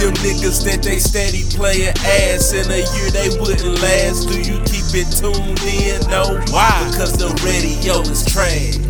Them 0.00 0.16
niggas 0.24 0.64
that 0.64 0.80
they 0.80 0.96
steady 0.96 1.44
playing 1.52 1.92
ass 2.24 2.56
in 2.56 2.64
a 2.72 2.80
year 2.96 3.12
they 3.12 3.28
wouldn't 3.36 3.84
last. 3.84 4.32
Do 4.32 4.40
you 4.40 4.56
keep 4.64 4.96
it 4.96 5.12
tuned 5.12 5.60
in? 5.60 6.00
No. 6.08 6.40
Why? 6.48 6.72
Because 6.88 7.20
the 7.20 7.28
radio 7.44 8.00
is 8.08 8.24
trash. 8.24 8.80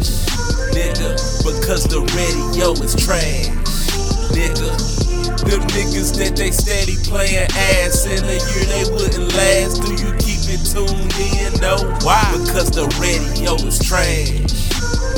Nigga, 0.71 1.19
because 1.43 1.83
the 1.91 2.07
radio 2.15 2.71
is 2.79 2.95
trash. 2.95 3.51
Nigga. 4.31 4.71
Them 5.51 5.67
niggas 5.75 6.15
that 6.23 6.39
they 6.39 6.55
steady 6.55 6.95
playing 7.03 7.51
ass 7.59 8.07
in 8.07 8.23
a 8.23 8.39
year 8.39 8.65
they 8.71 8.87
wouldn't 8.95 9.35
last. 9.35 9.83
Do 9.83 9.91
you 9.99 10.15
keep 10.23 10.47
it 10.47 10.63
tuned 10.63 11.11
in? 11.19 11.51
No. 11.59 11.91
Why? 12.07 12.23
Because 12.39 12.71
the 12.71 12.87
radio 13.03 13.59
is 13.67 13.83
trash. 13.83 14.47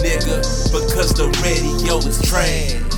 Nigga, 0.01 0.41
because 0.73 1.13
the 1.13 1.29
radio 1.45 2.01
is 2.01 2.17
trash. 2.25 2.92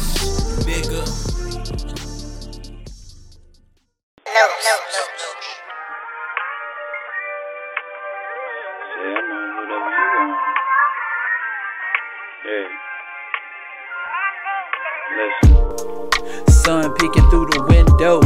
Sun 16.49 16.95
peeking 16.95 17.29
through 17.31 17.47
the 17.53 17.63
window. 17.69 18.21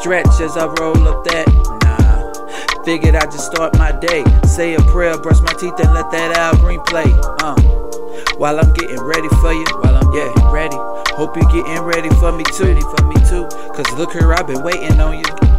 Stretch 0.00 0.40
as 0.40 0.56
I 0.56 0.66
roll 0.80 0.96
up 1.08 1.24
that. 1.24 1.46
Nah. 1.84 2.84
Figured 2.84 3.14
I'd 3.14 3.30
just 3.30 3.46
start 3.52 3.78
my 3.78 3.92
day. 3.92 4.24
Say 4.46 4.74
a 4.74 4.80
prayer, 4.82 5.16
brush 5.18 5.40
my 5.40 5.52
teeth, 5.54 5.78
and 5.78 5.94
let 5.94 6.10
that 6.10 6.36
Al 6.36 6.56
Green 6.56 6.80
play. 6.82 7.06
Uh. 7.40 7.54
While 8.36 8.58
I'm 8.58 8.72
getting 8.74 9.00
ready 9.00 9.28
for 9.40 9.52
you. 9.52 9.64
While 9.80 9.96
I'm 9.96 10.12
yeah, 10.12 10.32
ready. 10.52 10.76
Hope 11.14 11.36
you 11.36 11.42
getting 11.52 11.82
ready 11.82 12.10
for 12.16 12.32
me 12.32 12.44
too. 12.56 12.64
Ready 12.64 12.80
for 12.80 13.06
me 13.06 13.14
too. 13.28 13.46
Cause 13.74 13.90
look 13.96 14.12
here, 14.12 14.32
I've 14.32 14.46
been 14.46 14.62
waiting 14.62 14.98
on 15.00 15.18
you. 15.18 15.51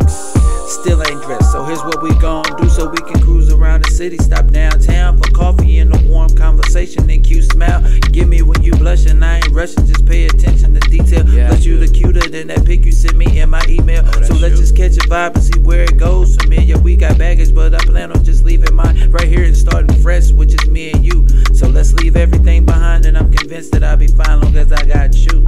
Still 0.74 1.04
ain't 1.08 1.22
dressed, 1.22 1.52
so 1.52 1.64
here's 1.66 1.84
what 1.84 2.02
we 2.02 2.14
gon' 2.16 2.44
do 2.58 2.68
so 2.68 2.90
we 2.90 2.98
can 2.98 3.22
cruise 3.22 3.50
around 3.54 3.86
the 3.86 3.92
city. 3.92 4.18
Stop 4.18 4.48
downtown 4.48 5.18
for 5.18 5.30
coffee 5.32 5.78
and 5.78 5.96
a 5.96 6.08
warm 6.10 6.30
conversation 6.36 7.10
and 7.10 7.24
cute 7.24 7.46
smile. 7.46 7.82
Give 8.12 8.28
me 8.28 8.42
when 8.42 8.62
you 8.64 8.72
blushing, 8.72 9.22
I 9.22 9.36
ain't 9.36 9.50
rushing, 9.50 9.86
just 9.86 10.06
pay 10.06 10.26
attention 10.26 10.74
to 10.74 10.80
detail. 10.90 11.30
Yeah, 11.30 11.48
Plus 11.48 11.64
you 11.64 11.78
look 11.78 11.94
cuter 11.94 12.28
than 12.28 12.48
that 12.48 12.66
pic 12.66 12.84
you 12.84 12.92
sent 12.92 13.16
me 13.16 13.40
in 13.40 13.52
my 13.52 13.64
email. 13.70 14.04
Oh, 14.04 14.22
so 14.24 14.34
let's 14.34 14.60
just 14.60 14.76
catch 14.76 14.98
a 14.98 15.08
vibe 15.08 15.36
and 15.36 15.44
see 15.44 15.60
where 15.60 15.84
it 15.84 15.98
goes 15.98 16.36
from 16.36 16.52
here. 16.52 16.62
Yeah, 16.62 16.78
we 16.80 16.98
got 16.98 17.18
baggage, 17.20 17.54
but 17.54 17.76
I 17.76 17.78
plan 17.86 18.12
on 18.12 18.24
just 18.24 18.44
leaving 18.44 18.76
mine 18.76 19.12
right 19.12 19.28
here 19.28 19.46
and 19.46 19.56
starting 19.56 19.96
fresh, 20.02 20.32
which 20.32 20.54
is 20.56 20.68
me 20.68 20.92
and 20.92 21.06
you. 21.06 21.28
So 21.54 21.68
let's 21.68 21.94
leave 21.94 22.18
everything 22.18 22.66
behind, 22.66 23.06
and 23.06 23.16
I'm 23.16 23.32
convinced 23.32 23.72
that 23.74 23.84
I'll 23.84 23.96
be 23.96 24.08
fine 24.08 24.42
long 24.42 24.56
as 24.58 24.72
I 24.74 24.84
got 24.84 25.16
you. 25.16 25.46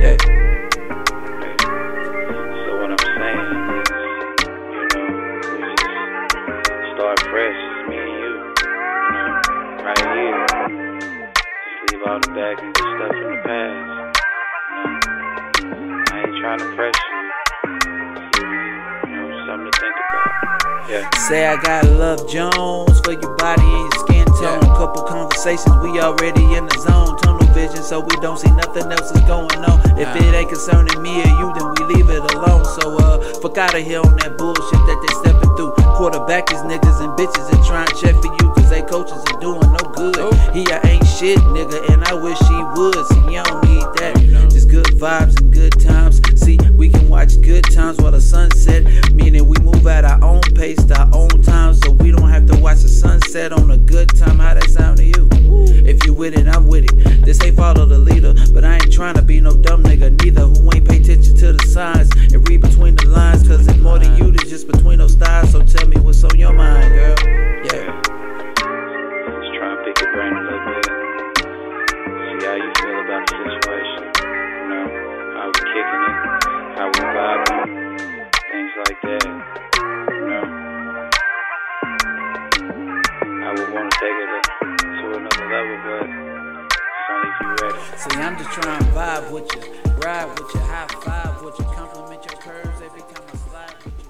Yeah. 0.00 0.65
All 12.06 12.20
the 12.20 12.28
baggage 12.28 12.76
stuff 12.78 13.18
in 13.18 13.26
the 13.34 13.40
past. 13.42 14.22
I 16.06 16.22
ain't 16.22 16.38
trying 16.38 16.62
to 16.62 16.68
press 16.78 16.94
you. 17.02 17.18
You 19.10 19.16
know, 19.26 19.42
something 19.46 19.66
to 19.66 19.78
think 19.82 19.96
about. 20.06 20.30
Yeah. 20.86 21.02
Say 21.26 21.46
I 21.46 21.58
got 21.60 21.84
Love 21.98 22.22
Jones 22.30 23.00
for 23.00 23.10
your 23.10 23.34
body 23.36 23.66
and 23.66 23.90
your 23.90 23.98
skin 24.06 24.26
tone. 24.38 24.62
Couple 24.78 25.02
conversations, 25.02 25.74
we 25.82 25.98
already 25.98 26.44
in 26.54 26.66
the 26.70 26.78
zone. 26.78 27.18
Tunnel 27.18 27.42
vision, 27.50 27.82
so 27.82 27.98
we 27.98 28.14
don't 28.22 28.38
see 28.38 28.52
nothing 28.54 28.86
else 28.92 29.10
is 29.10 29.20
going 29.26 29.64
on. 29.66 29.82
If 29.98 30.06
it 30.14 30.30
ain't 30.30 30.48
concerning 30.48 31.02
me 31.02 31.10
or 31.10 31.32
you, 31.42 31.50
then 31.58 31.74
we 31.74 31.90
leave 31.90 32.08
it 32.08 32.22
alone. 32.34 32.64
So 32.78 32.94
uh, 33.02 33.18
fuck 33.42 33.58
out 33.58 33.74
of 33.74 33.82
here 33.82 33.98
on 33.98 34.14
that 34.22 34.38
bullshit 34.38 34.78
that 34.86 34.98
they 35.02 35.12
stepping 35.26 35.50
through. 35.58 35.74
Quarterback 35.98 36.46
these 36.46 36.62
niggas 36.62 37.02
and 37.02 37.18
bitches 37.18 37.50
and 37.50 37.64
try 37.66 37.82
and 37.82 37.96
check 37.98 38.14
for 38.22 38.30
you, 38.30 38.46
they 38.68 38.82
coaches 38.82 39.22
are 39.30 39.40
doing 39.40 39.60
no 39.60 39.84
good. 39.94 40.34
He 40.54 40.70
I 40.72 40.80
ain't 40.84 41.06
shit, 41.06 41.38
nigga, 41.38 41.92
and 41.92 42.04
I 42.04 42.14
wish 42.14 42.38
he 42.38 42.62
would. 42.74 43.06
See, 43.06 43.34
you 43.34 43.42
don't 43.42 43.64
need 43.64 43.86
that. 43.98 44.48
Just 44.50 44.68
good 44.68 44.86
vibes 44.86 45.40
and 45.40 45.52
good 45.52 45.78
times. 45.80 46.20
See, 46.40 46.58
we 46.74 46.88
can 46.88 47.08
watch 47.08 47.40
good 47.40 47.64
times 47.64 47.98
while 47.98 48.12
the 48.12 48.20
sun 48.20 48.50
set, 48.52 49.12
meaning 49.12 49.46
we 49.46 49.56
move 49.62 49.86
at 49.86 50.04
our 50.04 50.22
own 50.22 50.42
pace, 50.54 50.90
our 50.90 51.08
own 51.12 51.28
time, 51.42 51.74
so 51.74 51.90
we 51.92 52.10
don't 52.10 52.28
have 52.28 52.46
to 52.46 52.58
watch 52.58 52.80
the 52.82 52.88
sunset 52.88 53.52
on 53.52 53.70
a 53.70 53.78
good 53.78 54.08
time. 54.16 54.38
How 54.38 54.54
that 54.54 54.68
sound 54.70 54.98
to 54.98 55.04
you? 55.04 55.28
If 55.86 56.04
you 56.04 56.14
with 56.14 56.36
it, 56.36 56.48
I'm 56.48 56.66
with 56.66 56.84
it. 56.84 57.24
This 57.24 57.42
ain't 57.42 57.56
follow 57.56 57.86
the 57.86 57.98
leader, 57.98 58.34
but 58.52 58.64
I 58.64 58.74
ain't 58.74 58.92
trying 58.92 59.14
to 59.14 59.22
be 59.22 59.40
no 59.40 59.56
dumb 59.56 59.82
nigga 59.84 60.10
neither 60.24 60.42
who 60.42 60.70
ain't 60.74 60.88
pay 60.88 60.96
attention 60.96 61.36
to 61.36 61.52
the 61.52 61.66
signs 61.66 62.10
and 62.32 62.48
read 62.48 62.60
between 62.60 62.96
the 62.96 63.06
lines, 63.06 63.46
cause 63.46 63.66
it's 63.66 63.78
more 63.78 63.98
than 63.98 64.16
you, 64.16 64.28
it's 64.30 64.50
just 64.50 64.66
between 64.66 64.98
those 64.98 65.12
stars. 65.12 65.52
So 65.52 65.62
tell 65.62 65.88
me 65.88 65.98
what's 66.00 66.22
on 66.24 66.38
your 66.38 66.52
mind, 66.52 66.92
girl. 66.92 67.14
Yeah. 67.72 68.25
Like 78.88 79.02
that. 79.02 79.24
You 79.26 80.26
know, 80.26 80.44
I 83.44 83.50
would 83.52 83.70
want 83.72 83.90
to 83.90 83.96
take 83.98 84.18
it 84.22 84.28
to 84.70 85.04
another 85.16 85.46
level, 85.50 85.76
but 85.84 86.02
it's 86.70 87.10
only 87.10 87.28
if 87.30 87.36
you 87.40 87.48
ready. 87.62 87.80
See, 87.96 88.16
I'm 88.20 88.36
just 88.38 88.50
trying 88.50 88.78
to 88.78 88.84
vibe 88.86 89.30
with 89.32 89.48
you, 89.54 89.60
ride 89.98 90.28
with 90.38 90.54
you, 90.54 90.60
high 90.60 90.86
five 91.02 91.42
with 91.42 91.58
you, 91.58 91.64
compliment 91.64 92.24
your 92.24 92.40
curves 92.40 92.80
every 92.82 93.00
time 93.00 93.24
I 93.26 93.36
slide 93.36 93.74
with 93.84 93.94
you. 93.98 94.06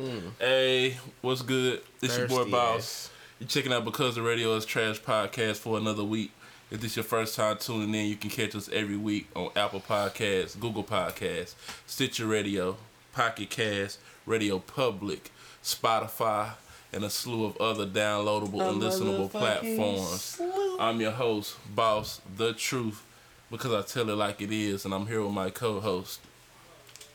Hmm. 0.00 0.28
Hey, 0.38 0.96
what's 1.20 1.42
good? 1.42 1.82
It's 2.00 2.16
your 2.16 2.26
boy 2.28 2.36
Thirsty 2.36 2.50
Boss. 2.52 2.74
Eh? 2.74 2.78
ass. 2.78 3.10
You're 3.38 3.48
checking 3.48 3.72
out 3.72 3.84
Because 3.84 4.14
the 4.14 4.22
Radio 4.22 4.54
is 4.54 4.64
Trash 4.64 5.00
podcast 5.02 5.56
for 5.56 5.76
another 5.78 6.04
week. 6.04 6.30
If 6.70 6.80
this 6.80 6.94
your 6.94 7.04
first 7.04 7.34
time 7.34 7.56
tuning 7.58 7.92
in, 7.96 8.06
you 8.06 8.14
can 8.14 8.30
catch 8.30 8.54
us 8.54 8.68
every 8.72 8.96
week 8.96 9.26
on 9.34 9.50
Apple 9.56 9.80
Podcasts, 9.80 10.58
Google 10.58 10.84
Podcasts, 10.84 11.54
Stitcher 11.84 12.26
Radio, 12.26 12.76
Pocket 13.12 13.50
Cast, 13.50 13.98
Radio 14.24 14.60
Public, 14.60 15.32
Spotify, 15.64 16.50
and 16.92 17.02
a 17.02 17.10
slew 17.10 17.44
of 17.44 17.56
other 17.56 17.86
downloadable 17.86 18.70
and 18.70 18.80
listenable 18.80 19.28
platforms. 19.28 20.40
I'm 20.78 21.00
your 21.00 21.10
host, 21.10 21.56
Boss 21.74 22.20
The 22.36 22.52
Truth, 22.52 23.04
because 23.50 23.72
I 23.72 23.82
tell 23.82 24.08
it 24.08 24.14
like 24.14 24.40
it 24.40 24.52
is, 24.52 24.84
and 24.84 24.94
I'm 24.94 25.08
here 25.08 25.22
with 25.22 25.32
my 25.32 25.50
co-host. 25.50 26.20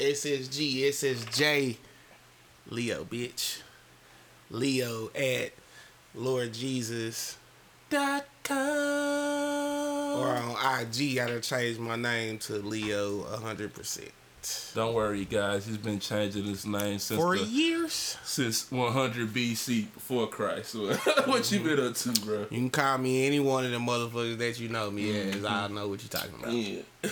SSG, 0.01 0.81
SSJ, 0.89 1.77
Leo, 2.69 3.05
bitch. 3.05 3.61
Leo 4.49 5.11
at 5.15 5.53
Lord 6.13 6.53
Jesus. 6.53 7.37
Dot 7.89 8.25
com. 8.45 10.17
Or 10.17 10.27
on 10.29 10.81
IG, 10.81 11.17
I 11.19 11.27
done 11.27 11.41
changed 11.41 11.79
my 11.79 11.95
name 11.97 12.37
to 12.39 12.53
Leo 12.53 13.23
100%. 13.23 14.09
Don't 14.75 14.93
worry, 14.93 15.25
guys. 15.25 15.65
He's 15.65 15.77
been 15.77 15.99
changing 15.99 16.43
his 16.45 16.65
name 16.67 16.99
since 16.99 17.19
For 17.19 17.35
the, 17.35 17.43
years. 17.43 18.15
since 18.23 18.71
100 18.71 19.29
BC 19.33 19.91
before 19.93 20.27
Christ. 20.27 20.75
what 21.25 21.51
you 21.51 21.59
been 21.61 21.79
up 21.79 21.95
to, 21.95 22.11
bro? 22.21 22.39
You 22.41 22.47
can 22.59 22.69
call 22.69 22.99
me 22.99 23.25
any 23.25 23.39
one 23.39 23.65
of 23.65 23.71
the 23.71 23.77
motherfuckers 23.79 24.37
that 24.37 24.59
you 24.59 24.69
know 24.69 24.91
me 24.91 25.19
as. 25.19 25.43
I 25.43 25.67
know 25.67 25.87
what 25.87 26.01
you're 26.03 26.09
talking 26.09 26.39
about. 26.39 26.53
Yeah. 26.53 26.81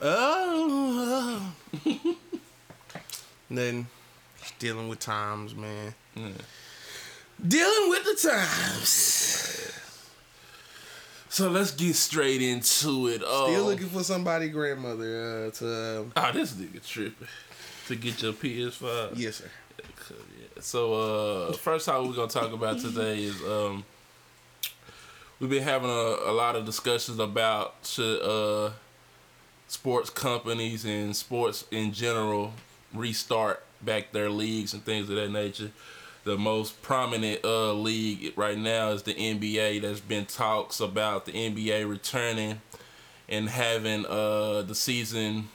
Oh. 0.00 1.52
Nothing. 3.50 3.86
Just 4.40 4.58
dealing 4.60 4.88
with 4.88 5.00
times, 5.00 5.54
man. 5.56 5.94
Dealing 7.46 7.90
with 7.90 8.04
the 8.04 8.28
times. 8.28 9.17
So 11.38 11.48
let's 11.48 11.70
get 11.70 11.94
straight 11.94 12.42
into 12.42 13.06
it. 13.06 13.22
Oh, 13.24 13.52
Still 13.52 13.66
looking 13.66 13.86
for 13.86 14.02
somebody 14.02 14.48
grandmother 14.48 15.46
uh, 15.46 15.50
to. 15.52 16.00
Um, 16.00 16.12
oh 16.16 16.32
this 16.32 16.54
nigga 16.54 16.84
tripping 16.84 17.28
to 17.86 17.94
get 17.94 18.20
your 18.20 18.32
PS5. 18.32 19.12
yes, 19.14 19.36
sir. 19.36 19.50
So 20.58 20.94
uh, 20.94 21.52
first 21.52 21.86
time 21.86 22.08
we're 22.08 22.16
gonna 22.16 22.26
talk 22.26 22.52
about 22.52 22.80
today 22.80 23.22
is 23.22 23.40
um, 23.44 23.84
we've 25.38 25.48
been 25.48 25.62
having 25.62 25.88
a, 25.88 25.92
a 25.92 26.32
lot 26.32 26.56
of 26.56 26.64
discussions 26.64 27.20
about 27.20 27.74
should 27.84 28.20
uh, 28.20 28.72
sports 29.68 30.10
companies 30.10 30.84
and 30.84 31.14
sports 31.14 31.66
in 31.70 31.92
general 31.92 32.52
restart 32.92 33.62
back 33.80 34.10
their 34.10 34.28
leagues 34.28 34.74
and 34.74 34.84
things 34.84 35.08
of 35.08 35.14
that 35.14 35.30
nature. 35.30 35.70
The 36.28 36.36
most 36.36 36.82
prominent 36.82 37.42
uh, 37.42 37.72
league 37.72 38.34
right 38.36 38.58
now 38.58 38.90
is 38.90 39.02
the 39.02 39.14
NBA. 39.14 39.80
There's 39.80 40.02
been 40.02 40.26
talks 40.26 40.78
about 40.78 41.24
the 41.24 41.32
NBA 41.32 41.88
returning 41.88 42.60
and 43.30 43.48
having 43.48 44.04
uh, 44.04 44.60
the 44.60 44.74
season 44.74 45.48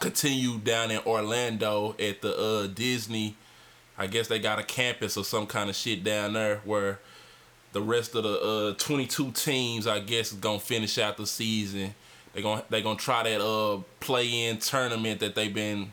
continue 0.00 0.58
down 0.58 0.90
in 0.90 0.98
Orlando 1.06 1.94
at 2.00 2.22
the 2.22 2.36
uh, 2.36 2.66
Disney. 2.66 3.36
I 3.96 4.08
guess 4.08 4.26
they 4.26 4.40
got 4.40 4.58
a 4.58 4.64
campus 4.64 5.16
or 5.16 5.22
some 5.22 5.46
kind 5.46 5.70
of 5.70 5.76
shit 5.76 6.02
down 6.02 6.32
there 6.32 6.56
where 6.64 6.98
the 7.70 7.80
rest 7.80 8.16
of 8.16 8.24
the 8.24 8.40
uh, 8.40 8.74
22 8.74 9.30
teams, 9.30 9.86
I 9.86 10.00
guess, 10.00 10.32
is 10.32 10.38
gonna 10.38 10.58
finish 10.58 10.98
out 10.98 11.18
the 11.18 11.26
season 11.28 11.94
they 12.32 12.42
gonna 12.42 12.64
they 12.68 12.82
gonna 12.82 12.98
try 12.98 13.22
that 13.22 13.40
uh 13.40 13.80
play 14.00 14.48
in 14.48 14.58
tournament 14.58 15.20
that 15.20 15.36
they've 15.36 15.54
been 15.54 15.92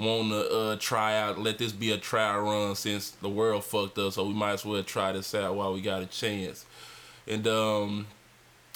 wanting 0.00 0.30
to 0.30 0.50
uh 0.50 0.76
try 0.76 1.18
out. 1.18 1.38
Let 1.38 1.58
this 1.58 1.72
be 1.72 1.92
a 1.92 1.98
trial 1.98 2.40
run 2.40 2.74
since 2.74 3.10
the 3.10 3.28
world 3.28 3.64
fucked 3.64 3.98
up, 3.98 4.12
so 4.14 4.26
we 4.26 4.34
might 4.34 4.52
as 4.54 4.64
well 4.64 4.82
try 4.82 5.12
this 5.12 5.34
out 5.34 5.54
while 5.54 5.72
we 5.72 5.80
got 5.80 6.02
a 6.02 6.06
chance. 6.06 6.64
And 7.28 7.46
um 7.46 8.06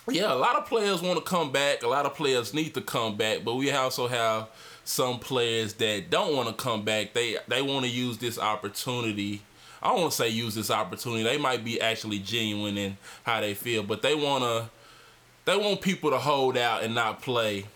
yeah, 0.08 0.32
a 0.32 0.36
lot 0.36 0.56
of 0.56 0.66
players 0.66 1.00
want 1.00 1.18
to 1.18 1.24
come 1.24 1.50
back. 1.50 1.82
A 1.82 1.88
lot 1.88 2.04
of 2.04 2.14
players 2.14 2.52
need 2.52 2.74
to 2.74 2.82
come 2.82 3.16
back, 3.16 3.42
but 3.42 3.54
we 3.54 3.70
also 3.70 4.06
have 4.06 4.48
some 4.84 5.18
players 5.18 5.74
that 5.74 6.10
don't 6.10 6.36
want 6.36 6.48
to 6.48 6.54
come 6.54 6.84
back. 6.84 7.14
They 7.14 7.38
they 7.48 7.62
want 7.62 7.86
to 7.86 7.90
use 7.90 8.18
this 8.18 8.38
opportunity. 8.38 9.42
I 9.82 9.88
don't 9.88 10.00
want 10.00 10.12
to 10.12 10.16
say 10.16 10.28
use 10.28 10.54
this 10.54 10.70
opportunity. 10.70 11.22
They 11.24 11.38
might 11.38 11.64
be 11.64 11.80
actually 11.80 12.18
genuine 12.18 12.78
in 12.78 12.96
how 13.22 13.40
they 13.40 13.54
feel, 13.54 13.82
but 13.82 14.02
they 14.02 14.14
want 14.14 14.44
to 14.44 14.70
they 15.46 15.56
want 15.56 15.80
people 15.80 16.10
to 16.10 16.18
hold 16.18 16.56
out 16.56 16.82
and 16.82 16.94
not 16.94 17.22
play 17.22 17.66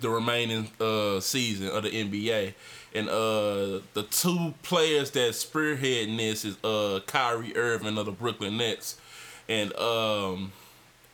the 0.00 0.10
remaining 0.10 0.70
uh, 0.80 1.20
season 1.20 1.68
of 1.68 1.82
the 1.84 1.90
NBA. 1.90 2.54
And 2.94 3.08
uh, 3.08 3.80
the 3.94 4.04
two 4.10 4.54
players 4.62 5.12
that 5.12 5.32
spearheading 5.32 6.16
this 6.16 6.44
is 6.44 6.56
uh, 6.64 7.00
Kyrie 7.06 7.56
Irving 7.56 7.96
of 7.98 8.06
the 8.06 8.12
Brooklyn 8.12 8.56
Nets 8.56 8.96
and 9.48 9.72
um, 9.76 10.52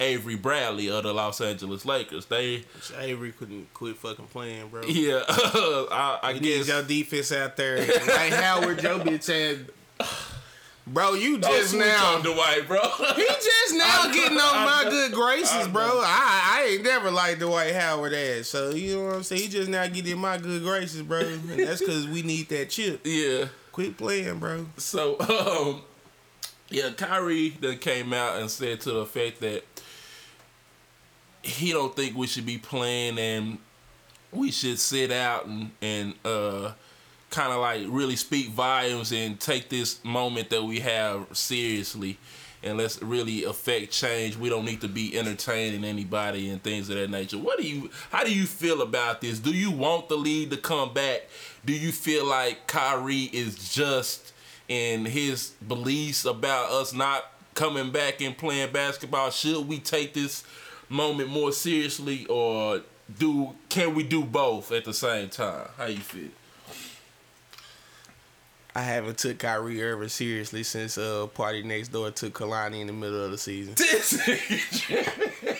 Avery 0.01 0.37
Bradley 0.37 0.89
of 0.91 1.03
the 1.03 1.13
Los 1.13 1.41
Angeles 1.41 1.85
Lakers. 1.85 2.27
They 2.27 2.65
Avery 2.99 3.33
couldn't 3.33 3.73
quit 3.75 3.97
fucking 3.97 4.27
playing, 4.27 4.69
bro. 4.69 4.83
yeah, 4.85 5.23
I, 5.29 6.19
I 6.23 6.33
guess 6.35 6.69
your 6.69 6.83
defense 6.83 7.33
out 7.33 7.57
there. 7.57 7.79
Like 7.79 8.33
Howard, 8.33 8.79
Joe 8.81 8.99
bitch 9.01 9.27
had. 9.27 9.71
Bro, 10.89 11.15
you 11.15 11.39
just 11.39 11.71
switch 11.71 11.81
now. 11.81 12.15
on 12.15 12.23
Dwight, 12.23 12.69
bro. 12.69 12.79
He 13.17 13.25
just 13.25 13.75
now 13.75 14.11
getting 14.13 14.39
on 14.39 14.65
my 14.65 14.87
good 14.89 15.13
graces, 15.13 15.67
bro. 15.67 15.83
I 15.83 16.61
I 16.61 16.69
ain't 16.71 16.85
never 16.85 17.11
liked 17.11 17.41
Dwight 17.41 17.75
Howard 17.75 18.15
ass. 18.15 18.47
So 18.47 18.71
you 18.71 18.95
know 18.97 19.07
what 19.07 19.15
I'm 19.17 19.23
saying? 19.25 19.43
He 19.43 19.49
just 19.49 19.69
now 19.69 19.87
getting 19.89 20.19
my 20.19 20.39
good 20.39 20.63
graces, 20.63 21.03
bro. 21.03 21.19
And 21.27 21.59
that's 21.59 21.85
cause 21.85 22.07
we 22.07 22.23
need 22.23 22.49
that 22.51 22.71
chip. 22.71 23.01
yeah. 23.05 23.47
Quit 23.73 23.99
playing, 23.99 24.39
bro. 24.39 24.65
So, 24.79 25.19
um, 25.21 25.83
yeah, 26.71 26.91
Kyrie 26.97 27.51
then 27.61 27.77
came 27.79 28.15
out 28.15 28.39
and 28.39 28.51
said 28.51 28.81
to 28.83 28.91
the 28.93 28.99
effect 29.01 29.41
that 29.41 29.65
he 31.43 31.73
don't 31.73 31.95
think 31.95 32.17
we 32.17 32.27
should 32.27 32.47
be 32.47 32.57
playing 32.59 33.19
and 33.19 33.59
we 34.33 34.51
should 34.51 34.79
sit 34.79 35.11
out 35.13 35.47
and 35.47 35.73
and 35.83 36.15
uh, 36.25 36.73
kind 37.31 37.53
of 37.53 37.61
like 37.61 37.83
really 37.89 38.17
speak 38.17 38.49
volumes 38.49 39.13
and 39.13 39.39
take 39.39 39.69
this 39.69 40.03
moment 40.05 40.51
that 40.51 40.63
we 40.63 40.81
have 40.81 41.27
seriously 41.37 42.19
and 42.63 42.79
let's 42.79 43.01
really 43.03 43.45
affect 43.45 43.93
change. 43.93 44.37
We 44.37 44.49
don't 44.49 44.65
need 44.65 44.81
to 44.81 44.89
be 44.89 45.17
entertaining 45.17 45.85
anybody 45.85 46.49
and 46.49 46.63
things 46.63 46.89
of 46.89 46.97
that 46.97 47.11
nature. 47.11 47.39
What 47.39 47.59
do 47.59 47.67
you 47.67 47.91
how 48.11 48.25
do 48.25 48.35
you 48.35 48.47
feel 48.47 48.83
about 48.83 49.21
this? 49.21 49.39
Do 49.39 49.53
you 49.53 49.71
want 49.71 50.09
the 50.09 50.17
league 50.17 50.51
to 50.51 50.57
come 50.57 50.93
back? 50.93 51.29
Do 51.65 51.73
you 51.73 51.93
feel 51.93 52.27
like 52.27 52.67
Kyrie 52.67 53.31
is 53.33 53.73
just 53.73 54.33
in 54.69 55.05
his 55.05 55.51
beliefs 55.67 56.25
about 56.25 56.71
us 56.71 56.93
not 56.93 57.25
coming 57.55 57.91
back 57.91 58.21
and 58.21 58.37
playing 58.37 58.73
basketball? 58.73 59.31
Should 59.31 59.69
we 59.69 59.79
take 59.79 60.15
this 60.15 60.45
moment 60.89 61.29
more 61.29 61.53
seriously 61.53 62.27
or 62.27 62.83
do 63.19 63.55
can 63.69 63.95
we 63.95 64.03
do 64.03 64.25
both 64.25 64.73
at 64.73 64.85
the 64.85 64.95
same 64.95 65.29
time? 65.29 65.69
How 65.77 65.87
you 65.87 65.99
feel? 65.99 66.31
I 68.77 68.83
haven't 68.83 69.17
took 69.17 69.39
Kyrie 69.39 69.83
Irving 69.83 70.11
seriously 70.11 70.63
since 70.63 70.99
uh 70.99 71.29
PartyNextDoor 71.35 72.15
took 72.15 72.35
Kehlani 72.35 72.83
in 72.83 72.89
the 72.89 72.93
middle 72.93 73.25
of 73.25 73.31
the 73.31 73.39
season. 73.39 73.75
This 73.79 74.13
nigga. 74.19 75.57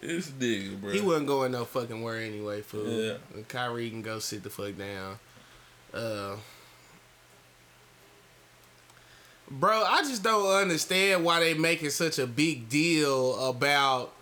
this 0.00 0.28
nigga, 0.30 0.80
bro. 0.80 0.92
He 0.92 1.00
wasn't 1.00 1.26
going 1.26 1.50
no 1.50 1.64
fucking 1.64 2.00
where 2.02 2.18
anyway, 2.18 2.62
fool. 2.62 2.86
Yeah. 2.86 3.14
Kyrie 3.48 3.90
can 3.90 4.02
go 4.02 4.20
sit 4.20 4.44
the 4.44 4.50
fuck 4.50 4.78
down. 4.78 5.18
Uh, 5.92 6.36
bro, 9.50 9.82
I 9.88 10.02
just 10.02 10.22
don't 10.22 10.46
understand 10.46 11.24
why 11.24 11.40
they 11.40 11.54
making 11.54 11.90
such 11.90 12.20
a 12.20 12.28
big 12.28 12.68
deal 12.68 13.48
about 13.48 14.12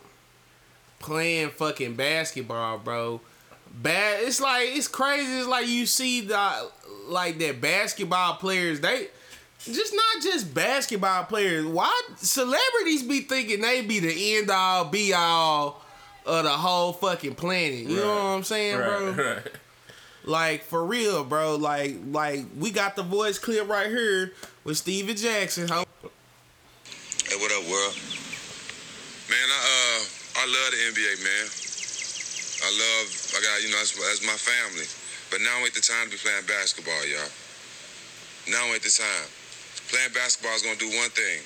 playing 0.98 1.50
fucking 1.50 1.94
basketball, 1.94 2.78
bro. 2.78 3.20
Bad. 3.82 4.23
It's 4.25 4.41
like 4.41 4.69
it's 4.71 4.88
crazy. 4.88 5.38
It's 5.38 5.49
like 5.49 5.67
you 5.67 5.87
see 5.87 6.21
the 6.23 6.71
like 7.09 7.38
that 7.38 7.61
basketball 7.61 8.35
players. 8.37 8.81
They 8.81 9.09
just 9.65 9.94
not 9.94 10.23
just 10.23 10.55
basketball 10.55 11.25
players. 11.25 11.67
Why 11.67 11.91
celebrities 12.17 13.03
be 13.03 13.21
thinking 13.21 13.61
they 13.61 13.82
be 13.82 13.99
the 14.00 14.37
end 14.37 14.50
all 14.50 14.85
be 14.87 15.12
all 15.12 15.82
of 16.25 16.44
the 16.44 16.50
whole 16.50 16.93
fucking 16.93 17.35
planet? 17.35 17.81
You 17.81 17.97
know 17.97 18.06
what 18.09 18.21
I'm 18.37 18.43
saying, 18.44 18.76
bro? 18.76 19.11
right, 19.12 19.17
right. 19.37 19.53
Like 20.25 20.62
for 20.62 20.85
real, 20.85 21.25
bro. 21.25 21.56
Like 21.56 21.97
like 22.11 22.44
we 22.59 22.70
got 22.70 22.97
the 22.97 23.03
voice 23.03 23.38
clip 23.38 23.69
right 23.69 23.88
here 23.88 24.32
with 24.65 24.77
Stephen 24.79 25.17
Jackson. 25.17 25.69
Hom- 25.69 25.85
Hey, 27.27 27.37
what 27.37 27.50
up, 27.53 27.69
world? 27.70 27.94
Man, 29.31 29.49
I 29.49 29.99
uh, 29.99 30.05
I 30.37 30.47
love 30.47 30.70
the 30.70 31.00
NBA, 31.00 31.25
man. 31.25 31.47
I 32.64 32.70
love, 32.72 33.06
I 33.37 33.44
got, 33.44 33.61
you 33.61 33.69
know, 33.69 33.76
that's, 33.76 33.93
that's 33.93 34.25
my 34.25 34.40
family. 34.40 34.88
But 35.28 35.44
now 35.44 35.52
ain't 35.61 35.76
the 35.76 35.84
time 35.84 36.08
to 36.08 36.16
be 36.16 36.20
playing 36.20 36.49
basketball, 36.49 37.05
y'all. 37.05 37.28
Now 38.49 38.64
ain't 38.72 38.81
the 38.81 38.93
time. 38.93 39.28
Playing 39.93 40.16
basketball 40.16 40.56
is 40.56 40.64
gonna 40.64 40.81
do 40.81 40.88
one 40.96 41.12
thing: 41.12 41.44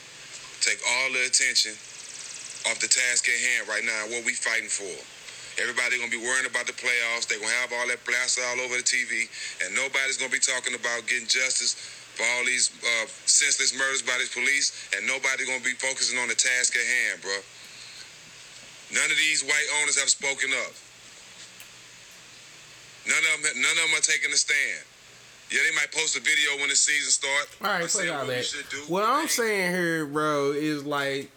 take 0.63 0.79
all 0.79 1.09
the 1.11 1.27
attention 1.27 1.75
off 2.71 2.79
the 2.79 2.91
task 2.91 3.27
at 3.27 3.39
hand 3.39 3.67
right 3.67 3.83
now. 3.83 4.15
What 4.15 4.23
we 4.23 4.35
fighting 4.35 4.71
for? 4.71 4.91
Everybody 5.59 5.99
gonna 5.99 6.11
be 6.11 6.23
worrying 6.23 6.47
about 6.47 6.71
the 6.71 6.75
playoffs. 6.79 7.27
They 7.27 7.39
gonna 7.39 7.55
have 7.63 7.75
all 7.75 7.87
that 7.91 8.03
plaster 8.07 8.43
all 8.55 8.63
over 8.63 8.79
the 8.79 8.87
TV, 8.87 9.27
and 9.63 9.75
nobody's 9.75 10.19
gonna 10.19 10.31
be 10.31 10.43
talking 10.43 10.75
about 10.79 11.07
getting 11.11 11.27
justice 11.27 11.75
for 12.15 12.23
all 12.23 12.47
these 12.47 12.71
uh, 12.83 13.07
senseless 13.27 13.75
murders 13.75 14.03
by 14.03 14.15
these 14.19 14.31
police, 14.31 14.75
and 14.95 15.07
nobody 15.07 15.47
gonna 15.47 15.63
be 15.67 15.75
focusing 15.79 16.19
on 16.19 16.31
the 16.31 16.39
task 16.39 16.75
at 16.79 16.87
hand, 16.87 17.23
bro. 17.23 17.39
None 18.95 19.11
of 19.11 19.19
these 19.19 19.43
white 19.43 19.69
owners 19.83 19.99
have 19.99 20.11
spoken 20.11 20.51
up. 20.67 20.75
None 23.09 23.17
of 23.17 23.43
them, 23.43 23.63
none 23.63 23.71
of 23.71 23.91
them 23.91 23.99
are 23.99 24.03
taking 24.03 24.31
a 24.33 24.37
stand. 24.37 24.85
Yeah, 25.51 25.61
they 25.69 25.75
might 25.75 25.91
post 25.93 26.17
a 26.17 26.21
video 26.21 26.61
when 26.61 26.69
the 26.69 26.77
season 26.77 27.11
starts. 27.11 27.57
All 27.63 27.69
right, 27.69 27.91
fuck 27.91 28.03
all 28.13 28.27
what 28.27 28.27
that. 28.27 28.65
do. 28.71 28.77
What 28.89 29.05
I'm 29.05 29.29
saying 29.29 29.73
here, 29.73 30.05
bro, 30.05 30.53
is 30.53 30.85
like 30.85 31.31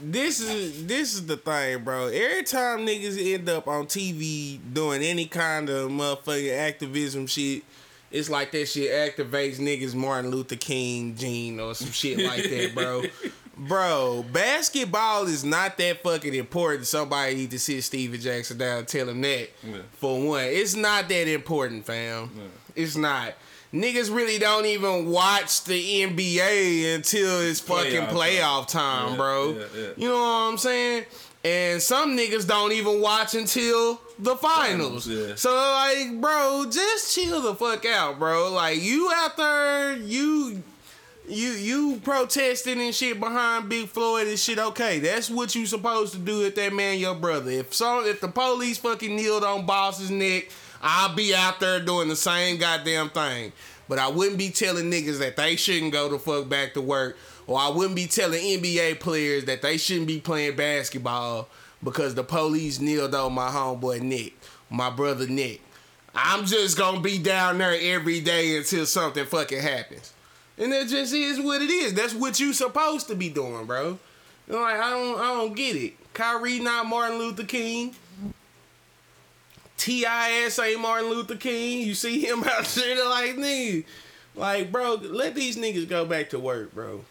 this 0.00 0.40
is 0.40 0.86
this 0.86 1.14
is 1.14 1.26
the 1.26 1.36
thing, 1.36 1.84
bro. 1.84 2.06
Every 2.06 2.42
time 2.42 2.86
niggas 2.86 3.34
end 3.34 3.48
up 3.50 3.68
on 3.68 3.86
TV 3.86 4.58
doing 4.72 5.02
any 5.02 5.26
kind 5.26 5.68
of 5.68 5.90
motherfucking 5.90 6.56
activism 6.58 7.26
shit, 7.26 7.62
it's 8.10 8.30
like 8.30 8.50
that 8.52 8.66
shit 8.66 8.90
activates 8.90 9.56
niggas 9.58 9.94
Martin 9.94 10.30
Luther 10.30 10.56
King 10.56 11.16
gene 11.16 11.60
or 11.60 11.74
some 11.74 11.90
shit 11.90 12.18
like 12.18 12.44
that, 12.44 12.74
bro. 12.74 13.02
Bro, 13.58 14.26
basketball 14.32 15.24
is 15.26 15.42
not 15.44 15.78
that 15.78 16.02
fucking 16.02 16.34
important. 16.34 16.86
Somebody 16.86 17.34
need 17.36 17.50
to 17.52 17.58
sit 17.58 17.82
Stephen 17.84 18.20
Jackson 18.20 18.58
down 18.58 18.78
and 18.80 18.88
tell 18.88 19.08
him 19.08 19.20
that. 19.22 19.48
Yeah. 19.64 19.76
For 19.94 20.20
one, 20.20 20.44
it's 20.44 20.74
not 20.76 21.08
that 21.08 21.26
important, 21.28 21.86
fam. 21.86 22.30
It's 22.74 22.96
not. 22.96 23.32
Niggas 23.72 24.14
really 24.14 24.38
don't 24.38 24.66
even 24.66 25.06
watch 25.10 25.64
the 25.64 26.02
NBA 26.02 26.94
until 26.94 27.40
it's 27.40 27.60
fucking 27.60 28.02
Playoff 28.02 28.10
playoff 28.10 28.68
time, 28.68 29.10
Yeah, 29.12 29.16
bro. 29.16 29.50
yeah, 29.52 29.64
yeah. 29.74 29.86
You 29.96 30.08
know 30.08 30.18
what 30.18 30.50
I'm 30.52 30.58
saying? 30.58 31.04
And 31.44 31.80
some 31.80 32.16
niggas 32.16 32.46
don't 32.46 32.72
even 32.72 33.00
watch 33.00 33.34
until 33.34 34.00
the 34.18 34.36
finals. 34.36 35.06
Finals, 35.06 35.08
yeah. 35.08 35.34
So 35.36 35.54
like, 35.54 36.20
bro, 36.20 36.66
just 36.70 37.14
chill 37.14 37.40
the 37.40 37.54
fuck 37.54 37.84
out, 37.86 38.18
bro. 38.18 38.52
Like 38.52 38.82
you 38.82 39.10
out 39.14 39.36
there, 39.36 39.96
you 39.96 40.62
you 41.28 41.50
you 41.50 42.00
protesting 42.04 42.80
and 42.80 42.94
shit 42.94 43.18
behind 43.18 43.68
Big 43.68 43.88
Floyd 43.88 44.28
and 44.28 44.38
shit. 44.38 44.58
Okay, 44.58 44.98
that's 44.98 45.30
what 45.30 45.54
you 45.54 45.66
supposed 45.66 46.12
to 46.12 46.18
do 46.18 46.44
if 46.44 46.54
that 46.54 46.72
man 46.72 46.98
your 46.98 47.14
brother. 47.14 47.50
If 47.50 47.74
so, 47.74 48.04
if 48.04 48.20
the 48.20 48.28
police 48.28 48.78
fucking 48.78 49.14
kneeled 49.14 49.44
on 49.44 49.66
boss's 49.66 50.10
neck, 50.10 50.50
I'll 50.82 51.14
be 51.14 51.34
out 51.34 51.60
there 51.60 51.80
doing 51.80 52.08
the 52.08 52.16
same 52.16 52.58
goddamn 52.58 53.10
thing. 53.10 53.52
But 53.88 53.98
I 53.98 54.08
wouldn't 54.08 54.38
be 54.38 54.50
telling 54.50 54.90
niggas 54.90 55.18
that 55.18 55.36
they 55.36 55.56
shouldn't 55.56 55.92
go 55.92 56.08
the 56.08 56.18
fuck 56.18 56.48
back 56.48 56.74
to 56.74 56.80
work, 56.80 57.16
or 57.46 57.58
I 57.58 57.68
wouldn't 57.68 57.96
be 57.96 58.06
telling 58.06 58.40
NBA 58.40 59.00
players 59.00 59.44
that 59.44 59.62
they 59.62 59.76
shouldn't 59.76 60.08
be 60.08 60.20
playing 60.20 60.56
basketball 60.56 61.48
because 61.82 62.14
the 62.14 62.24
police 62.24 62.80
kneeled 62.80 63.14
on 63.14 63.32
my 63.32 63.48
homeboy 63.48 64.00
Nick, 64.00 64.34
my 64.70 64.90
brother 64.90 65.26
Nick. 65.26 65.60
I'm 66.14 66.46
just 66.46 66.78
gonna 66.78 67.00
be 67.00 67.18
down 67.18 67.58
there 67.58 67.76
every 67.78 68.20
day 68.20 68.56
until 68.56 68.86
something 68.86 69.26
fucking 69.26 69.60
happens. 69.60 70.12
And 70.58 70.72
that 70.72 70.88
just 70.88 71.12
is 71.12 71.38
what 71.40 71.60
it 71.60 71.70
is. 71.70 71.92
That's 71.94 72.14
what 72.14 72.40
you 72.40 72.52
supposed 72.52 73.08
to 73.08 73.14
be 73.14 73.28
doing, 73.28 73.66
bro. 73.66 73.98
You 74.48 74.54
like 74.54 74.80
I 74.80 74.90
don't 74.90 75.20
I 75.20 75.34
don't 75.34 75.54
get 75.54 75.76
it. 75.76 75.94
Kyrie 76.14 76.60
not 76.60 76.86
Martin 76.86 77.18
Luther 77.18 77.44
King. 77.44 77.94
TIS 79.76 80.58
ain't 80.58 80.80
Martin 80.80 81.10
Luther 81.10 81.36
King. 81.36 81.86
You 81.86 81.94
see 81.94 82.20
him 82.20 82.42
out 82.46 82.64
there 82.64 83.08
like 83.08 83.36
nigga. 83.36 83.84
Like, 84.34 84.70
bro, 84.70 84.94
let 84.94 85.34
these 85.34 85.56
niggas 85.56 85.88
go 85.88 86.04
back 86.04 86.30
to 86.30 86.38
work, 86.38 86.74
bro. 86.74 87.04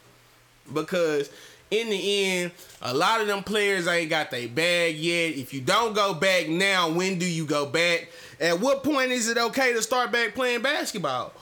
Because 0.72 1.30
in 1.72 1.90
the 1.90 2.24
end, 2.26 2.52
a 2.82 2.94
lot 2.94 3.22
of 3.22 3.28
them 3.28 3.44
players 3.44 3.88
ain't 3.88 4.10
got 4.10 4.32
their 4.32 4.48
bag 4.48 4.96
yet. 4.96 5.36
If 5.36 5.54
you 5.54 5.62
don't 5.62 5.94
go 5.94 6.14
back 6.14 6.48
now, 6.48 6.90
when 6.90 7.18
do 7.18 7.26
you 7.26 7.46
go 7.46 7.66
back? 7.66 8.10
At 8.40 8.60
what 8.60 8.84
point 8.84 9.12
is 9.12 9.28
it 9.28 9.38
okay 9.38 9.74
to 9.74 9.82
start 9.82 10.12
back 10.12 10.36
playing 10.36 10.62
basketball? 10.62 11.34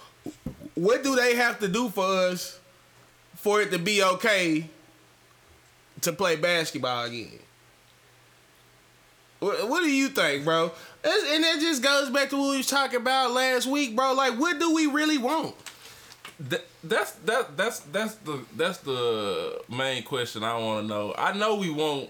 What 0.76 1.04
do 1.04 1.16
they 1.16 1.36
have 1.36 1.60
to 1.60 1.68
do 1.68 1.90
for 1.90 2.06
us 2.06 2.60
for 3.36 3.62
it 3.62 3.72
to 3.72 3.80
be 3.80 4.04
okay 4.04 4.68
to 6.02 6.14
play 6.14 6.36
basketball 6.36 7.06
again? 7.06 7.40
What, 9.40 9.70
what 9.70 9.82
do 9.82 9.92
you 9.92 10.10
think, 10.10 10.46
bro? 10.46 10.72
And 11.04 11.44
that 11.44 11.58
just 11.60 11.84
goes 11.84 12.10
back 12.10 12.30
to 12.30 12.38
what 12.38 12.52
we 12.52 12.58
was 12.58 12.68
talking 12.68 12.96
about 13.02 13.32
last 13.32 13.68
week, 13.68 13.96
bro. 13.96 14.14
Like, 14.14 14.40
what 14.40 14.58
do 14.58 14.74
we 14.74 14.88
really 14.88 15.18
want? 15.18 15.56
That, 16.40 16.66
that's 16.84 17.12
that 17.26 17.56
that's 17.56 17.80
that's 17.80 18.16
the 18.16 18.44
that's 18.56 18.80
the 18.80 19.62
main 19.70 20.04
question 20.04 20.44
I 20.44 20.58
want 20.58 20.84
to 20.84 20.88
know. 20.88 21.14
I 21.18 21.34
know 21.34 21.56
we 21.56 21.70
want 21.70 22.10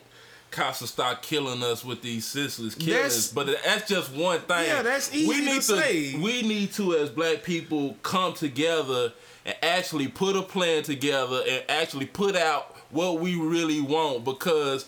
cops 0.54 0.80
to 0.80 0.88
start 0.88 1.22
killing 1.22 1.62
us 1.64 1.84
with 1.84 2.02
these 2.02 2.26
senseless 2.26 2.76
killings, 2.76 3.34
but 3.34 3.48
that's 3.66 3.90
just 3.90 4.14
one 4.14 4.40
thing. 4.40 4.68
Yeah, 4.68 4.82
that's 4.82 5.14
easy 5.14 5.28
we 5.28 5.40
to 5.40 5.46
need 5.46 5.64
say. 5.64 6.16
We 6.16 6.42
need 6.44 6.72
to, 6.74 6.96
as 6.96 7.10
black 7.10 7.44
people, 7.44 7.98
come 8.04 8.34
together 8.34 9.12
and 9.46 9.56
actually 9.62 10.08
put 10.08 10.36
a 10.36 10.42
plan 10.42 10.84
together 10.84 11.42
and 11.48 11.64
actually 11.68 12.06
put 12.06 12.36
out 12.36 12.78
what 12.92 13.20
we 13.20 13.36
really 13.36 13.82
want 13.82 14.24
because 14.24 14.88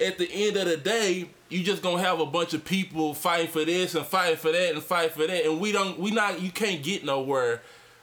at 0.00 0.18
the 0.18 0.28
end 0.32 0.56
of 0.56 0.66
the 0.66 0.76
day 0.76 1.28
you 1.48 1.62
just 1.62 1.82
gonna 1.82 2.02
have 2.02 2.18
a 2.18 2.26
bunch 2.26 2.54
of 2.54 2.64
people 2.64 3.14
fighting 3.14 3.46
for 3.48 3.64
this 3.64 3.94
and 3.94 4.06
fighting 4.06 4.36
for 4.36 4.50
that 4.50 4.72
and 4.72 4.82
fighting 4.82 5.10
for 5.14 5.26
that 5.26 5.44
and 5.44 5.60
we 5.60 5.70
don't 5.70 5.98
we 5.98 6.10
not 6.10 6.40
you 6.40 6.50
can't 6.50 6.82
get 6.82 7.04
nowhere 7.04 7.62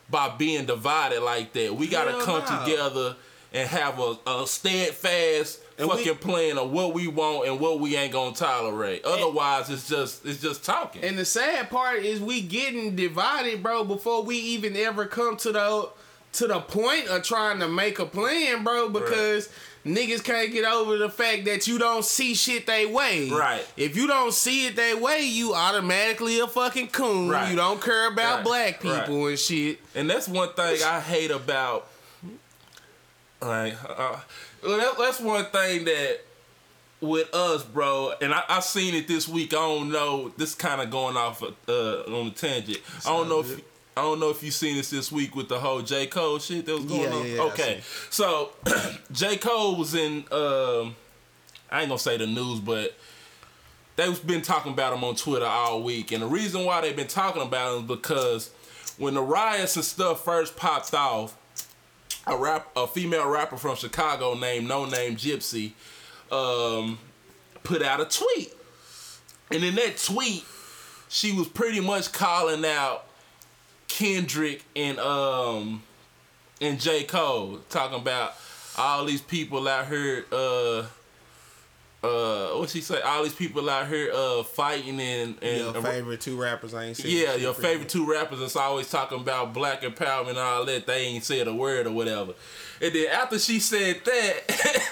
by 0.10 0.30
being 0.38 0.66
divided 0.66 1.22
like 1.22 1.52
that 1.54 1.76
we 1.76 1.88
gotta 1.88 2.12
Hell 2.12 2.22
come 2.22 2.44
no. 2.46 2.66
together 2.66 3.16
and 3.54 3.68
have 3.68 4.00
a, 4.00 4.16
a 4.28 4.46
steadfast 4.48 5.60
And 5.78 5.90
we- 5.90 5.98
fucking 5.98 6.18
plan 6.18 6.58
of 6.58 6.72
what 6.72 6.94
we 6.94 7.08
want 7.08 7.48
and 7.48 7.60
what 7.60 7.80
we 7.80 7.96
ain't 7.96 8.14
gonna 8.14 8.36
tolerate 8.36 9.04
otherwise 9.06 9.70
it's 9.70 9.88
just 9.88 10.26
it's 10.26 10.42
just 10.42 10.64
talking 10.64 11.04
And 11.04 11.18
the 11.18 11.26
sad 11.26 11.70
part 11.70 12.04
is 12.04 12.20
we 12.20 12.42
getting 12.42 12.96
divided, 12.96 13.64
bro, 13.64 13.84
before 13.84 14.24
we 14.24 14.38
even 14.38 14.76
ever 14.78 15.06
come 15.06 15.38
to 15.38 15.52
the 15.52 15.90
to 16.34 16.46
the 16.48 16.60
point 16.60 17.08
of 17.08 17.24
trying 17.24 17.60
to 17.60 17.68
make 17.68 17.98
a 17.98 18.06
plan, 18.06 18.64
bro, 18.64 18.88
because 18.90 19.50
niggas 19.84 20.24
can't 20.24 20.52
get 20.52 20.64
over 20.64 20.98
the 21.00 21.10
fact 21.10 21.46
that 21.46 21.66
you 21.66 21.80
don't 21.80 22.06
see 22.06 22.36
shit 22.36 22.68
they 22.68 22.86
way. 22.86 23.32
Right. 23.32 23.66
If 23.76 23.96
you 23.98 24.06
don't 24.06 24.32
see 24.32 24.68
it 24.68 24.76
they 24.76 24.94
way, 24.94 25.22
you 25.22 25.56
automatically 25.56 26.40
a 26.40 26.46
fucking 26.46 26.90
coon. 26.90 27.30
Right. 27.30 27.50
You 27.50 27.56
don't 27.56 27.82
care 27.82 28.12
about 28.12 28.36
Right. 28.38 28.46
black 28.46 28.80
people 28.82 29.26
and 29.26 29.40
shit. 29.40 29.80
And 29.96 30.08
that's 30.08 30.28
one 30.28 30.54
thing 30.54 30.84
I 30.86 31.00
hate 31.00 31.32
about, 31.32 31.88
like, 33.42 33.76
uh, 33.88 34.20
that, 34.64 34.94
that's 34.98 35.20
one 35.20 35.46
thing 35.46 35.86
that 35.86 36.20
with 37.02 37.34
us, 37.34 37.64
bro. 37.64 38.14
And 38.22 38.34
I, 38.34 38.44
I 38.50 38.60
seen 38.60 38.94
it 38.96 39.08
this 39.08 39.28
week. 39.28 39.54
I 39.54 39.58
don't 39.58 39.92
know. 39.92 40.30
This 40.38 40.56
kind 40.56 40.82
of 40.82 40.90
going 40.90 41.16
off 41.18 41.42
uh, 41.42 41.72
on 42.02 42.28
a 42.28 42.32
tangent. 42.32 42.80
I 43.06 43.10
don't 43.10 43.30
know 43.30 43.40
if. 43.42 43.62
I 43.98 44.02
don't 44.04 44.22
know 44.22 44.30
if 44.30 44.42
you 44.44 44.52
seen 44.52 44.78
this 44.78 44.90
this 44.92 45.12
week 45.12 45.36
with 45.36 45.50
the 45.50 45.60
whole 45.60 45.82
J 45.82 46.08
Cole 46.08 46.40
shit 46.40 46.66
that 46.68 46.74
was 46.74 46.86
going 46.86 47.02
Yeah, 47.02 47.10
on. 47.18 47.26
yeah, 47.28 47.34
yeah, 47.36 47.42
okay, 47.42 47.82
so 48.10 48.52
J 49.12 49.36
Cole 49.36 49.76
was 49.76 49.94
in. 49.94 50.24
Um, 50.32 50.96
I 51.70 51.82
ain't 51.82 51.90
gonna 51.90 51.98
say 52.00 52.16
the 52.16 52.26
news, 52.28 52.62
but 52.62 52.96
they've 53.98 54.26
been 54.26 54.42
talking 54.42 54.72
about 54.72 54.94
him 54.94 55.04
on 55.04 55.16
Twitter 55.16 55.46
all 55.46 55.84
week, 55.84 56.14
and 56.14 56.24
the 56.24 56.28
reason 56.28 56.64
why 56.64 56.80
they've 56.80 56.96
been 56.96 57.08
talking 57.08 57.42
about 57.42 57.76
him 57.76 57.82
is 57.84 57.88
because 57.90 58.52
when 58.98 59.16
the 59.16 59.22
riots 59.22 59.76
and 59.76 59.84
stuff 59.84 60.24
first 60.24 60.56
popped 60.56 60.94
off, 60.94 61.36
a 62.28 62.38
rap, 62.38 62.70
a 62.76 62.88
female 62.88 63.28
rapper 63.28 63.58
from 63.58 63.76
Chicago 63.76 64.34
named 64.34 64.70
Noname 64.70 65.16
Gypsy, 65.16 65.72
um, 66.32 67.00
put 67.64 67.82
out 67.82 68.00
a 68.00 68.06
tweet, 68.06 68.54
and 69.52 69.64
in 69.64 69.76
that 69.76 69.98
tweet, 69.98 70.46
she 71.08 71.32
was 71.32 71.48
pretty 71.48 71.80
much 71.80 72.12
calling 72.12 72.66
out 72.66 73.06
Kendrick 73.88 74.64
and 74.76 75.00
um 75.00 75.82
and 76.62 76.80
J 76.80 77.04
Cole, 77.04 77.60
talking 77.70 78.00
about 78.00 78.34
all 78.78 79.06
these 79.06 79.22
people 79.22 79.68
out 79.68 79.88
here. 79.88 80.26
Uh, 80.32 80.84
uh, 82.02 82.52
what 82.52 82.70
she 82.70 82.80
say? 82.80 83.02
All 83.02 83.24
these 83.24 83.36
people 83.36 83.70
out 83.70 83.88
here 83.88 84.12
uh 84.14 84.44
fighting 84.44 85.00
and 85.02 85.36
and 85.42 85.74
Your 85.74 85.82
favorite 85.82 86.22
two 86.22 86.42
rappers 86.42 86.74
I 86.74 86.86
ain't 86.86 86.98
seen 86.98 87.18
yeah, 87.18 87.36
your 87.36 87.54
favorite 87.54 87.90
two 87.90 88.10
rappers 88.10 88.40
that's 88.40 88.56
always 88.56 88.90
talking 88.90 89.20
about 89.20 89.54
black 89.54 89.82
empowerment 89.82 90.30
and 90.30 90.38
all 90.38 90.66
that, 90.66 90.88
they 90.88 91.08
ain't 91.08 91.26
said 91.26 91.48
a 91.48 91.54
word 91.54 91.88
or 91.88 91.92
whatever. 91.92 92.34
And 92.82 92.94
then 92.94 93.08
after 93.12 93.38
she 93.38 93.60
said 93.60 94.02
that, 94.06 94.90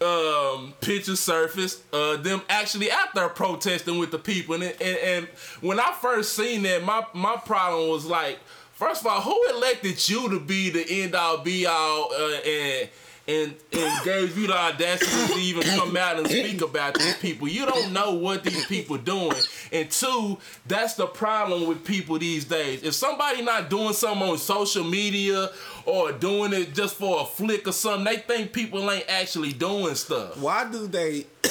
um, 0.02 0.74
pictures 0.80 1.20
surfaced, 1.20 1.82
uh, 1.92 2.16
them 2.16 2.42
actually 2.48 2.90
out 2.90 3.14
there 3.14 3.28
protesting 3.28 3.98
with 3.98 4.10
the 4.10 4.18
people. 4.18 4.54
And, 4.54 4.64
and, 4.64 4.98
and 4.98 5.26
when 5.60 5.78
I 5.78 5.92
first 6.00 6.34
seen 6.34 6.62
that, 6.62 6.84
my, 6.84 7.04
my 7.12 7.36
problem 7.36 7.90
was 7.90 8.06
like, 8.06 8.38
first 8.72 9.02
of 9.02 9.06
all, 9.06 9.20
who 9.20 9.56
elected 9.56 10.08
you 10.08 10.28
to 10.30 10.40
be 10.40 10.70
the 10.70 11.02
end 11.02 11.14
all 11.14 11.38
be 11.38 11.66
all 11.66 12.10
uh, 12.12 12.40
and 12.46 12.88
and 13.28 13.54
and 13.72 14.04
gave 14.04 14.36
you 14.36 14.48
the 14.48 14.56
audacity 14.56 15.32
to 15.34 15.40
even 15.40 15.62
come 15.78 15.96
out 15.96 16.18
and 16.18 16.26
speak 16.26 16.60
about 16.60 16.94
these 16.94 17.16
people. 17.16 17.48
You 17.48 17.66
don't 17.66 17.92
know 17.92 18.14
what 18.14 18.42
these 18.44 18.66
people 18.66 18.96
doing. 18.98 19.36
And 19.70 19.90
two, 19.90 20.38
that's 20.66 20.94
the 20.94 21.06
problem 21.06 21.68
with 21.68 21.84
people 21.84 22.18
these 22.18 22.44
days. 22.44 22.82
If 22.82 22.94
somebody 22.94 23.42
not 23.42 23.70
doing 23.70 23.92
something 23.92 24.28
on 24.28 24.38
social 24.38 24.84
media 24.84 25.50
or 25.86 26.12
doing 26.12 26.52
it 26.52 26.74
just 26.74 26.96
for 26.96 27.22
a 27.22 27.24
flick 27.24 27.68
or 27.68 27.72
something, 27.72 28.04
they 28.04 28.18
think 28.18 28.52
people 28.52 28.90
ain't 28.90 29.08
actually 29.08 29.52
doing 29.52 29.94
stuff. 29.94 30.36
Why 30.38 30.70
do 30.70 30.86
they? 30.88 31.26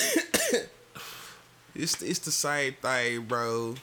it's 1.75 2.01
it's 2.01 2.19
the 2.19 2.31
same 2.31 2.73
thing, 2.81 3.21
bro. 3.23 3.75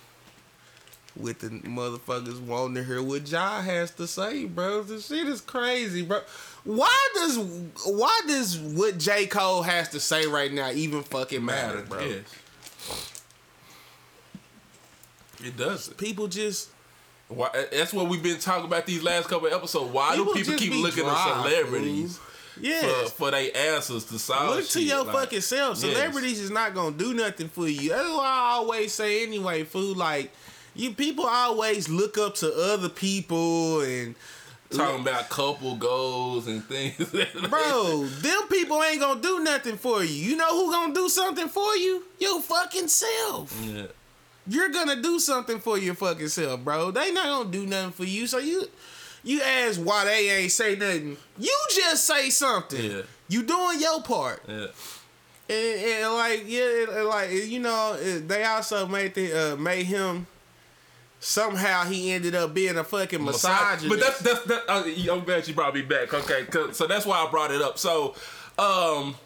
With 1.19 1.41
the 1.41 1.49
motherfuckers 1.49 2.41
wanting 2.41 2.77
to 2.77 2.85
hear 2.85 3.03
what 3.03 3.29
Ja 3.29 3.61
has 3.61 3.91
to 3.93 4.07
say, 4.07 4.45
bro. 4.45 4.83
The 4.85 5.01
shit 5.01 5.27
is 5.27 5.41
crazy, 5.41 6.03
bro. 6.03 6.21
Why 6.65 7.09
does 7.15 7.39
why 7.85 8.21
does 8.27 8.57
what 8.59 8.99
J 8.99 9.27
Cole 9.27 9.63
has 9.63 9.89
to 9.91 10.01
say 10.01 10.27
right 10.27 10.53
now 10.53 10.71
even 10.71 11.03
fucking 11.03 11.45
matter, 11.45 11.83
bro? 11.83 12.01
Yes. 12.01 12.23
It 15.45 15.57
doesn't. 15.57 15.97
People 15.97 16.27
just 16.29 16.69
Why, 17.29 17.49
eh, 17.55 17.65
that's 17.73 17.93
what 17.93 18.09
we've 18.09 18.23
been 18.23 18.39
talking 18.39 18.65
about 18.67 18.87
these 18.87 19.03
last 19.03 19.29
couple 19.29 19.47
of 19.47 19.53
episodes. 19.53 19.93
Why 19.93 20.17
do 20.17 20.25
People 20.25 20.35
people 20.35 20.55
keep 20.57 20.73
looking 20.75 21.05
dry, 21.05 21.13
at 21.37 21.43
celebrities 21.43 22.19
yes. 22.61 23.11
for, 23.11 23.17
for 23.17 23.31
their 23.31 23.57
answers 23.57 24.05
to 24.07 24.19
solve 24.19 24.57
Look 24.57 24.67
to 24.67 24.79
shit? 24.81 24.83
your 24.89 25.05
Like, 25.05 25.15
fucking 25.15 25.41
self. 25.43 25.83
yes. 25.83 25.93
Celebrities 25.95 26.41
is 26.41 26.51
not 26.51 26.75
gonna 26.75 26.97
do 26.97 27.15
nothing 27.15 27.49
for 27.49 27.69
you. 27.69 27.91
That's 27.91 28.09
what 28.09 28.25
I 28.25 28.51
always 28.53 28.93
say 28.93 29.23
anyway, 29.23 29.63
fool. 29.65 29.95
Like 29.95 30.33
you 30.79 30.95
people 30.95 31.27
always 31.27 31.89
look 31.89 32.17
up 32.17 32.37
to 32.37 32.55
other 32.55 32.89
people 32.89 33.81
and 33.81 34.15
talking 34.71 35.01
about 35.01 35.29
couple 35.29 35.75
goals 35.75 36.47
and 36.47 36.65
things. 36.65 36.97
Bro, 37.51 38.07
them 38.07 38.43
people 38.49 38.83
ain't 38.85 39.01
gonna 39.01 39.21
do 39.21 39.41
nothing 39.43 39.77
for 39.77 40.05
you. 40.05 40.15
You 40.15 40.37
know 40.37 40.51
who 40.51 40.71
gonna 40.71 40.95
do 40.95 41.09
something 41.09 41.49
for 41.49 41.77
you? 41.77 42.05
Your 42.21 42.41
fucking 42.41 42.89
self. 42.89 43.61
yeah. 43.65 43.87
You're 44.47 44.71
gonna 44.71 45.03
do 45.03 45.19
something 45.19 45.59
for 45.59 45.77
your 45.77 45.95
fucking 45.95 46.29
self, 46.29 46.65
bro. 46.65 46.91
They 46.91 47.13
not 47.13 47.27
gonna 47.27 47.51
do 47.51 47.67
nothing 47.67 47.93
for 47.93 48.05
you. 48.05 48.27
So 48.27 48.39
you 48.39 48.65
you 49.23 49.43
ask 49.43 49.79
why 49.79 50.07
they 50.07 50.31
ain't 50.31 50.53
say 50.53 50.75
nothing. 50.75 51.19
You 51.39 51.55
just 51.75 52.07
say 52.07 52.31
something. 52.31 52.83
Yeah. 52.83 53.03
You 53.29 53.43
doing 53.43 53.79
your 53.81 54.01
part. 54.01 54.43
Yeah. 54.49 54.69
And, 55.51 55.81
and 55.85 56.15
like 56.15 56.45
yeah, 56.47 56.87
and 56.91 57.09
like 57.09 57.31
you 57.31 57.59
know, 57.59 57.97
they 57.97 58.45
also 58.45 58.87
made 58.87 59.15
the 59.15 59.53
uh, 59.53 59.57
made 59.57 59.85
him 59.85 60.27
somehow 61.21 61.85
he 61.85 62.13
ended 62.13 62.35
up 62.35 62.55
being 62.55 62.77
a 62.77 62.85
fucking 62.85 63.25
misogynist. 63.25 63.89
But 63.89 64.01
that's 64.01 64.21
that's 64.21 64.45
that. 64.45 64.63
Uh, 64.69 65.13
I'm 65.13 65.25
glad 65.25 65.47
you 65.49 65.55
brought 65.55 65.75
me 65.75 65.83
back. 65.83 66.13
Okay, 66.15 66.47
so 66.73 66.87
that's 66.87 67.05
why 67.07 67.25
I 67.25 67.31
brought 67.31 67.51
it 67.51 67.61
up. 67.63 67.79
So, 67.79 68.15
um, 68.59 69.17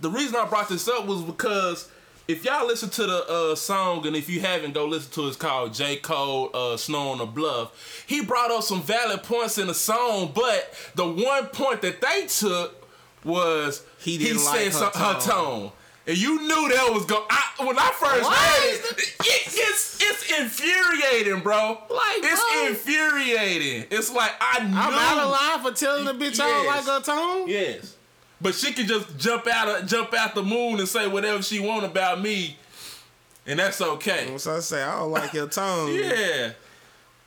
the 0.00 0.10
reason 0.10 0.36
I 0.36 0.46
brought 0.46 0.68
this 0.68 0.88
up 0.88 1.06
was 1.06 1.22
because 1.22 1.90
if 2.28 2.44
y'all 2.44 2.66
listen 2.66 2.90
to 2.90 3.06
the 3.06 3.24
uh, 3.28 3.54
song, 3.54 4.06
and 4.06 4.14
if 4.14 4.28
you 4.28 4.40
haven't, 4.40 4.74
go 4.74 4.86
listen 4.86 5.10
to 5.12 5.24
it. 5.24 5.28
It's 5.28 5.36
called 5.36 5.74
J 5.74 5.96
Cole 5.96 6.50
uh, 6.54 6.76
"Snow 6.76 7.08
on 7.10 7.18
the 7.18 7.26
Bluff." 7.26 8.04
He 8.06 8.22
brought 8.24 8.50
up 8.50 8.62
some 8.62 8.82
valid 8.82 9.22
points 9.22 9.58
in 9.58 9.66
the 9.66 9.74
song, 9.74 10.32
but 10.34 10.72
the 10.94 11.06
one 11.06 11.46
point 11.46 11.82
that 11.82 12.00
they 12.00 12.26
took 12.26 12.86
was 13.24 13.82
He 13.98 14.16
didn't 14.18 14.44
like 14.44 14.66
her 14.66 14.70
some- 14.70 14.92
tone. 14.92 15.20
tone. 15.20 15.72
And 16.08 16.16
you 16.16 16.40
knew 16.40 16.68
that 16.70 16.90
was 16.94 17.04
going. 17.04 17.22
I, 17.28 17.64
when 17.66 17.78
I 17.78 17.90
first 17.94 18.28
heard 18.28 18.64
it, 18.64 18.98
it, 18.98 19.14
it's 19.20 19.98
it's 20.00 20.40
infuriating, 20.40 21.42
bro. 21.42 21.78
Like, 21.90 22.00
it's 22.22 22.70
infuriating. 22.70 23.84
It's 23.90 24.10
like 24.10 24.32
I 24.40 24.64
knew. 24.64 24.74
I'm 24.74 24.94
out 24.94 25.24
of 25.24 25.30
line 25.30 25.72
for 25.72 25.78
telling 25.78 26.06
the 26.06 26.14
bitch 26.14 26.40
I 26.40 26.46
don't 26.48 26.66
like 26.66 26.84
her 26.86 27.00
tone. 27.02 27.46
Yes, 27.46 27.94
but 28.40 28.54
she 28.54 28.72
can 28.72 28.86
just 28.86 29.18
jump 29.18 29.46
out 29.48 29.68
of 29.68 29.86
jump 29.86 30.14
out 30.14 30.34
the 30.34 30.42
moon 30.42 30.78
and 30.78 30.88
say 30.88 31.06
whatever 31.06 31.42
she 31.42 31.60
want 31.60 31.84
about 31.84 32.22
me, 32.22 32.56
and 33.46 33.58
that's 33.58 33.82
okay. 33.82 34.32
So 34.38 34.56
I 34.56 34.60
say 34.60 34.82
I 34.82 34.98
don't 35.00 35.10
like 35.10 35.34
your 35.34 35.48
tone. 35.50 35.92
Yeah. 35.94 36.52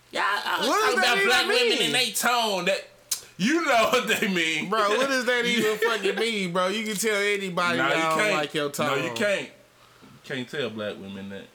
Yeah, 0.10 0.24
I, 0.26 0.58
I 0.64 0.68
What 0.68 0.76
does 0.76 0.96
talk 0.96 1.04
about 1.04 1.26
black 1.26 1.48
women 1.48 1.70
mean? 1.70 1.82
and 1.84 1.96
they 1.96 2.12
tone 2.12 2.66
that 2.66 2.91
You 3.44 3.66
know 3.66 3.90
what 3.92 4.08
they 4.08 4.28
mean, 4.28 4.70
Bro, 4.70 4.98
what 4.98 5.08
does 5.10 5.26
that 5.26 5.46
even 5.48 5.76
fucking 5.78 6.16
mean, 6.16 6.54
bro? 6.54 6.68
You 6.68 6.86
can 6.86 6.96
tell 6.96 7.16
anybody 7.16 7.80
No, 7.80 7.90
that 7.90 7.98
you 7.98 8.04
I 8.04 8.10
don't 8.10 8.20
can't. 8.20 8.34
like 8.36 8.54
your 8.54 8.70
tone. 8.70 8.88
No, 9.00 9.04
you 9.06 9.12
can't. 9.14 9.48
You 9.48 10.08
can't 10.24 10.48
tell 10.48 10.70
black 10.70 11.00
women 11.00 11.30
that. 11.30 11.46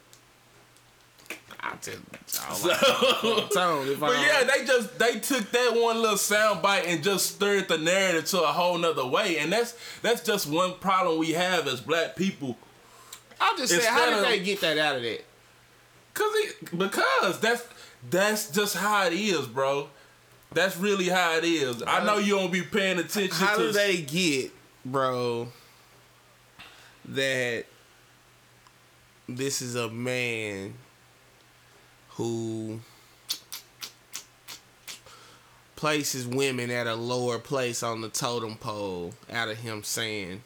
I 1.61 1.75
tell 1.77 1.93
I 2.41 3.21
don't 3.23 3.37
like 3.37 3.49
tone. 3.51 3.87
If 3.87 3.99
But 4.01 4.17
yeah, 4.19 4.43
they 4.43 4.65
just 4.65 4.99
they 4.99 5.19
took 5.19 5.49
that 5.51 5.71
one 5.75 6.01
little 6.01 6.17
sound 6.17 6.61
bite 6.61 6.85
and 6.87 7.01
just 7.01 7.35
stirred 7.35 7.69
the 7.69 7.77
narrative 7.77 8.25
to 8.31 8.41
a 8.41 8.47
whole 8.47 8.77
nother 8.77 9.05
way, 9.07 9.37
and 9.37 9.51
that's 9.53 9.73
that's 10.01 10.21
just 10.21 10.45
one 10.49 10.73
problem 10.75 11.17
we 11.19 11.31
have 11.31 11.67
as 11.69 11.79
black 11.79 12.15
people. 12.17 12.57
I'm 13.39 13.57
just 13.57 13.71
saying, 13.73 13.85
how 13.87 14.05
did 14.09 14.13
of- 14.19 14.25
they 14.25 14.39
get 14.41 14.59
that 14.59 14.77
out 14.77 14.97
of 14.97 15.03
that? 15.03 15.23
Cause 16.13 16.31
it, 16.35 16.77
because 16.77 17.39
that's 17.39 17.63
that's 18.09 18.51
just 18.51 18.75
how 18.75 19.05
it 19.07 19.13
is, 19.13 19.47
bro. 19.47 19.87
That's 20.53 20.77
really 20.77 21.09
how 21.09 21.37
it 21.37 21.43
is. 21.43 21.83
I 21.85 22.03
know 22.03 22.17
you 22.17 22.35
don't 22.35 22.51
be 22.51 22.61
paying 22.61 22.99
attention 22.99 23.45
How 23.45 23.57
to 23.57 23.63
do 23.63 23.71
they 23.71 24.01
get, 24.01 24.51
bro, 24.85 25.49
that 27.05 27.65
this 29.27 29.61
is 29.61 29.75
a 29.75 29.89
man 29.89 30.73
who 32.11 32.79
places 35.75 36.25
women 36.25 36.71
at 36.71 36.87
a 36.87 36.95
lower 36.95 37.37
place 37.37 37.83
on 37.83 38.01
the 38.01 38.09
totem 38.09 38.55
pole 38.55 39.13
out 39.31 39.49
of 39.49 39.57
him 39.57 39.83
saying, 39.83 40.41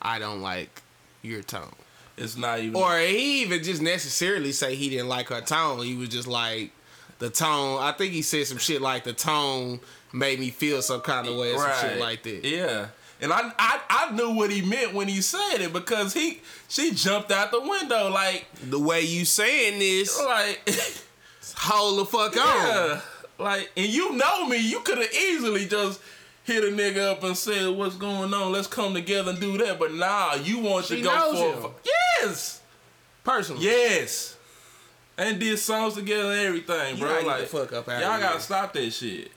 I 0.00 0.18
don't 0.18 0.40
like 0.40 0.82
your 1.22 1.42
tone. 1.42 1.74
It's 2.16 2.36
not 2.36 2.60
even 2.60 2.76
Or 2.76 2.98
he 2.98 3.42
even 3.42 3.62
just 3.62 3.82
necessarily 3.82 4.52
say 4.52 4.74
he 4.74 4.88
didn't 4.90 5.08
like 5.08 5.28
her 5.28 5.40
tone. 5.40 5.84
He 5.84 5.96
was 5.96 6.08
just 6.08 6.28
like 6.28 6.70
the 7.18 7.30
tone. 7.30 7.80
I 7.82 7.92
think 7.92 8.12
he 8.12 8.22
said 8.22 8.46
some 8.46 8.58
shit 8.58 8.80
like 8.82 9.04
the 9.04 9.12
tone 9.12 9.80
made 10.12 10.38
me 10.40 10.50
feel 10.50 10.80
some 10.82 11.00
kind 11.00 11.26
of 11.28 11.36
way 11.36 11.52
or 11.52 11.58
some 11.58 11.88
shit 11.90 12.00
like 12.00 12.22
that. 12.22 12.44
Yeah. 12.44 12.88
And 13.20 13.32
I, 13.32 13.52
I 13.58 13.80
I 13.88 14.12
knew 14.12 14.30
what 14.34 14.50
he 14.52 14.62
meant 14.62 14.94
when 14.94 15.08
he 15.08 15.20
said 15.20 15.56
it 15.60 15.72
because 15.72 16.14
he 16.14 16.40
she 16.68 16.92
jumped 16.92 17.32
out 17.32 17.50
the 17.50 17.60
window 17.60 18.08
like 18.10 18.46
The 18.70 18.78
way 18.78 19.02
you 19.02 19.24
saying 19.24 19.80
this, 19.80 20.16
like 20.24 20.60
hold 21.56 21.98
the 21.98 22.04
fuck 22.04 22.36
on. 22.36 23.00
like 23.44 23.70
and 23.76 23.86
you 23.88 24.12
know 24.14 24.46
me 24.46 24.58
you 24.58 24.80
could 24.80 24.98
have 24.98 25.12
easily 25.12 25.66
just 25.66 26.00
hit 26.44 26.62
a 26.64 26.68
nigga 26.68 27.10
up 27.12 27.22
and 27.24 27.36
said 27.36 27.68
what's 27.76 27.96
going 27.96 28.32
on 28.32 28.52
let's 28.52 28.66
come 28.66 28.94
together 28.94 29.30
and 29.32 29.40
do 29.40 29.58
that 29.58 29.78
but 29.78 29.92
nah 29.94 30.34
you 30.34 30.58
want 30.60 30.86
She 30.86 30.96
to 30.96 31.02
go 31.02 31.14
knows 31.14 31.54
for 31.56 31.68
him. 31.68 31.70
yes 32.20 32.60
Personally. 33.24 33.64
yes 33.64 34.36
and 35.18 35.38
did 35.38 35.58
songs 35.58 35.94
together 35.94 36.30
and 36.30 36.40
everything 36.40 36.98
bro 36.98 37.20
like 37.26 37.46
fuck 37.46 37.72
up 37.72 37.86
y'all 37.88 38.00
gotta 38.18 38.40
stop 38.40 38.72
that 38.72 38.90
shit. 38.90 39.30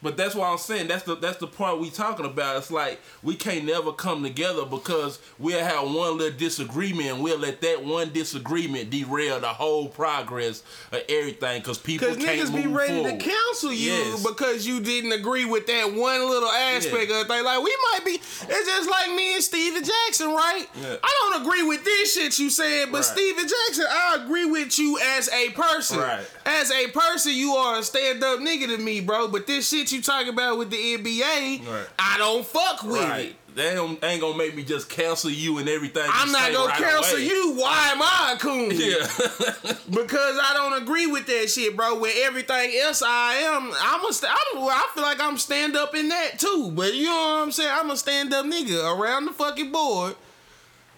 But 0.00 0.16
that's 0.16 0.34
why 0.36 0.48
I'm 0.48 0.58
saying 0.58 0.86
that's 0.86 1.02
the 1.02 1.16
that's 1.16 1.38
the 1.38 1.48
point 1.48 1.80
we 1.80 1.90
talking 1.90 2.24
about. 2.24 2.56
It's 2.58 2.70
like 2.70 3.00
we 3.22 3.34
can't 3.34 3.64
never 3.64 3.92
come 3.92 4.22
together 4.22 4.64
because 4.64 5.18
we'll 5.40 5.58
have 5.64 5.84
one 5.92 6.18
little 6.18 6.38
disagreement 6.38 7.08
and 7.08 7.20
we'll 7.22 7.38
let 7.38 7.60
that 7.62 7.84
one 7.84 8.12
disagreement 8.12 8.90
derail 8.90 9.40
the 9.40 9.48
whole 9.48 9.88
progress 9.88 10.62
of 10.92 11.00
everything 11.08 11.60
because 11.60 11.78
people 11.78 12.06
Cause 12.06 12.16
can't 12.16 12.40
niggas 12.40 12.52
move 12.52 12.62
be 12.64 12.68
ready 12.68 12.94
forward. 13.02 13.18
to 13.20 13.28
cancel 13.28 13.72
you 13.72 13.92
Yes. 13.92 14.24
because 14.24 14.66
you 14.66 14.78
didn't 14.80 15.12
agree 15.12 15.44
with 15.44 15.66
that 15.66 15.92
one 15.92 16.28
little 16.30 16.48
aspect 16.48 17.10
Yeah. 17.10 17.22
of 17.22 17.26
thing. 17.26 17.42
Like 17.44 17.62
we 17.62 17.76
might 17.92 18.04
be, 18.04 18.12
it's 18.12 18.68
just 18.68 18.88
like 18.88 19.10
me 19.16 19.34
and 19.34 19.42
Stephen 19.42 19.82
Jackson, 19.82 20.28
right? 20.28 20.64
Yeah. 20.80 20.96
I 21.02 21.30
don't 21.32 21.42
agree 21.42 21.64
with 21.64 21.84
this 21.84 22.14
shit 22.14 22.38
you 22.38 22.50
said, 22.50 22.92
but 22.92 22.98
Right. 22.98 23.04
Stephen 23.04 23.48
Jackson, 23.48 23.86
I 23.90 24.18
agree 24.22 24.44
with 24.44 24.78
you 24.78 24.98
as 25.16 25.28
a 25.30 25.50
person. 25.50 25.98
Right. 25.98 26.24
As 26.46 26.70
a 26.70 26.86
person, 26.88 27.32
you 27.32 27.54
are 27.54 27.78
a 27.80 27.82
stand 27.82 28.22
up 28.22 28.38
nigga 28.40 28.66
to 28.68 28.78
me, 28.78 29.00
bro. 29.00 29.26
But 29.28 29.46
this 29.48 29.68
shit 29.68 29.87
you 29.92 30.02
talking 30.02 30.28
about 30.32 30.58
with 30.58 30.70
the 30.70 30.76
NBA, 30.76 31.66
Right. 31.66 31.86
I 31.98 32.16
don't 32.18 32.46
fuck 32.46 32.82
with 32.82 33.00
Right. 33.02 33.26
it. 33.26 33.34
They 33.54 33.74
don't, 33.74 34.02
ain't 34.04 34.20
gonna 34.20 34.36
make 34.38 34.54
me 34.54 34.62
just 34.62 34.88
cancel 34.88 35.30
you 35.30 35.58
and 35.58 35.68
everything. 35.68 36.04
I'm 36.08 36.30
not 36.30 36.52
gonna 36.52 36.68
right 36.68 36.78
cancel 36.78 37.16
away. 37.16 37.26
you. 37.26 37.54
Why 37.54 37.88
am 37.88 38.00
I 38.00 38.34
a 38.36 38.38
coon? 38.38 38.70
Yeah. 38.72 39.74
Because 39.90 40.38
I 40.40 40.52
don't 40.54 40.80
agree 40.82 41.06
with 41.06 41.26
that 41.26 41.48
shit, 41.50 41.74
bro. 41.74 41.98
With 41.98 42.14
everything 42.18 42.72
else 42.80 43.02
I 43.04 43.34
am, 43.36 43.72
I'm 43.80 44.04
a 44.04 44.12
st- 44.12 44.30
I'm, 44.30 44.58
I 44.62 44.86
feel 44.94 45.02
like 45.02 45.18
I'm 45.20 45.38
stand 45.38 45.76
up 45.76 45.94
in 45.96 46.08
that 46.10 46.38
too. 46.38 46.70
But 46.74 46.94
you 46.94 47.06
know 47.06 47.10
what 47.10 47.42
I'm 47.42 47.50
saying? 47.52 47.70
I'm 47.72 47.90
a 47.90 47.96
stand 47.96 48.32
up 48.34 48.44
nigga 48.46 48.84
around 48.96 49.24
the 49.24 49.32
fucking 49.32 49.72
board. 49.72 50.14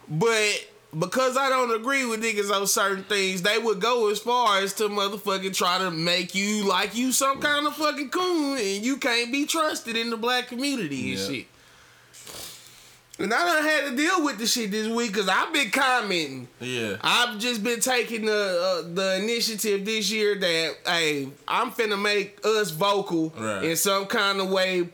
But 0.08 0.68
because 0.98 1.36
I 1.36 1.48
don't 1.48 1.72
agree 1.74 2.04
with 2.04 2.22
niggas 2.22 2.50
on 2.54 2.66
certain 2.66 3.04
things, 3.04 3.42
they 3.42 3.58
would 3.58 3.80
go 3.80 4.10
as 4.10 4.18
far 4.18 4.58
as 4.58 4.72
to 4.74 4.84
motherfucking 4.88 5.54
try 5.56 5.78
to 5.78 5.90
make 5.90 6.34
you 6.34 6.64
like 6.66 6.96
you 6.96 7.12
some 7.12 7.40
kind 7.40 7.66
of 7.66 7.74
fucking 7.76 8.08
coon 8.10 8.58
and 8.58 8.84
you 8.84 8.96
can't 8.96 9.30
be 9.30 9.46
trusted 9.46 9.96
in 9.96 10.10
the 10.10 10.16
black 10.16 10.48
community 10.48 11.12
and 11.12 11.20
shit. 11.20 11.46
And 13.18 13.34
I 13.34 13.44
done 13.44 13.62
had 13.64 13.90
to 13.90 13.96
deal 13.96 14.24
with 14.24 14.38
the 14.38 14.46
shit 14.46 14.70
this 14.70 14.88
week 14.88 15.12
because 15.12 15.28
I've 15.28 15.52
been 15.52 15.70
commenting. 15.70 16.48
yeah. 16.58 16.96
I've 17.02 17.38
just 17.38 17.62
been 17.62 17.78
taking 17.80 18.24
the 18.24 18.32
uh, 18.86 18.94
the 18.94 19.16
initiative 19.22 19.84
this 19.84 20.10
year 20.10 20.36
that 20.38 20.76
hey, 20.86 21.28
I'm 21.46 21.70
finna 21.70 22.00
make 22.00 22.40
us 22.46 22.70
vocal 22.70 23.28
Right. 23.38 23.64
in 23.64 23.76
some 23.76 24.06
kind 24.06 24.40
of 24.40 24.48
way. 24.48 24.88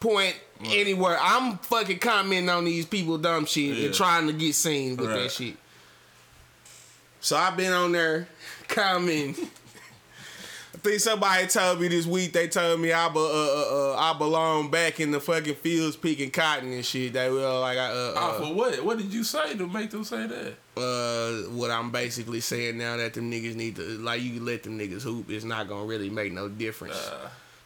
Point 0.00 0.34
anywhere. 0.64 1.18
I'm 1.20 1.58
fucking 1.58 1.98
commenting 1.98 2.48
on 2.48 2.64
these 2.64 2.86
people 2.86 3.18
dumb 3.18 3.46
shit 3.46 3.76
Yeah. 3.76 3.86
and 3.86 3.94
trying 3.94 4.26
to 4.26 4.32
get 4.32 4.54
seen 4.54 4.96
with 4.96 5.10
that 5.10 5.30
shit. 5.30 5.56
So 7.20 7.36
I've 7.36 7.56
been 7.56 7.72
on 7.72 7.92
there 7.92 8.26
commenting. 8.68 9.48
I 10.72 10.78
think 10.82 11.00
somebody 11.00 11.46
told 11.48 11.80
me 11.80 11.88
this 11.88 12.06
week. 12.06 12.32
They 12.32 12.48
told 12.48 12.80
me 12.80 12.90
I 12.92 13.08
be, 13.10 13.18
uh, 13.18 13.22
uh, 13.22 13.92
uh, 13.92 13.96
I 13.98 14.16
belong 14.16 14.70
back 14.70 14.98
in 15.00 15.10
the 15.10 15.20
fucking 15.20 15.56
fields 15.56 15.96
picking 15.96 16.30
cotton 16.30 16.72
and 16.72 16.84
shit. 16.86 17.12
They 17.12 17.28
were 17.28 17.58
like, 17.58 17.76
I, 17.76 17.90
uh, 17.90 18.14
Ah, 18.16 18.30
uh, 18.30 18.38
for 18.46 18.54
what? 18.54 18.82
What 18.84 18.96
did 18.96 19.12
you 19.12 19.22
say 19.24 19.56
to 19.56 19.66
make 19.66 19.90
them 19.90 20.04
say 20.04 20.26
that? 20.26 20.54
uh, 20.80 21.50
what 21.50 21.70
I'm 21.70 21.90
basically 21.90 22.40
saying 22.40 22.78
now 22.78 22.96
that 22.96 23.12
them 23.12 23.30
niggas 23.30 23.56
need 23.56 23.76
to 23.76 23.82
like 23.98 24.22
you 24.22 24.40
let 24.40 24.62
them 24.62 24.78
niggas 24.78 25.02
hoop. 25.02 25.28
It's 25.28 25.44
not 25.44 25.68
gonna 25.68 25.84
really 25.84 26.08
make 26.08 26.32
no 26.32 26.48
difference. 26.48 26.96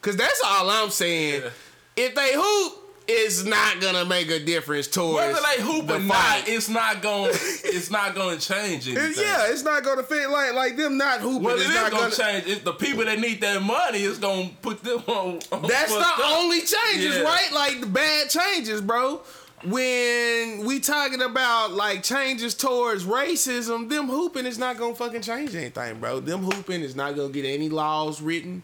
Cause 0.01 0.17
that's 0.17 0.41
all 0.45 0.69
I'm 0.69 0.91
saying. 0.91 1.43
Yeah. 1.43 1.51
If 1.97 2.15
they 2.17 2.33
hoop, 2.35 2.84
it's 3.07 3.45
not 3.45 3.81
gonna 3.81 4.05
make 4.07 4.31
a 4.31 4.39
difference 4.39 4.87
towards 4.89 5.17
Whether 5.27 5.41
they 5.57 5.63
hoop 5.63 5.87
the 5.87 5.97
or 5.97 5.99
not, 5.99 6.17
fight. 6.17 6.45
it's 6.49 6.69
not 6.71 7.03
gonna. 7.03 7.29
it's 7.33 7.91
not 7.91 8.15
going 8.15 8.39
to 8.39 8.49
change 8.49 8.89
anything. 8.89 9.11
It- 9.13 9.17
yeah, 9.19 9.47
it's 9.51 9.63
not 9.63 9.85
gonna 9.85 10.03
fit 10.03 10.31
like 10.31 10.55
like 10.55 10.77
them 10.77 10.97
not 10.97 11.21
hooping. 11.21 11.43
Well, 11.43 11.57
it 11.57 11.61
it's 11.61 11.69
is 11.69 11.75
not 11.75 11.91
gonna, 11.91 12.11
gonna. 12.11 12.15
change. 12.33 12.47
It's 12.47 12.63
the 12.63 12.73
people 12.73 13.05
that 13.05 13.19
need 13.19 13.41
that 13.43 13.61
money 13.63 14.03
is 14.03 14.19
gonna 14.19 14.51
put 14.63 14.83
them 14.83 15.03
on. 15.07 15.41
on 15.53 15.63
That's 15.69 15.93
the 15.93 16.01
up. 16.01 16.19
only 16.31 16.61
changes, 16.61 17.17
Yeah. 17.17 17.23
right? 17.23 17.53
Like 17.53 17.81
the 17.81 17.87
bad 17.87 18.31
changes, 18.31 18.81
bro. 18.81 19.21
When 19.65 20.65
we 20.67 20.79
talking 20.81 21.21
about 21.23 21.73
like 21.73 22.03
changes 22.03 22.55
towards 22.55 23.05
racism, 23.05 23.89
them 23.89 24.07
hooping 24.09 24.47
is 24.47 24.59
not 24.59 24.79
gonna 24.79 24.95
fucking 24.95 25.23
change 25.23 25.55
anything, 25.55 26.01
bro. 26.01 26.21
Them 26.21 26.41
hooping 26.43 26.81
is 26.83 26.95
not 26.97 27.17
gonna 27.17 27.33
get 27.33 27.45
any 27.45 27.69
laws 27.69 28.21
written 28.23 28.63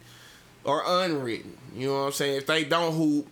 or 0.64 0.82
unwritten. 0.86 1.56
You 1.74 1.88
know 1.88 1.94
what 2.00 2.06
I'm 2.06 2.12
saying? 2.12 2.36
If 2.36 2.46
they 2.46 2.64
don't 2.64 2.94
hoop, 2.94 3.28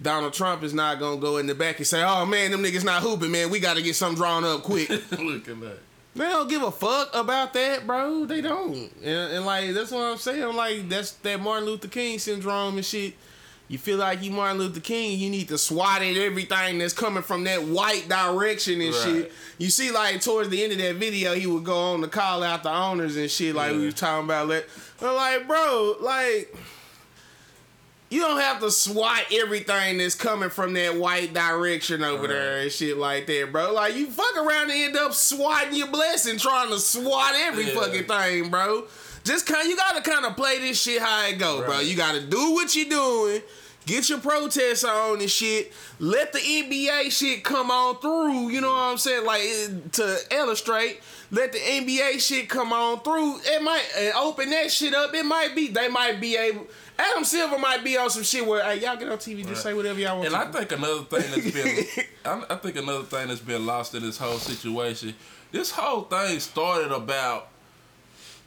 Donald 0.00 0.32
Trump 0.32 0.62
is 0.62 0.72
not 0.72 0.98
gonna 1.00 1.20
go 1.20 1.38
in 1.38 1.46
the 1.46 1.54
back 1.54 1.78
and 1.78 1.86
say, 1.86 2.02
"Oh 2.04 2.24
man, 2.24 2.50
them 2.52 2.62
niggas 2.62 2.84
not 2.84 3.02
hooping, 3.02 3.30
man. 3.30 3.50
We 3.50 3.58
got 3.60 3.76
to 3.76 3.82
get 3.82 3.96
something 3.96 4.16
drawn 4.16 4.44
up 4.44 4.62
quick." 4.62 4.88
Look 5.18 5.48
at 5.48 5.60
that. 5.60 5.78
They 6.14 6.24
don't 6.24 6.48
give 6.48 6.62
a 6.62 6.70
fuck 6.70 7.10
about 7.14 7.52
that, 7.54 7.86
bro. 7.86 8.24
They 8.24 8.40
don't. 8.40 8.74
And, 9.02 9.32
and 9.32 9.46
like 9.46 9.72
that's 9.74 9.90
what 9.90 10.02
I'm 10.02 10.16
saying. 10.18 10.54
Like 10.54 10.88
that's 10.88 11.12
that 11.12 11.40
Martin 11.40 11.66
Luther 11.68 11.88
King 11.88 12.18
syndrome 12.18 12.76
and 12.76 12.84
shit. 12.84 13.14
You 13.70 13.76
feel 13.76 13.98
like 13.98 14.22
you 14.22 14.30
Martin 14.30 14.56
Luther 14.58 14.80
King, 14.80 15.18
you 15.18 15.28
need 15.28 15.48
to 15.48 15.58
swat 15.58 16.00
at 16.00 16.16
everything 16.16 16.78
that's 16.78 16.94
coming 16.94 17.22
from 17.22 17.44
that 17.44 17.62
white 17.64 18.08
direction 18.08 18.80
and 18.80 18.94
Right. 18.94 19.02
shit. 19.04 19.32
You 19.58 19.68
see, 19.68 19.90
like 19.90 20.22
towards 20.22 20.48
the 20.48 20.62
end 20.64 20.72
of 20.72 20.78
that 20.78 20.94
video, 20.94 21.34
he 21.34 21.46
would 21.46 21.64
go 21.64 21.76
on 21.92 22.00
to 22.00 22.08
call 22.08 22.42
out 22.42 22.62
the 22.62 22.70
owners 22.72 23.16
and 23.16 23.30
shit, 23.30 23.54
like 23.54 23.72
we 23.72 23.80
Yeah. 23.80 23.84
was 23.86 23.94
talking 23.94 24.24
about. 24.24 24.48
That, 24.48 24.64
I'm 25.02 25.14
like, 25.14 25.46
bro, 25.46 25.96
like. 26.00 26.54
You 28.10 28.22
don't 28.22 28.40
have 28.40 28.60
to 28.60 28.70
swat 28.70 29.20
everything 29.32 29.98
that's 29.98 30.14
coming 30.14 30.48
from 30.48 30.72
that 30.74 30.96
white 30.96 31.34
direction 31.34 32.02
over 32.02 32.26
there 32.26 32.60
and 32.62 32.72
shit 32.72 32.96
like 32.96 33.26
that, 33.26 33.50
bro. 33.52 33.72
Like 33.74 33.96
you 33.96 34.06
fuck 34.10 34.34
around 34.36 34.70
and 34.70 34.80
end 34.80 34.96
up 34.96 35.12
swatting 35.12 35.74
your 35.74 35.88
blessing, 35.88 36.38
trying 36.38 36.70
to 36.70 36.78
swat 36.78 37.34
every 37.36 37.64
Yeah. 37.68 37.74
fucking 37.74 38.04
thing, 38.04 38.48
bro. 38.48 38.86
Just 39.24 39.44
kind, 39.46 39.68
you 39.68 39.76
gotta 39.76 40.00
kind 40.00 40.24
of 40.24 40.36
play 40.36 40.58
this 40.58 40.80
shit 40.80 41.02
how 41.02 41.26
it 41.26 41.38
go, 41.38 41.62
bro. 41.66 41.80
You 41.80 41.96
gotta 41.96 42.20
do 42.22 42.52
what 42.54 42.74
you're 42.74 42.88
doing, 42.88 43.42
get 43.84 44.08
your 44.08 44.20
protests 44.20 44.84
on 44.84 45.20
and 45.20 45.30
shit. 45.30 45.70
Let 45.98 46.32
the 46.32 46.38
NBA 46.38 47.10
shit 47.10 47.44
come 47.44 47.70
on 47.70 47.98
through. 47.98 48.48
You 48.48 48.62
know 48.62 48.70
what 48.70 48.78
I'm 48.92 48.96
saying? 48.96 49.26
Like 49.26 49.42
eh, 49.42 49.68
to 49.92 50.18
illustrate, 50.30 51.00
let 51.30 51.52
the 51.52 51.58
NBA 51.58 52.20
shit 52.20 52.48
come 52.48 52.72
on 52.72 53.00
through. 53.00 53.40
It 53.44 53.62
might 53.62 53.84
open 54.16 54.48
that 54.48 54.70
shit 54.72 54.94
up. 54.94 55.12
It 55.14 55.26
might 55.26 55.54
be 55.54 55.68
they 55.68 55.88
might 55.88 56.22
be 56.22 56.36
able. 56.36 56.66
Adam 56.98 57.24
Silver 57.24 57.58
might 57.58 57.84
be 57.84 57.96
on 57.96 58.10
some 58.10 58.24
shit 58.24 58.44
where 58.44 58.62
hey 58.64 58.80
y'all 58.80 58.96
get 58.96 59.08
on 59.08 59.18
TV, 59.18 59.46
just 59.46 59.62
say 59.62 59.72
whatever 59.72 60.00
y'all 60.00 60.16
want. 60.18 60.26
And 60.26 60.34
to. 60.34 60.40
I 60.40 60.50
think 60.50 60.72
another 60.72 61.02
thing 61.02 61.30
that's 61.30 61.52
been, 61.52 62.04
I, 62.24 62.54
I 62.54 62.56
think 62.56 62.76
another 62.76 63.04
thing 63.04 63.28
that's 63.28 63.40
been 63.40 63.64
lost 63.64 63.94
in 63.94 64.02
this 64.02 64.18
whole 64.18 64.38
situation. 64.38 65.14
This 65.52 65.70
whole 65.70 66.02
thing 66.02 66.40
started 66.40 66.92
about 66.92 67.48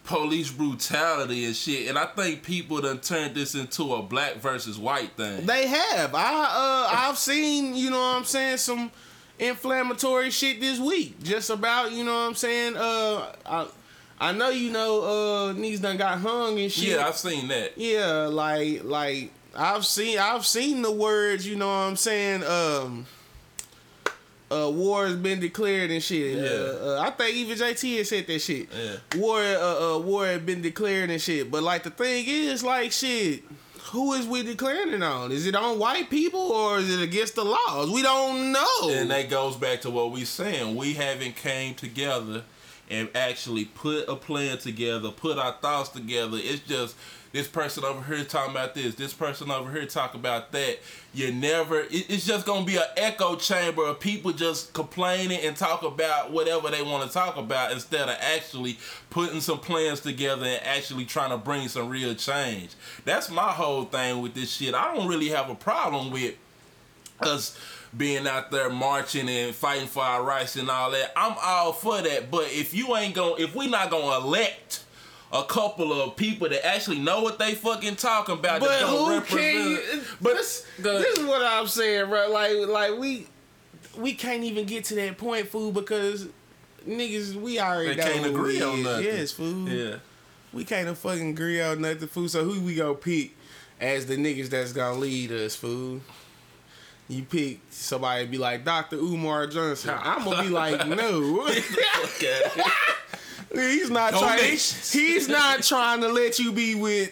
police 0.03 0.51
brutality 0.51 1.45
and 1.45 1.55
shit. 1.55 1.87
And 1.87 1.97
I 1.97 2.05
think 2.05 2.43
people 2.43 2.81
done 2.81 2.99
turned 2.99 3.35
this 3.35 3.55
into 3.55 3.93
a 3.93 4.01
black 4.01 4.35
versus 4.35 4.77
white 4.77 5.11
thing. 5.11 5.45
They 5.45 5.67
have. 5.67 6.13
I 6.15 6.43
uh 6.43 6.95
I've 6.95 7.17
seen, 7.17 7.75
you 7.75 7.89
know 7.89 7.99
what 7.99 8.17
I'm 8.17 8.23
saying, 8.25 8.57
some 8.57 8.91
inflammatory 9.39 10.29
shit 10.31 10.59
this 10.59 10.79
week. 10.79 11.21
Just 11.23 11.49
about, 11.49 11.91
you 11.91 12.03
know 12.03 12.13
what 12.13 12.27
I'm 12.27 12.35
saying? 12.35 12.75
Uh 12.77 13.31
I 13.45 13.67
I 14.21 14.31
know 14.33 14.49
you 14.49 14.69
know 14.71 15.01
uh 15.01 15.53
niggas 15.53 15.81
done 15.81 15.97
got 15.97 16.19
hung 16.19 16.59
and 16.59 16.71
shit. 16.71 16.89
yeah, 16.89 17.07
I've 17.07 17.17
seen 17.17 17.47
that. 17.47 17.75
Yeah, 17.75 18.27
like 18.27 18.83
like 18.83 19.31
I've 19.55 19.85
seen 19.85 20.19
I've 20.19 20.45
seen 20.45 20.83
the 20.83 20.91
words, 20.91 21.45
you 21.47 21.55
know 21.55 21.67
what 21.67 21.73
I'm 21.73 21.95
saying, 21.95 22.43
um 22.43 23.07
uh, 24.51 24.69
war 24.69 25.07
has 25.07 25.15
been 25.15 25.39
declared 25.39 25.91
and 25.91 26.03
shit. 26.03 26.37
Yeah. 26.37 26.43
Uh, 26.43 26.97
uh, 26.97 27.01
I 27.07 27.11
think 27.11 27.35
even 27.37 27.57
JT 27.57 27.97
had 27.97 28.07
said 28.07 28.27
that 28.27 28.39
shit. 28.39 28.67
Yeah. 28.73 29.19
War, 29.19 29.39
uh, 29.39 29.95
uh, 29.95 29.99
war 29.99 30.25
had 30.25 30.45
been 30.45 30.61
declared 30.61 31.09
and 31.09 31.21
shit. 31.21 31.49
But 31.49 31.63
like 31.63 31.83
the 31.83 31.89
thing 31.89 32.25
is, 32.27 32.61
like 32.61 32.91
shit, 32.91 33.43
who 33.91 34.11
is 34.13 34.27
we 34.27 34.43
declaring 34.43 34.93
it 34.93 35.01
on? 35.01 35.31
Is 35.31 35.47
it 35.47 35.55
on 35.55 35.79
white 35.79 36.09
people 36.09 36.51
or 36.51 36.79
is 36.79 36.93
it 36.93 37.01
against 37.01 37.35
the 37.35 37.45
laws? 37.45 37.89
We 37.89 38.01
don't 38.01 38.51
know. 38.51 38.89
And 38.89 39.09
that 39.09 39.29
goes 39.29 39.55
back 39.55 39.81
to 39.81 39.89
what 39.89 40.11
we 40.11 40.25
saying. 40.25 40.75
We 40.75 40.93
haven't 40.95 41.37
came 41.37 41.73
together 41.73 42.43
and 42.91 43.09
actually 43.15 43.65
put 43.65 44.07
a 44.07 44.15
plan 44.15 44.57
together, 44.57 45.09
put 45.09 45.37
our 45.37 45.53
thoughts 45.53 45.89
together. 45.89 46.37
It's 46.39 46.59
just 46.59 46.95
this 47.31 47.47
person 47.47 47.85
over 47.85 48.03
here 48.03 48.25
talking 48.25 48.51
about 48.51 48.75
this, 48.75 48.95
this 48.95 49.13
person 49.13 49.49
over 49.49 49.71
here 49.71 49.85
talking 49.85 50.19
about 50.19 50.51
that. 50.51 50.79
You 51.13 51.31
never. 51.31 51.85
It's 51.89 52.25
just 52.25 52.45
gonna 52.45 52.65
be 52.65 52.75
an 52.75 52.83
echo 52.97 53.37
chamber 53.37 53.85
of 53.85 54.01
people 54.01 54.33
just 54.33 54.73
complaining 54.73 55.39
and 55.39 55.55
talk 55.55 55.83
about 55.83 56.31
whatever 56.31 56.69
they 56.69 56.81
want 56.81 57.07
to 57.07 57.13
talk 57.13 57.37
about 57.37 57.71
instead 57.71 58.09
of 58.09 58.17
actually 58.19 58.77
putting 59.09 59.39
some 59.39 59.59
plans 59.59 60.01
together 60.01 60.45
and 60.45 60.61
actually 60.65 61.05
trying 61.05 61.29
to 61.29 61.37
bring 61.37 61.69
some 61.69 61.87
real 61.87 62.13
change. 62.13 62.71
That's 63.05 63.31
my 63.31 63.51
whole 63.51 63.85
thing 63.85 64.21
with 64.21 64.33
this 64.33 64.51
shit. 64.51 64.75
I 64.75 64.93
don't 64.93 65.07
really 65.07 65.29
have 65.29 65.49
a 65.49 65.55
problem 65.55 66.11
with 66.11 66.35
us 67.21 67.57
being 67.95 68.27
out 68.27 68.51
there 68.51 68.69
marching 68.69 69.27
and 69.27 69.53
fighting 69.53 69.87
for 69.87 70.03
our 70.03 70.23
rights 70.23 70.55
and 70.55 70.69
all 70.69 70.91
that. 70.91 71.11
I'm 71.15 71.35
all 71.41 71.73
for 71.73 72.01
that. 72.01 72.31
But 72.31 72.45
if 72.51 72.73
you 72.73 72.95
ain't 72.95 73.15
going 73.15 73.43
if 73.43 73.55
we 73.55 73.67
not 73.67 73.89
gonna 73.89 74.25
elect 74.25 74.83
a 75.33 75.43
couple 75.43 75.93
of 75.93 76.15
people 76.15 76.49
that 76.49 76.65
actually 76.65 76.99
know 76.99 77.21
what 77.21 77.39
they 77.39 77.53
fucking 77.55 77.95
talking 77.95 78.35
about 78.35 78.59
But 78.59 78.69
that 78.69 78.81
who 78.81 78.95
don't 79.09 79.25
can? 79.25 79.73
represent 79.73 80.03
but 80.21 80.33
this, 80.35 80.65
go 80.81 80.99
this 80.99 81.17
is 81.17 81.25
what 81.25 81.41
I'm 81.41 81.67
saying, 81.67 82.09
bro. 82.09 82.29
Like, 82.29 82.67
like 82.67 82.99
we 82.99 83.27
we 83.97 84.13
can't 84.13 84.43
even 84.43 84.65
get 84.65 84.85
to 84.85 84.95
that 84.95 85.17
point, 85.17 85.47
fool, 85.47 85.71
because 85.71 86.27
niggas 86.87 87.35
we 87.35 87.59
already 87.59 87.95
They 87.95 88.01
can't 88.01 88.25
agree 88.25 88.57
we 88.57 88.63
on 88.63 88.83
nothing. 88.83 89.05
Yes, 89.05 89.31
fool. 89.31 89.69
Yeah. 89.69 89.95
We 90.53 90.65
can't 90.65 90.97
fucking 90.97 91.29
agree 91.29 91.61
on 91.61 91.81
nothing, 91.81 92.07
fool. 92.07 92.27
So 92.27 92.43
who 92.43 92.61
we 92.61 92.75
gonna 92.75 92.93
pick 92.93 93.35
as 93.79 94.05
the 94.05 94.17
niggas 94.17 94.49
that's 94.49 94.73
gonna 94.73 94.99
lead 94.99 95.31
us, 95.31 95.55
fool? 95.55 96.01
You 97.11 97.23
pick 97.23 97.59
somebody 97.69 98.25
be 98.25 98.37
like 98.37 98.63
Dr. 98.63 98.95
Umar 98.95 99.45
Johnson. 99.47 99.93
I'm 100.01 100.23
gonna 100.23 100.43
be 100.43 100.49
like, 100.49 100.87
no. 100.87 101.45
He's 103.53 103.89
not 103.89 104.13
trying. 104.13 104.51
He's 104.51 105.27
not 105.27 105.61
trying 105.63 105.99
to 106.01 106.07
let 106.07 106.39
you 106.39 106.53
be 106.53 106.75
with 106.75 107.11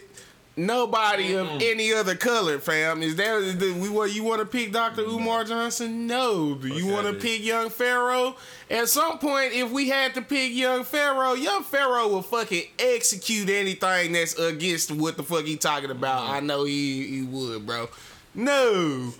nobody 0.56 1.36
of 1.36 1.48
any 1.62 1.92
other 1.94 2.16
color, 2.16 2.60
fam. 2.60 3.04
Is 3.04 3.18
that 3.18 3.36
is 3.42 3.58
the, 3.58 3.74
we 3.74 3.90
what 3.90 4.14
you 4.14 4.24
want 4.24 4.40
to 4.40 4.46
pick 4.46 4.72
Dr. 4.72 5.02
Umar 5.02 5.44
Johnson? 5.44 6.08
No. 6.08 6.56
Do 6.56 6.70
you 6.70 6.86
Okay, 6.86 6.94
want 6.94 7.08
to 7.08 7.14
pick 7.14 7.44
Young 7.44 7.70
Pharaoh? 7.70 8.38
At 8.70 8.88
some 8.88 9.20
point, 9.20 9.52
if 9.52 9.70
we 9.70 9.90
had 9.90 10.14
to 10.14 10.22
pick 10.22 10.54
Young 10.54 10.86
Pharaoh, 10.86 11.34
Young 11.34 11.64
Pharaoh 11.64 12.08
will 12.08 12.22
fucking 12.22 12.64
execute 12.80 13.50
anything 13.50 14.14
that's 14.14 14.40
against 14.40 14.92
what 14.94 15.18
the 15.18 15.24
fuck 15.24 15.44
he 15.44 15.58
talking 15.58 15.92
about. 15.92 16.30
I 16.30 16.40
know 16.40 16.64
he 16.64 17.06
he 17.08 17.22
would, 17.24 17.66
bro. 17.66 17.90
No. 18.34 19.14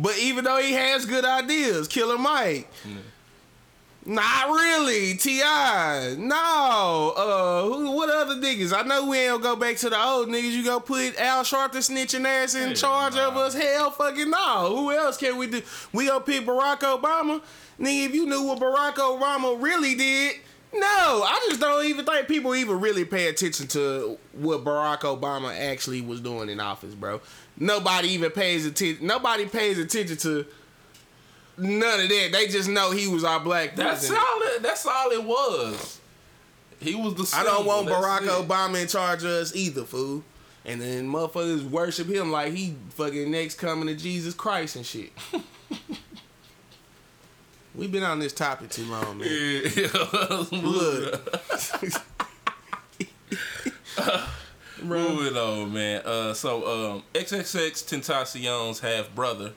But 0.00 0.16
even 0.18 0.44
though 0.44 0.58
he 0.58 0.72
has 0.72 1.04
good 1.04 1.24
ideas, 1.24 1.88
Killer 1.88 2.18
Mike. 2.18 2.70
Not 4.06 4.48
really, 4.48 5.16
Ti. 5.18 5.40
No, 6.16 7.12
uh, 7.14 7.62
who, 7.64 7.90
what 7.90 8.08
other 8.08 8.36
niggas? 8.36 8.72
I 8.72 8.80
know 8.80 9.06
we 9.06 9.18
ain't 9.18 9.42
gonna 9.42 9.54
go 9.54 9.60
back 9.60 9.76
to 9.78 9.90
the 9.90 10.02
old 10.02 10.28
niggas. 10.28 10.52
You 10.52 10.64
gonna 10.64 10.80
put 10.80 11.20
Al 11.20 11.42
Sharpton 11.42 11.82
snitching 11.86 12.24
ass 12.24 12.54
in 12.54 12.68
Hell 12.68 12.74
charge 12.74 13.16
of 13.16 13.36
us? 13.36 13.52
Hell, 13.52 13.90
fucking 13.90 14.30
no. 14.30 14.74
Who 14.74 14.92
else 14.92 15.18
can 15.18 15.36
we 15.36 15.46
do? 15.46 15.60
We 15.92 16.06
gonna 16.06 16.20
pick 16.24 16.46
Barack 16.46 16.78
Obama, 16.78 17.42
nigga. 17.78 18.06
If 18.06 18.14
you 18.14 18.24
knew 18.24 18.44
what 18.44 18.60
Barack 18.60 18.94
Obama 18.94 19.60
really 19.62 19.94
did, 19.94 20.36
no, 20.72 20.80
I 20.80 21.44
just 21.48 21.60
don't 21.60 21.84
even 21.84 22.06
think 22.06 22.28
people 22.28 22.54
even 22.54 22.80
really 22.80 23.04
pay 23.04 23.28
attention 23.28 23.66
to 23.68 24.16
what 24.32 24.64
Barack 24.64 25.00
Obama 25.00 25.54
actually 25.54 26.00
was 26.00 26.20
doing 26.20 26.48
in 26.48 26.60
office, 26.60 26.94
bro. 26.94 27.20
Nobody 27.58 28.08
even 28.10 28.30
pays 28.30 28.64
attention. 28.66 29.06
Nobody 29.06 29.46
pays 29.46 29.78
attention 29.78 30.16
to 30.18 30.46
none 31.56 32.00
of 32.00 32.08
that. 32.08 32.28
They 32.32 32.46
just 32.48 32.68
know 32.68 32.92
he 32.92 33.08
was 33.08 33.24
our 33.24 33.40
black 33.40 33.74
That's 33.74 34.06
president. 34.08 34.22
all 34.22 34.42
it 34.42 34.62
that's 34.62 34.86
all 34.86 35.10
it 35.10 35.24
was. 35.24 36.00
He 36.80 36.94
was 36.94 37.14
the 37.14 37.36
I 37.36 37.42
don't 37.42 37.56
symbol, 37.56 37.68
want 37.72 37.86
that's 37.88 37.98
Barack 38.06 38.22
it. 38.22 38.48
Obama 38.48 38.80
in 38.82 38.86
charge 38.88 39.24
of 39.24 39.30
us 39.30 39.54
either, 39.56 39.84
fool. 39.84 40.22
And 40.64 40.80
then 40.80 41.08
motherfuckers 41.08 41.68
worship 41.68 42.08
him 42.08 42.30
like 42.30 42.52
he 42.52 42.74
fucking 42.90 43.30
next 43.30 43.56
coming 43.56 43.86
to 43.88 43.94
Jesus 43.94 44.34
Christ 44.34 44.76
and 44.76 44.84
shit. 44.86 45.10
We've 47.74 47.90
been 47.92 48.02
on 48.02 48.18
this 48.18 48.32
topic 48.32 48.70
too 48.70 48.84
long, 48.84 49.18
man. 49.18 49.28
Yeah. 49.76 50.44
Look. 50.52 51.34
Moving 54.82 55.36
on, 55.36 55.72
man. 55.72 56.02
Uh, 56.04 56.34
so 56.34 56.94
um, 56.94 57.02
XXXTentacion's 57.14 58.80
half 58.80 59.14
brother 59.14 59.52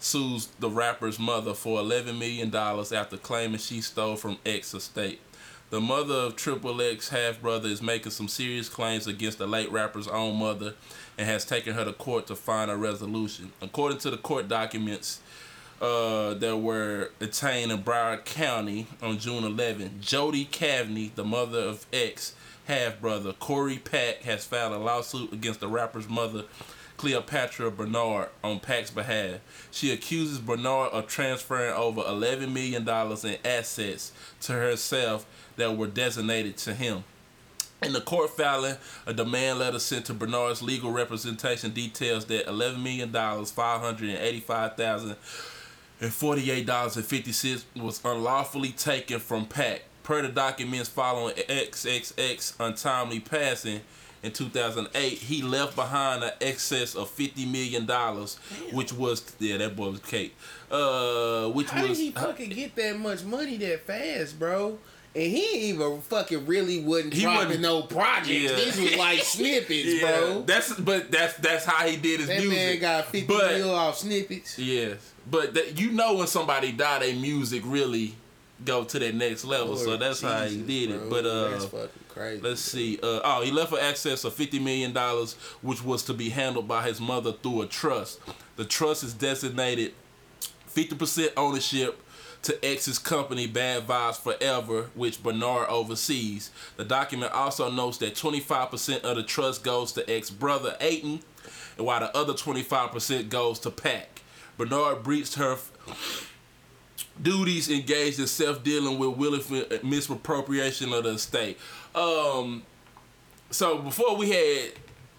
sues 0.00 0.48
the 0.58 0.68
rapper's 0.68 1.18
mother 1.18 1.54
for 1.54 1.80
eleven 1.80 2.18
million 2.18 2.50
dollars 2.50 2.92
after 2.92 3.16
claiming 3.16 3.58
she 3.58 3.80
stole 3.80 4.16
from 4.16 4.38
X 4.44 4.74
estate. 4.74 5.20
The 5.70 5.80
mother 5.80 6.14
of 6.14 6.36
Triple 6.36 6.80
X 6.82 7.08
half 7.08 7.40
brother 7.40 7.68
is 7.68 7.82
making 7.82 8.12
some 8.12 8.28
serious 8.28 8.68
claims 8.68 9.06
against 9.06 9.38
the 9.38 9.46
late 9.46 9.70
rapper's 9.72 10.08
own 10.08 10.36
mother 10.36 10.74
and 11.16 11.26
has 11.26 11.44
taken 11.44 11.74
her 11.74 11.84
to 11.84 11.92
court 11.92 12.26
to 12.28 12.36
find 12.36 12.70
a 12.70 12.76
resolution. 12.76 13.52
According 13.62 13.98
to 13.98 14.10
the 14.10 14.18
court 14.18 14.48
documents, 14.48 15.20
uh, 15.80 16.34
that 16.34 16.56
were 16.56 17.10
obtained 17.20 17.72
in 17.72 17.82
Broward 17.82 18.24
County 18.24 18.86
on 19.02 19.18
June 19.18 19.44
11. 19.44 19.98
Jody 20.00 20.46
Cavney, 20.46 21.14
the 21.14 21.24
mother 21.24 21.58
of 21.58 21.86
X 21.92 22.34
half 22.66 23.00
brother 23.00 23.32
Corey 23.32 23.78
Pack, 23.78 24.22
has 24.22 24.44
filed 24.44 24.72
a 24.72 24.78
lawsuit 24.78 25.32
against 25.32 25.60
the 25.60 25.68
rapper's 25.68 26.08
mother, 26.08 26.44
Cleopatra 26.96 27.70
Bernard, 27.70 28.28
on 28.42 28.60
Pack's 28.60 28.90
behalf. 28.90 29.40
She 29.70 29.92
accuses 29.92 30.38
Bernard 30.38 30.92
of 30.92 31.06
transferring 31.06 31.74
over 31.74 32.00
$11 32.02 32.52
million 32.52 32.88
in 32.88 33.36
assets 33.44 34.12
to 34.42 34.52
herself 34.52 35.26
that 35.56 35.76
were 35.76 35.86
designated 35.86 36.56
to 36.58 36.74
him. 36.74 37.04
In 37.82 37.92
the 37.92 38.00
court 38.00 38.30
filing, 38.30 38.76
a 39.06 39.12
demand 39.12 39.58
letter 39.58 39.78
sent 39.78 40.06
to 40.06 40.14
Bernard's 40.14 40.62
legal 40.62 40.90
representation 40.90 41.72
details 41.72 42.24
that 42.26 42.46
$11 42.46 42.82
million, 42.82 43.12
$585,000, 43.12 45.16
and 46.00 46.12
forty-eight 46.12 46.66
dollars 46.66 46.96
and 46.96 47.04
fifty 47.04 47.32
cents 47.32 47.64
was 47.76 48.00
unlawfully 48.04 48.70
taken 48.70 49.20
from 49.20 49.46
Pack. 49.46 49.82
Per 50.04 50.22
the 50.22 50.28
documents 50.28 50.88
following 50.88 51.34
XXX 51.34 52.54
untimely 52.60 53.20
passing 53.20 53.80
in 54.22 54.32
2008, 54.32 55.12
he 55.18 55.42
left 55.42 55.74
behind 55.76 56.22
an 56.22 56.30
excess 56.40 56.94
of 56.94 57.08
fifty 57.10 57.44
million 57.46 57.86
dollars, 57.86 58.36
which 58.72 58.92
was 58.92 59.34
yeah, 59.38 59.56
that 59.58 59.74
boy 59.76 59.90
was 59.90 60.00
cake. 60.00 60.36
Uh, 60.70 61.48
which 61.48 61.68
How 61.70 61.80
did 61.80 61.90
was 61.90 61.98
he 61.98 62.10
fucking 62.12 62.50
get 62.50 62.76
that 62.76 62.98
much 62.98 63.24
money 63.24 63.56
that 63.58 63.86
fast, 63.86 64.38
bro? 64.38 64.78
And 65.16 65.22
he 65.30 65.68
even 65.70 66.00
fucking 66.00 66.44
really 66.46 66.82
wasn't 66.82 67.14
He 67.14 67.22
dropping 67.22 67.46
wasn't- 67.46 67.62
no 67.62 67.82
projects. 67.82 68.28
Yeah. 68.30 68.54
These 68.56 68.80
was 68.80 68.96
like 68.96 69.18
snippets, 69.22 69.70
yeah, 70.02 70.20
bro. 70.20 70.42
that's 70.42 70.74
but 70.74 71.10
that's 71.10 71.34
that's 71.38 71.64
how 71.64 71.86
he 71.86 71.96
did 71.96 72.20
his 72.20 72.28
That 72.28 72.40
music. 72.40 72.58
man 72.58 72.80
got 72.80 73.04
50 73.06 73.26
but, 73.26 73.54
mil 73.56 73.70
off 73.74 73.96
snippets. 73.98 74.58
Yes, 74.58 75.12
but 75.30 75.54
that, 75.54 75.78
you 75.78 75.92
know 75.92 76.14
when 76.14 76.26
somebody 76.26 76.72
die, 76.72 76.98
their 76.98 77.14
music 77.14 77.62
really 77.64 78.14
go 78.64 78.84
to 78.84 78.98
that 78.98 79.14
next 79.14 79.44
level. 79.44 79.76
so 79.76 79.88
Lord 79.88 80.00
that's 80.00 80.20
how 80.20 80.44
he 80.44 80.50
Jesus, 80.50 80.66
did 80.66 80.90
it. 80.90 81.08
bro. 81.08 81.10
But 81.10 81.26
uh, 81.26 81.86
crazy. 82.08 82.42
Let's 82.42 82.60
see. 82.60 82.98
Uh, 83.02 83.20
oh, 83.24 83.42
he 83.42 83.50
left 83.50 83.70
for 83.70 83.80
access 83.80 84.24
of 84.24 84.34
fifty 84.34 84.58
million 84.58 84.92
dollars, 84.92 85.34
which 85.62 85.82
was 85.84 86.02
to 86.04 86.14
be 86.14 86.28
handled 86.30 86.68
by 86.68 86.86
his 86.86 87.00
mother 87.00 87.32
through 87.32 87.62
a 87.62 87.66
trust. 87.66 88.20
The 88.56 88.64
trust 88.64 89.02
is 89.02 89.14
designated 89.14 89.94
fifty 90.66 90.94
percent 90.94 91.32
ownership 91.36 92.00
to 92.42 92.62
X's 92.64 92.98
company 92.98 93.46
Bad 93.46 93.86
Vibes 93.86 94.18
Forever, 94.18 94.90
which 94.94 95.22
Bernard 95.22 95.68
oversees. 95.70 96.50
The 96.76 96.84
document 96.84 97.32
also 97.32 97.70
notes 97.70 97.96
that 97.98 98.14
twenty 98.14 98.40
five 98.40 98.70
percent 98.70 99.02
of 99.04 99.16
the 99.16 99.22
trust 99.22 99.64
goes 99.64 99.92
to 99.92 100.08
X 100.10 100.30
brother 100.30 100.76
Aiton, 100.80 101.22
and 101.78 101.86
while 101.86 102.00
the 102.00 102.14
other 102.16 102.34
twenty 102.34 102.62
five 102.62 102.92
percent 102.92 103.30
goes 103.30 103.58
to 103.60 103.70
Pack. 103.70 104.20
Bernard 104.56 105.02
breached 105.02 105.34
her 105.34 105.56
duties 107.22 107.70
engaged 107.70 108.18
in 108.18 108.26
self-dealing 108.26 108.98
with 108.98 109.16
willful 109.16 109.64
misappropriation 109.82 110.92
of 110.92 111.04
the 111.04 111.10
estate. 111.10 111.58
Um, 111.94 112.64
so 113.50 113.78
before 113.78 114.16
we 114.16 114.30
had 114.30 114.72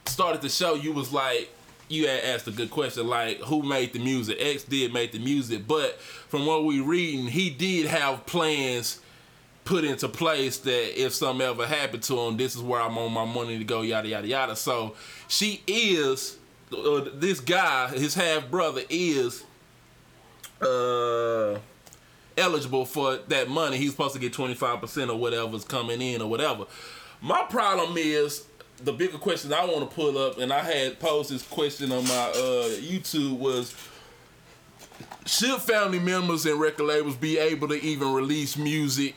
started 0.05 0.41
the 0.41 0.49
show, 0.49 0.75
you 0.75 0.91
was 0.91 1.13
like, 1.13 1.49
you 1.88 2.08
had 2.08 2.23
asked 2.23 2.47
a 2.47 2.51
good 2.51 2.71
question, 2.71 3.08
like 3.08 3.38
who 3.39 3.62
made 3.62 3.93
the 3.93 3.99
music? 3.99 4.38
X 4.39 4.63
did 4.63 4.91
make 4.91 5.12
the 5.12 5.19
music, 5.19 5.67
but 5.67 5.99
from 6.01 6.45
what 6.45 6.65
we 6.65 6.79
reading, 6.81 7.27
he 7.27 7.49
did 7.49 7.86
have 7.86 8.25
plans 8.25 8.99
put 9.63 9.84
into 9.84 10.08
place 10.08 10.58
that 10.60 11.01
if 11.01 11.13
something 11.13 11.45
ever 11.45 11.65
happened 11.65 12.03
to 12.03 12.19
him, 12.19 12.38
this 12.38 12.55
is 12.55 12.62
where 12.62 12.81
I'm 12.81 12.97
on 12.97 13.12
my 13.12 13.25
money 13.25 13.58
to 13.58 13.63
go, 13.63 13.81
yada 13.81 14.08
yada 14.08 14.27
yada. 14.27 14.55
So 14.55 14.95
she 15.27 15.62
is 15.65 16.38
uh, 16.75 17.05
this 17.13 17.39
guy, 17.39 17.89
his 17.89 18.15
half 18.15 18.49
brother 18.49 18.81
is 18.89 19.43
uh 20.62 21.60
eligible 22.38 22.86
for 22.86 23.17
that 23.28 23.50
money. 23.50 23.78
He's 23.78 23.91
supposed 23.91 24.13
to 24.13 24.19
get 24.19 24.34
25% 24.34 25.10
or 25.10 25.15
whatever's 25.15 25.63
coming 25.63 26.02
in 26.02 26.21
or 26.21 26.30
whatever. 26.30 26.65
My 27.21 27.43
problem 27.43 27.95
is 27.98 28.45
the 28.84 28.91
bigger 28.91 29.17
question 29.17 29.54
I 29.54 29.65
want 29.65 29.89
to 29.89 29.95
pull 29.95 30.17
up, 30.17 30.38
and 30.38 30.52
I 30.52 30.62
had 30.62 31.00
posed 31.00 31.32
this 31.32 31.43
question 31.43 31.91
on 31.91 32.04
my 32.04 32.30
uh, 32.30 32.69
YouTube 32.82 33.38
was 33.39 33.74
should 35.26 35.60
family 35.62 36.00
members 36.00 36.45
and 36.45 36.60
record 36.60 36.86
labels 36.86 37.15
be 37.15 37.38
able 37.38 37.67
to 37.69 37.82
even 37.84 38.13
release 38.13 38.58
music 38.58 39.15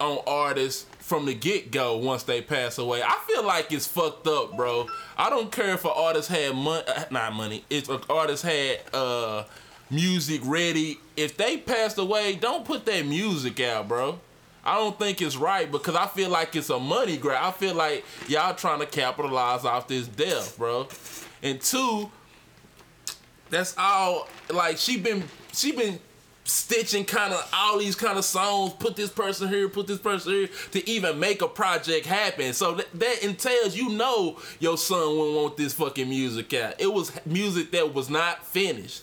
on 0.00 0.18
artists 0.26 0.86
from 1.00 1.26
the 1.26 1.34
get 1.34 1.70
go 1.72 1.96
once 1.96 2.22
they 2.22 2.40
pass 2.40 2.78
away? 2.78 3.02
I 3.02 3.18
feel 3.26 3.44
like 3.44 3.72
it's 3.72 3.86
fucked 3.86 4.26
up, 4.26 4.56
bro. 4.56 4.86
I 5.16 5.30
don't 5.30 5.50
care 5.50 5.74
if 5.74 5.84
an 5.84 5.92
artist 5.94 6.28
had 6.28 6.54
money, 6.54 6.84
not 7.10 7.34
money. 7.34 7.64
If 7.70 7.88
an 7.88 8.00
artist 8.08 8.44
had 8.44 8.80
uh, 8.92 9.44
music 9.90 10.40
ready, 10.44 10.98
if 11.16 11.36
they 11.36 11.56
passed 11.56 11.98
away, 11.98 12.34
don't 12.34 12.64
put 12.64 12.86
that 12.86 13.06
music 13.06 13.60
out, 13.60 13.88
bro. 13.88 14.20
I 14.64 14.76
don't 14.76 14.98
think 14.98 15.22
it's 15.22 15.36
right 15.36 15.70
because 15.70 15.94
I 15.94 16.06
feel 16.06 16.28
like 16.28 16.54
it's 16.54 16.68
a 16.68 16.78
money 16.78 17.16
grab. 17.16 17.42
I 17.42 17.50
feel 17.52 17.74
like 17.74 18.04
y'all 18.28 18.54
trying 18.54 18.80
to 18.80 18.86
capitalize 18.86 19.64
off 19.64 19.88
this 19.88 20.06
death, 20.06 20.58
bro. 20.58 20.88
And 21.42 21.60
two, 21.60 22.10
that's 23.48 23.74
all. 23.78 24.28
Like 24.52 24.76
she 24.76 24.98
been, 24.98 25.24
she 25.52 25.72
been 25.72 25.98
stitching 26.44 27.04
kind 27.04 27.32
of 27.32 27.48
all 27.54 27.78
these 27.78 27.94
kind 27.94 28.18
of 28.18 28.24
songs. 28.24 28.74
Put 28.74 28.96
this 28.96 29.10
person 29.10 29.48
here, 29.48 29.68
put 29.68 29.86
this 29.86 29.98
person 29.98 30.32
here 30.32 30.48
to 30.72 30.90
even 30.90 31.18
make 31.18 31.40
a 31.40 31.48
project 31.48 32.04
happen. 32.06 32.52
So 32.52 32.74
that, 32.74 32.92
that 32.98 33.22
entails 33.22 33.76
you 33.76 33.90
know 33.90 34.38
your 34.58 34.76
son 34.76 35.16
wouldn't 35.16 35.36
want 35.36 35.56
this 35.56 35.72
fucking 35.74 36.08
music 36.08 36.52
out. 36.54 36.74
It 36.78 36.92
was 36.92 37.12
music 37.24 37.70
that 37.70 37.94
was 37.94 38.10
not 38.10 38.44
finished. 38.46 39.02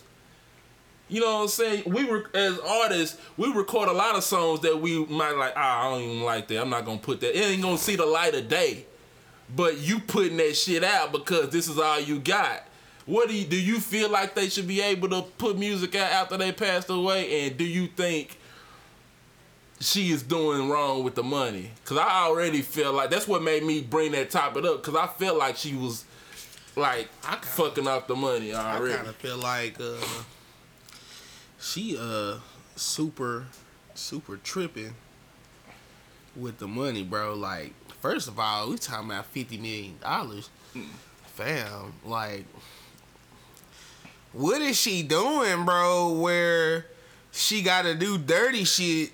You 1.08 1.22
know 1.22 1.36
what 1.36 1.42
I'm 1.44 1.48
saying? 1.50 1.84
We 1.86 2.04
were 2.06 2.26
as 2.34 2.58
artists, 2.60 3.20
we 3.38 3.52
record 3.54 3.90
a 3.90 3.94
lot 3.94 4.16
of 4.16 4.24
songs 4.24 4.62
that 4.62 4.82
we 4.82 5.06
might 5.06 5.34
like. 5.38 5.54
Ah, 5.56 5.88
I 5.88 5.92
don't 5.92 6.02
even 6.02 6.24
like 6.24 6.48
that. 6.48 6.62
I'm 6.62 6.70
not 6.70 6.84
gonna 6.86 6.98
put 6.98 7.20
that. 7.22 7.38
It 7.38 7.44
ain't 7.44 7.62
gonna 7.62 7.78
see 7.78 7.96
the 7.96 8.06
light 8.06 8.34
of 8.34 8.48
day. 8.48 8.86
But 9.56 9.78
you 9.78 10.00
putting 10.00 10.38
that 10.38 10.56
shit 10.56 10.84
out 10.84 11.12
because 11.12 11.50
this 11.50 11.68
is 11.68 11.78
all 11.78 12.00
you 12.00 12.18
got. 12.20 12.64
What 13.06 13.30
do 13.30 13.36
you 13.36 13.46
do? 13.46 13.56
You 13.62 13.80
feel 13.80 14.10
like 14.10 14.34
they 14.34 14.50
should 14.50 14.68
be 14.68 14.82
able 14.82 15.10
to 15.10 15.22
put 15.38 15.60
music 15.60 15.94
out 15.94 16.12
after 16.12 16.38
they 16.38 16.52
passed 16.52 16.90
away? 16.90 17.46
And 17.46 17.56
do 17.56 17.64
you 17.64 17.86
think 17.86 18.40
she 19.80 20.10
is 20.12 20.24
doing 20.24 20.70
wrong 20.70 21.04
with 21.04 21.14
the 21.14 21.22
money? 21.22 21.70
Cause 21.86 22.00
I 22.00 22.24
already 22.26 22.64
feel 22.64 22.94
like 22.94 23.12
that's 23.12 23.28
what 23.28 23.44
made 23.44 23.64
me 23.64 23.82
bring 23.82 24.14
that 24.14 24.32
topic 24.32 24.66
up. 24.66 24.82
Cause 24.82 24.96
I 24.96 25.06
feel 25.06 25.38
like 25.38 25.56
she 25.58 25.76
was 25.76 26.04
like 26.76 27.10
I 27.24 27.34
kinda- 27.36 27.46
fucking 27.46 27.88
up 27.88 28.08
the 28.08 28.16
money 28.16 28.56
already. 28.56 28.94
I 28.94 28.98
kind 28.98 29.08
of 29.10 29.16
feel 29.18 29.38
like 29.38 29.80
uh, 29.80 29.98
she 31.66 31.98
uh 32.00 32.36
super 32.76 33.46
super 33.96 34.38
tripping 34.38 34.94
with 36.36 36.60
the 36.60 36.68
money, 36.68 37.04
bro. 37.04 37.34
Like, 37.34 37.74
first 38.02 38.28
of 38.28 38.38
all, 38.40 38.70
we 38.70 38.78
talking 38.78 39.10
about 39.10 39.26
fifty 39.26 39.58
million 39.58 39.98
dollars, 40.02 40.50
fam. 41.26 41.94
Like, 42.04 42.46
what 44.32 44.62
is 44.62 44.80
she 44.80 45.02
doing, 45.02 45.66
bro? 45.66 46.14
Where 46.14 46.86
she 47.32 47.62
got 47.62 47.84
to 47.84 47.96
do 47.96 48.18
dirty 48.18 48.64
shit. 48.64 49.12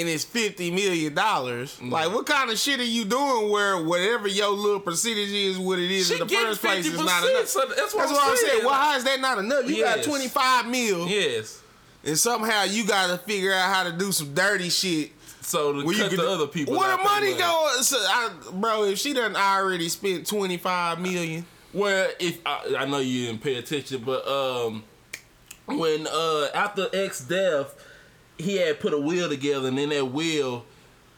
And 0.00 0.08
it's 0.08 0.24
fifty 0.24 0.70
million 0.70 1.12
dollars. 1.14 1.78
Like, 1.82 2.10
what 2.14 2.24
kind 2.24 2.48
of 2.50 2.56
shit 2.58 2.80
are 2.80 2.84
you 2.84 3.04
doing? 3.04 3.50
Where 3.50 3.82
whatever 3.84 4.28
your 4.28 4.48
little 4.50 4.80
percentage 4.80 5.28
is, 5.30 5.58
what 5.58 5.78
it 5.78 5.90
is 5.90 6.06
She 6.08 6.14
in 6.14 6.20
the 6.20 6.26
first 6.26 6.60
place 6.62 6.86
is 6.86 6.96
not 6.96 7.28
enough. 7.28 7.46
so 7.48 7.60
that's 7.66 7.76
what 7.76 7.76
That's 7.76 7.94
I'm 7.94 8.12
what 8.12 8.28
I'm 8.30 8.36
saying. 8.36 8.64
Why 8.64 8.96
is 8.96 9.04
that 9.04 9.20
not 9.20 9.38
enough? 9.38 9.68
You 9.68 9.76
Yes. 9.76 9.96
got 9.96 10.04
twenty 10.04 10.28
five 10.28 10.66
mil, 10.68 11.06
Yes. 11.06 11.60
and 12.04 12.16
somehow 12.18 12.62
you 12.64 12.86
got 12.86 13.08
to 13.08 13.18
figure 13.18 13.52
out 13.52 13.74
how 13.74 13.82
to 13.82 13.92
do 13.92 14.10
some 14.12 14.32
dirty 14.32 14.70
shit. 14.70 15.10
So 15.42 15.72
to 15.72 15.78
you 15.80 15.94
cut 15.98 16.10
could- 16.10 16.18
the 16.20 16.30
other 16.30 16.46
people. 16.46 16.78
Where 16.78 16.96
the 16.96 17.02
money 17.02 17.34
go? 17.34 17.68
So 17.82 17.96
I, 17.98 18.30
bro, 18.52 18.84
if 18.84 18.98
she 18.98 19.12
done 19.12 19.36
already 19.36 19.88
spent 19.88 20.26
twenty 20.26 20.56
five 20.56 20.98
million, 21.00 21.44
Well, 21.74 22.08
if 22.20 22.38
I, 22.46 22.76
I 22.78 22.84
know 22.86 22.98
you 23.00 23.26
didn't 23.26 23.42
pay 23.42 23.56
attention, 23.56 24.02
but 24.06 24.26
um, 24.28 24.84
when 25.66 26.06
uh 26.06 26.48
after 26.54 26.88
X 26.92 27.20
death, 27.22 27.74
he 28.40 28.56
had 28.56 28.80
put 28.80 28.92
a 28.92 28.98
will 28.98 29.28
together, 29.28 29.68
and 29.68 29.78
in 29.78 29.90
that 29.90 30.04
will, 30.06 30.64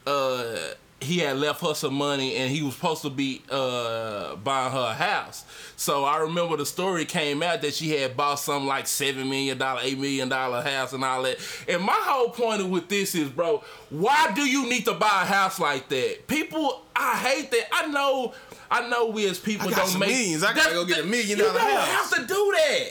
uh, 0.05 0.55
he 1.01 1.19
had 1.19 1.35
left 1.37 1.61
her 1.61 1.73
some 1.73 1.95
money, 1.95 2.35
and 2.35 2.49
he 2.49 2.61
was 2.63 2.75
supposed 2.75 3.01
to 3.01 3.09
be 3.09 3.41
uh 3.49 4.35
buying 4.37 4.71
her 4.71 4.91
a 4.91 4.93
house. 4.93 5.43
So 5.75 6.05
I 6.05 6.19
remember 6.19 6.55
the 6.55 6.65
story 6.65 7.03
came 7.03 7.43
out 7.43 7.61
that 7.61 7.73
she 7.73 7.89
had 7.89 8.15
bought 8.15 8.35
something 8.35 8.67
like 8.67 8.87
seven 8.87 9.29
million 9.29 9.57
dollar, 9.57 9.81
eight 9.83 9.99
million 9.99 10.29
dollar 10.29 10.61
house, 10.61 10.93
and 10.93 11.03
all 11.03 11.23
that. 11.23 11.37
And 11.67 11.81
my 11.81 11.95
whole 11.97 12.29
point 12.29 12.65
with 12.69 12.87
this 12.87 13.15
is, 13.15 13.29
bro, 13.29 13.63
why 13.89 14.31
do 14.33 14.41
you 14.47 14.69
need 14.69 14.85
to 14.85 14.93
buy 14.93 15.23
a 15.23 15.25
house 15.25 15.59
like 15.59 15.89
that? 15.89 16.27
People, 16.27 16.83
I 16.95 17.17
hate 17.17 17.51
that. 17.51 17.67
I 17.73 17.87
know. 17.87 18.33
I 18.71 18.87
know 18.87 19.07
we 19.07 19.27
as 19.27 19.37
people 19.37 19.69
don't 19.69 19.87
some 19.87 19.99
make 19.99 20.09
millions. 20.09 20.43
I 20.43 20.53
gotta 20.53 20.73
go 20.73 20.85
get 20.85 20.99
a 20.99 21.03
million 21.03 21.37
you 21.37 21.43
don't 21.43 21.57
house. 21.57 22.11
have 22.11 22.21
to 22.21 22.27
do 22.27 22.53
that. 22.57 22.89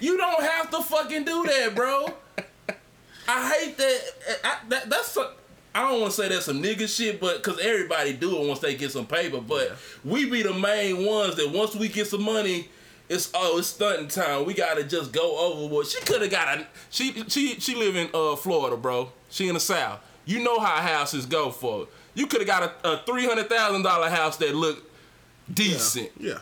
You 0.00 0.16
don't 0.16 0.42
have 0.42 0.70
to 0.70 0.82
fucking 0.82 1.24
do 1.24 1.44
that, 1.44 1.74
bro. 1.74 2.06
I 3.28 3.52
hate 3.54 3.76
that. 3.76 4.00
I, 4.42 4.56
that 4.70 4.90
that's 4.90 5.16
a, 5.18 5.30
I 5.74 5.82
don't 5.88 6.00
want 6.00 6.12
to 6.14 6.22
say 6.22 6.28
that's 6.28 6.46
some 6.46 6.62
nigga 6.62 6.88
shit, 6.88 7.20
but 7.20 7.36
because 7.42 7.60
everybody 7.60 8.14
do 8.14 8.40
it 8.42 8.48
once 8.48 8.60
they 8.60 8.74
get 8.74 8.90
some 8.90 9.06
paper. 9.06 9.40
But 9.40 9.76
we 10.04 10.28
be 10.28 10.42
the 10.42 10.54
main 10.54 11.04
ones 11.04 11.36
that 11.36 11.50
once 11.50 11.76
we 11.76 11.88
get 11.88 12.06
some 12.06 12.22
money, 12.22 12.68
it's 13.08 13.30
oh 13.34 13.58
it's 13.58 13.68
stunting 13.68 14.08
time. 14.08 14.46
We 14.46 14.54
gotta 14.54 14.82
just 14.82 15.12
go 15.12 15.38
overboard. 15.38 15.86
She 15.86 16.00
could 16.00 16.22
have 16.22 16.30
got 16.30 16.58
a 16.58 16.66
she 16.90 17.12
she 17.28 17.60
she 17.60 17.74
live 17.74 17.96
in 17.96 18.08
uh 18.14 18.34
Florida, 18.36 18.76
bro. 18.76 19.12
She 19.28 19.46
in 19.46 19.54
the 19.54 19.60
South. 19.60 20.00
You 20.24 20.42
know 20.42 20.58
how 20.58 20.76
houses 20.80 21.26
go 21.26 21.50
for. 21.50 21.86
You 22.14 22.26
could 22.26 22.40
have 22.40 22.48
got 22.48 22.62
a, 22.84 22.92
a 22.94 23.02
three 23.04 23.26
hundred 23.26 23.48
thousand 23.50 23.82
dollar 23.82 24.08
house 24.08 24.38
that 24.38 24.54
looked 24.54 24.90
decent. 25.52 26.10
yeah. 26.18 26.38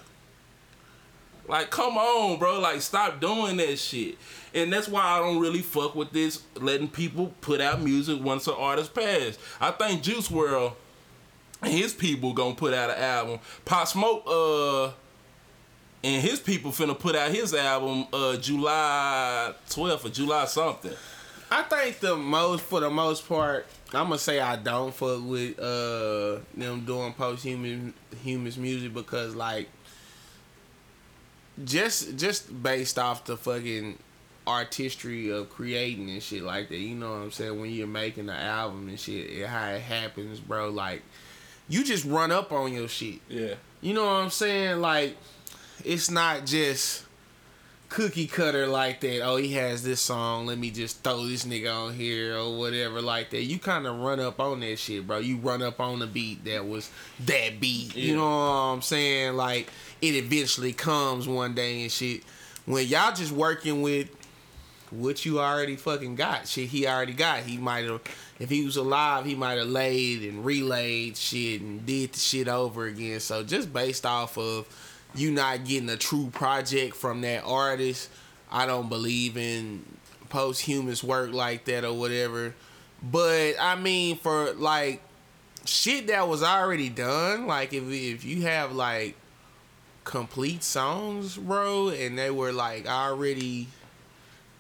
Like, 1.49 1.71
come 1.71 1.97
on, 1.97 2.39
bro. 2.39 2.59
Like, 2.59 2.81
stop 2.81 3.21
doing 3.21 3.57
that 3.59 3.79
shit. 3.79 4.19
And 4.57 4.73
that's 4.73 4.89
why 4.89 5.03
I 5.03 5.19
don't 5.19 5.39
really 5.39 5.61
fuck 5.61 5.95
with 5.95 6.13
this 6.13 6.43
letting 6.55 6.89
people 6.89 7.35
put 7.43 7.61
out 7.61 7.83
music 7.83 8.23
once 8.23 8.47
an 8.47 8.55
artist 8.57 8.95
pass. 8.95 9.37
I 9.61 9.71
think 9.71 10.03
Juice 10.03 10.29
WRLD 10.29 10.73
and 11.63 11.73
his 11.73 11.93
people 11.93 12.33
gonna 12.33 12.55
put 12.55 12.73
out 12.73 12.89
an 12.89 12.97
album. 12.97 13.41
Pop 13.67 13.87
Smoke, 13.87 14.23
uh, 14.27 14.87
and 16.03 16.23
his 16.23 16.41
people 16.41 16.71
finna 16.71 16.99
put 16.99 17.15
out 17.15 17.31
his 17.31 17.53
album 17.53 18.07
uh 18.15 18.39
July 18.39 19.53
12th 19.69 20.07
or 20.07 20.09
July 20.09 20.47
something. 20.47 20.93
I 21.51 21.63
think 21.63 22.01
the 22.01 22.17
most, 22.17 22.65
for 22.65 22.81
the 22.81 22.91
most 22.91 23.29
part, 23.29 23.67
I'm 23.93 24.07
gonna 24.07 24.19
say 24.19 24.41
I 24.41 24.57
don't 24.57 24.95
fuck 24.95 25.21
with 25.23 25.59
uh 25.59 26.41
them 26.57 26.85
doing 26.87 27.13
post-human 27.13 27.93
humans 28.23 28.57
music 28.57 28.95
because 28.95 29.35
like 29.35 29.69
just 31.63 32.17
just 32.17 32.63
based 32.63 32.99
off 32.99 33.25
the 33.25 33.37
fucking 33.37 33.99
artistry 34.47 35.31
of 35.31 35.51
creating 35.51 36.09
and 36.11 36.23
shit 36.23 36.43
like 36.43 36.69
that. 36.69 36.79
You 36.79 36.95
know 36.95 37.11
what 37.11 37.23
I'm 37.23 37.31
saying? 37.31 37.61
When 37.61 37.71
you're 37.71 37.87
making 37.87 38.27
the 38.27 38.35
album 38.35 38.89
and 38.89 38.99
shit, 38.99 39.31
and 39.31 39.47
how 39.47 39.71
it 39.71 39.83
happens, 39.83 40.41
bro. 40.41 40.71
Like 40.71 41.03
you 41.69 41.85
just 41.85 42.05
run 42.05 42.31
up 42.31 42.53
on 42.53 42.73
your 42.73 42.89
shit. 42.89 43.21
Yeah. 43.29 43.55
You 43.81 43.95
know 43.95 44.05
what 44.05 44.23
I'm 44.23 44.31
saying? 44.31 44.81
Like, 44.81 45.17
it's 45.85 46.11
not 46.11 46.47
just 46.47 47.05
cookie 47.89 48.27
cutter 48.27 48.67
like 48.67 49.01
that. 49.01 49.21
Oh, 49.23 49.37
he 49.37 49.53
has 49.55 49.83
this 49.83 50.01
song. 50.01 50.47
Let 50.47 50.59
me 50.59 50.71
just 50.71 51.03
throw 51.05 51.27
this 51.27 51.45
nigga 51.45 51.87
on 51.87 51.95
here 51.95 52.37
or 52.37 52.59
whatever 52.59 53.01
like 53.01 53.31
that. 53.31 53.43
You 53.43 53.59
kind 53.59 53.87
of 53.87 53.99
run 53.99 54.19
up 54.21 54.41
on 54.41 54.61
that 54.61 54.79
shit, 54.79 55.07
bro. 55.07 55.19
You 55.19 55.37
run 55.37 55.63
up 55.63 55.81
on 55.81 55.99
the 55.99 56.07
beat 56.07 56.45
that 56.45 56.67
was 56.67 56.91
that 57.21 57.61
beat. 57.61 57.95
Yeah. 57.95 58.05
You 58.05 58.17
know 58.17 58.25
what 58.25 58.75
I'm 58.75 58.83
saying? 58.83 59.37
Like, 59.37 59.71
it 60.01 60.15
eventually 60.15 60.73
comes 60.73 61.29
one 61.29 61.55
day 61.55 61.83
and 61.83 61.93
shit. 61.93 62.23
When 62.65 62.87
y'all 62.87 63.15
just 63.15 63.33
working 63.33 63.83
with 63.83 64.09
what 64.91 65.25
you 65.25 65.41
already 65.41 65.77
fucking 65.77 66.17
got. 66.17 66.47
Shit 66.49 66.69
he 66.69 66.87
already 66.87 67.13
got. 67.13 67.41
He 67.41 67.59
might 67.59 67.85
have 67.85 68.01
if 68.39 68.51
he 68.51 68.65
was 68.65 68.77
alive, 68.77 69.25
he 69.25 69.35
might 69.35 69.59
have 69.59 69.69
laid 69.69 70.23
and 70.23 70.45
relayed 70.45 71.17
shit 71.17 71.61
and 71.61 71.85
did 71.87 72.13
the 72.13 72.19
shit 72.19 72.49
over 72.49 72.87
again. 72.87 73.21
So 73.21 73.43
just 73.43 73.73
based 73.73 74.05
off 74.05 74.37
of 74.39 74.67
you 75.15 75.31
not 75.31 75.65
getting 75.65 75.89
a 75.89 75.97
true 75.97 76.31
project 76.33 76.97
from 76.97 77.23
that 77.23 77.45
artist, 77.45 78.11
I 78.51 78.67
don't 78.67 78.89
believe 78.89 79.37
in 79.37 79.85
posthumous 80.29 81.03
work 81.03 81.33
like 81.33 81.65
that 81.67 81.85
or 81.85 81.95
whatever. 81.95 82.55
But 83.03 83.55
I 83.61 83.77
mean 83.77 84.17
for 84.17 84.53
like 84.53 85.03
shit 85.65 86.07
that 86.09 86.29
was 86.29 86.43
already 86.43 86.89
done. 86.89 87.47
Like 87.47 87.73
if 87.73 87.85
if 87.91 88.25
you 88.25 88.43
have 88.43 88.73
like 88.73 89.17
complete 90.07 90.63
songs, 90.63 91.37
bro, 91.37 91.89
and 91.89 92.19
they 92.19 92.31
were 92.31 92.53
like 92.53 92.89
already, 92.89 93.69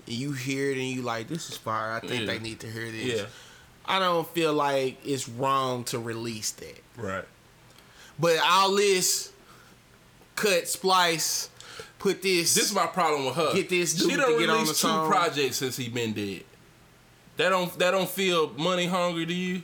you 0.06 0.32
hear 0.32 0.70
it 0.70 0.78
and 0.78 0.86
you 0.86 1.02
like 1.02 1.28
this 1.28 1.50
is 1.50 1.56
fire. 1.56 1.92
I 1.92 2.00
think 2.00 2.20
Yeah. 2.22 2.26
they 2.26 2.38
need 2.38 2.60
to 2.60 2.70
hear 2.70 2.90
this. 2.90 3.20
Yeah. 3.20 3.26
I 3.84 3.98
don't 3.98 4.28
feel 4.28 4.52
like 4.52 4.98
it's 5.04 5.28
wrong 5.28 5.84
to 5.84 5.98
release 5.98 6.50
that. 6.52 6.80
Right. 6.96 7.24
But 8.18 8.38
all 8.42 8.74
this 8.74 9.30
cut, 10.34 10.66
splice, 10.68 11.50
put 11.98 12.22
this. 12.22 12.54
This 12.54 12.64
is 12.66 12.72
my 12.74 12.86
problem 12.86 13.26
with 13.26 13.34
her. 13.36 13.52
Get 13.54 13.68
this 13.68 13.94
dude 13.94 14.10
she 14.10 14.16
to 14.16 14.22
done 14.22 14.38
get 14.38 14.48
on 14.50 14.56
released 14.56 14.80
the 14.82 14.88
two 14.88 14.92
song. 14.94 15.10
projects 15.10 15.56
since 15.56 15.76
he 15.76 15.88
been 15.88 16.12
dead. 16.12 16.44
That 17.36 17.50
don't 17.50 17.78
that 17.78 17.90
don't 17.90 18.08
feel 18.08 18.50
money 18.54 18.86
hungry 18.86 19.26
to 19.26 19.34
you? 19.34 19.62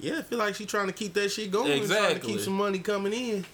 yeah, 0.00 0.18
I 0.18 0.22
feel 0.22 0.38
like 0.38 0.54
she 0.54 0.66
trying 0.66 0.88
to 0.88 0.92
keep 0.92 1.14
that 1.14 1.30
shit 1.30 1.50
going. 1.50 1.66
Trying 1.66 1.78
to 1.78 1.84
Exactly. 1.84 2.32
keep 2.34 2.40
some 2.40 2.54
money 2.56 2.78
coming 2.80 3.12
in. 3.12 3.46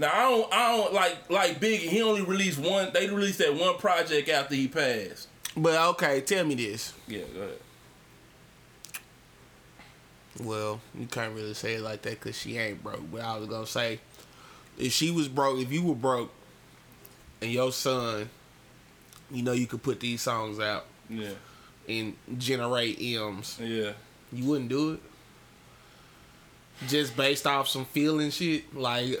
Now 0.00 0.10
I 0.14 0.30
don't 0.30 0.52
I 0.54 0.76
don't 0.76 0.94
like 0.94 1.30
like 1.30 1.60
Biggie. 1.60 1.76
He 1.80 2.00
only 2.00 2.22
released 2.22 2.58
one. 2.58 2.90
They 2.94 3.06
released 3.08 3.38
that 3.40 3.54
one 3.54 3.76
project 3.76 4.30
after 4.30 4.54
he 4.54 4.66
passed. 4.66 5.28
But 5.54 5.78
okay, 5.90 6.22
tell 6.22 6.42
me 6.46 6.54
this. 6.54 6.94
Yeah, 7.06 7.24
go 7.34 7.40
ahead. 7.42 7.58
Well, 10.42 10.80
you 10.98 11.06
can't 11.06 11.34
really 11.34 11.52
say 11.52 11.74
it 11.74 11.82
like 11.82 12.00
that 12.02 12.12
because 12.18 12.38
she 12.38 12.56
ain't 12.56 12.82
broke. 12.82 13.10
But 13.12 13.20
I 13.20 13.36
was 13.36 13.46
gonna 13.46 13.66
say, 13.66 14.00
if 14.78 14.90
she 14.92 15.10
was 15.10 15.28
broke, 15.28 15.60
if 15.60 15.70
you 15.70 15.82
were 15.82 15.94
broke, 15.94 16.32
and 17.42 17.50
your 17.50 17.70
son, 17.70 18.30
you 19.30 19.42
know, 19.42 19.52
you 19.52 19.66
could 19.66 19.82
put 19.82 20.00
these 20.00 20.22
songs 20.22 20.58
out 20.58 20.86
Yeah, 21.10 21.32
and 21.86 22.16
generate 22.38 22.98
M's, 23.02 23.58
yeah. 23.60 23.92
you 24.32 24.44
wouldn't 24.46 24.70
do 24.70 24.94
it. 24.94 25.00
Just 26.88 27.14
based 27.18 27.46
off 27.46 27.68
some 27.68 27.84
feeling 27.84 28.30
shit, 28.30 28.74
like 28.74 29.20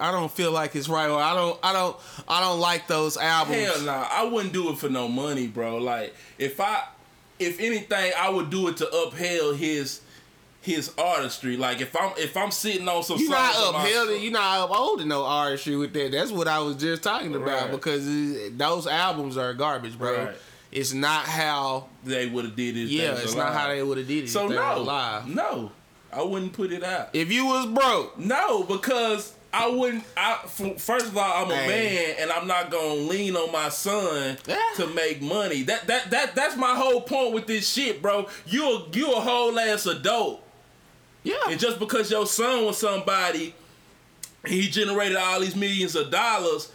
I 0.00 0.10
don't 0.12 0.30
feel 0.30 0.52
like 0.52 0.74
it's 0.76 0.88
right. 0.88 1.08
Or 1.08 1.20
I 1.20 1.34
don't, 1.34 1.58
I 1.62 1.72
don't, 1.72 1.96
I 2.28 2.40
don't 2.40 2.60
like 2.60 2.86
those 2.86 3.16
albums. 3.16 3.58
Hell 3.58 3.80
nah, 3.82 4.06
I 4.10 4.24
wouldn't 4.24 4.52
do 4.52 4.70
it 4.70 4.78
for 4.78 4.88
no 4.88 5.08
money, 5.08 5.46
bro. 5.46 5.78
Like 5.78 6.14
if 6.38 6.60
I, 6.60 6.84
if 7.38 7.58
anything, 7.60 8.12
I 8.16 8.28
would 8.30 8.50
do 8.50 8.68
it 8.68 8.76
to 8.78 8.88
upheld 8.88 9.56
his 9.56 10.00
his 10.62 10.92
artistry. 10.96 11.56
Like 11.58 11.80
if 11.82 11.94
I'm 12.00 12.12
if 12.16 12.36
I'm 12.36 12.50
sitting 12.50 12.88
on 12.88 13.02
some 13.02 13.18
you're 13.18 13.30
not 13.30 13.54
songs 13.54 13.68
of 13.68 13.74
my- 13.74 13.88
upheld, 13.88 14.20
you 14.22 14.30
not 14.30 14.70
upholding 14.70 15.08
no 15.08 15.24
artistry 15.24 15.76
with 15.76 15.92
that. 15.92 16.12
That's 16.12 16.30
what 16.30 16.48
I 16.48 16.60
was 16.60 16.76
just 16.76 17.02
talking 17.02 17.34
about 17.34 17.62
Right. 17.64 17.70
because 17.70 18.06
it- 18.08 18.56
those 18.56 18.86
albums 18.86 19.36
are 19.36 19.52
garbage, 19.54 19.98
bro. 19.98 20.24
Right. 20.26 20.34
It's 20.72 20.92
not 20.92 21.26
how. 21.26 21.88
they 22.02 22.26
would 22.26 22.44
have 22.46 22.56
did 22.56 22.76
it. 22.76 22.88
Yeah, 22.88 23.12
it's 23.16 23.34
not 23.34 23.52
how 23.54 23.68
they 23.68 23.82
would 23.82 23.98
have 23.98 24.08
did 24.08 24.24
it. 24.24 24.28
So 24.30 24.48
no, 24.48 24.76
alive. 24.78 25.26
no, 25.28 25.70
I 26.12 26.22
wouldn't 26.22 26.52
put 26.52 26.72
it 26.72 26.82
out. 26.82 27.10
If 27.12 27.30
you 27.30 27.46
was 27.46 27.66
broke, 27.66 28.18
No, 28.18 28.62
because 28.64 29.34
I 29.56 29.68
wouldn't. 29.68 30.02
I 30.16 30.40
f- 30.42 30.80
first 30.80 31.06
of 31.06 31.16
all, 31.16 31.44
I'm 31.44 31.50
a 31.50 31.54
man, 31.68 32.16
and 32.18 32.30
I'm 32.32 32.48
not 32.48 32.72
gonna 32.72 32.94
lean 32.94 33.36
on 33.36 33.52
my 33.52 33.68
son 33.68 34.36
Yeah. 34.48 34.58
to 34.76 34.86
make 34.88 35.22
money. 35.22 35.62
That 35.62 35.86
that 35.86 36.10
that 36.10 36.34
that's 36.34 36.56
my 36.56 36.74
whole 36.74 37.00
point 37.02 37.32
with 37.32 37.46
this 37.46 37.68
shit, 37.68 38.02
bro. 38.02 38.28
You 38.46 38.64
a 38.68 38.88
you 38.92 39.12
a 39.12 39.20
whole 39.20 39.56
ass 39.58 39.86
adult, 39.86 40.42
yeah, 41.22 41.36
and 41.48 41.60
just 41.60 41.78
because 41.78 42.10
your 42.10 42.26
son 42.26 42.64
was 42.64 42.78
somebody, 42.78 43.54
he 44.44 44.68
generated 44.68 45.16
all 45.16 45.38
these 45.38 45.54
millions 45.54 45.94
of 45.94 46.10
dollars. 46.10 46.72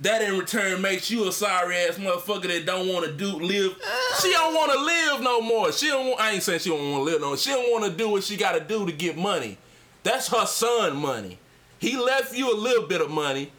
That 0.00 0.20
in 0.22 0.36
return 0.38 0.82
makes 0.82 1.10
you 1.10 1.26
a 1.28 1.32
sorry 1.32 1.76
ass 1.76 1.96
motherfucker 1.96 2.48
that 2.48 2.66
don't 2.66 2.88
want 2.88 3.06
to 3.06 3.12
do 3.12 3.26
live. 3.38 3.76
She 4.20 4.30
don't 4.32 4.54
want 4.54 4.72
to 4.72 4.78
live 4.80 5.20
no 5.22 5.40
more. 5.40 5.70
She 5.72 5.86
don't. 5.86 6.08
Want, 6.08 6.20
I 6.20 6.32
ain't 6.32 6.42
saying 6.42 6.58
she 6.60 6.68
don't 6.70 6.90
want 6.90 7.06
to 7.06 7.12
live 7.12 7.20
no. 7.20 7.28
more. 7.28 7.36
She 7.36 7.50
don't 7.50 7.70
want 7.72 7.84
to 7.84 7.90
do 7.96 8.10
what 8.10 8.24
she 8.24 8.36
got 8.36 8.52
to 8.52 8.60
do 8.60 8.84
to 8.84 8.92
get 8.92 9.16
money. 9.16 9.56
That's 10.02 10.28
her 10.28 10.44
son 10.46 10.96
money. 10.96 11.38
He 11.78 11.96
left 11.96 12.34
you 12.34 12.52
a 12.52 12.56
little 12.56 12.86
bit 12.86 13.00
of 13.00 13.10
money. 13.10 13.52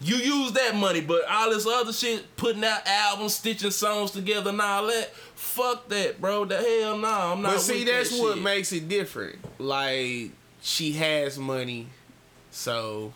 You 0.00 0.14
use 0.16 0.52
that 0.52 0.76
money, 0.76 1.00
but 1.00 1.22
all 1.28 1.50
this 1.50 1.66
other 1.66 1.92
shit, 1.92 2.36
putting 2.36 2.62
out 2.62 2.86
albums, 2.86 3.34
stitching 3.34 3.72
songs 3.72 4.12
together, 4.12 4.50
and 4.50 4.60
all 4.60 4.86
that. 4.86 5.12
Fuck 5.34 5.88
that, 5.88 6.20
bro. 6.20 6.44
The 6.44 6.56
hell 6.56 6.98
no, 6.98 7.08
I'm 7.08 7.42
not. 7.42 7.54
but 7.54 7.60
see, 7.60 7.82
that's 7.84 8.10
that 8.16 8.22
what 8.22 8.34
shit. 8.34 8.44
makes 8.44 8.72
it 8.72 8.88
different. 8.88 9.38
Like 9.60 10.30
she 10.60 10.92
has 10.92 11.36
money, 11.36 11.88
so 12.52 13.12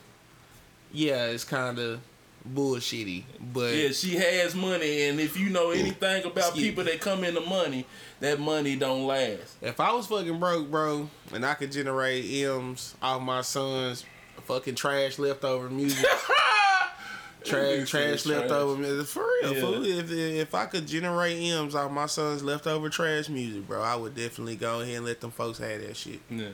yeah, 0.93 1.27
it's 1.27 1.45
kind 1.45 1.79
of 1.79 2.01
bullshitty. 2.53 3.25
But 3.53 3.75
Yeah, 3.75 3.91
she 3.91 4.17
has 4.17 4.55
money, 4.57 5.03
and 5.03 5.21
if 5.21 5.39
you 5.39 5.51
know 5.51 5.71
anything 5.71 6.25
about 6.25 6.55
people 6.55 6.83
that 6.85 7.01
come 7.01 7.23
into 7.23 7.41
money, 7.43 7.87
that 8.19 8.41
money 8.41 8.75
don't 8.75 9.07
last. 9.07 9.57
If 9.61 9.79
I 9.79 9.93
was 9.93 10.09
fucking 10.09 10.41
broke, 10.41 10.69
bro, 10.69 11.09
and 11.33 11.47
I 11.47 11.55
could 11.55 11.71
generate 11.71 12.25
M's 12.45 12.97
off 13.01 13.23
my 13.23 13.43
son's 13.43 14.05
fucking 14.45 14.75
trash 14.75 15.19
leftover 15.19 15.69
music, 15.71 16.05
trash 17.45 17.89
trash 17.91 18.27
leftover 18.27 18.77
music, 18.81 19.07
for 19.07 19.25
real, 19.43 19.55
Yeah. 19.55 19.61
fool. 19.61 19.85
If 19.85 20.11
if 20.11 20.55
I 20.55 20.67
could 20.67 20.87
generate 20.87 21.39
M's 21.41 21.75
off 21.75 21.91
my 21.91 22.07
son's 22.07 22.43
leftover 22.43 22.89
trash 22.89 23.29
music, 23.29 23.67
bro, 23.67 23.83
I 23.83 23.97
would 23.97 24.15
definitely 24.15 24.57
go 24.57 24.81
ahead 24.81 24.97
and 24.97 25.07
let 25.07 25.21
them 25.21 25.31
folks 25.31 25.59
have 25.59 25.81
that 25.81 25.97
shit. 25.97 26.21
Yeah. 26.31 26.49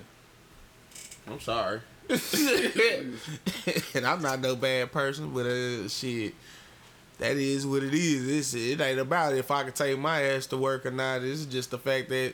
I'm 1.27 1.41
sorry. 1.41 1.81
and 3.95 4.07
I'm 4.07 4.23
not 4.23 4.41
no 4.41 4.57
bad 4.57 4.91
person, 4.93 5.31
but 5.35 5.45
uh, 5.45 5.87
shit, 5.89 6.35
that 7.19 7.37
is 7.37 7.67
what 7.67 7.83
it 7.83 7.93
is. 7.93 8.27
It's, 8.29 8.55
it 8.55 8.81
ain't 8.81 8.99
about 8.99 9.35
if 9.35 9.51
I 9.51 9.65
can 9.65 9.73
take 9.73 9.99
my 9.99 10.23
ass 10.23 10.47
to 10.47 10.57
work 10.57 10.87
or 10.87 10.91
not. 10.91 11.23
It's 11.23 11.45
just 11.45 11.71
the 11.71 11.79
fact 11.79 12.09
that 12.09 12.33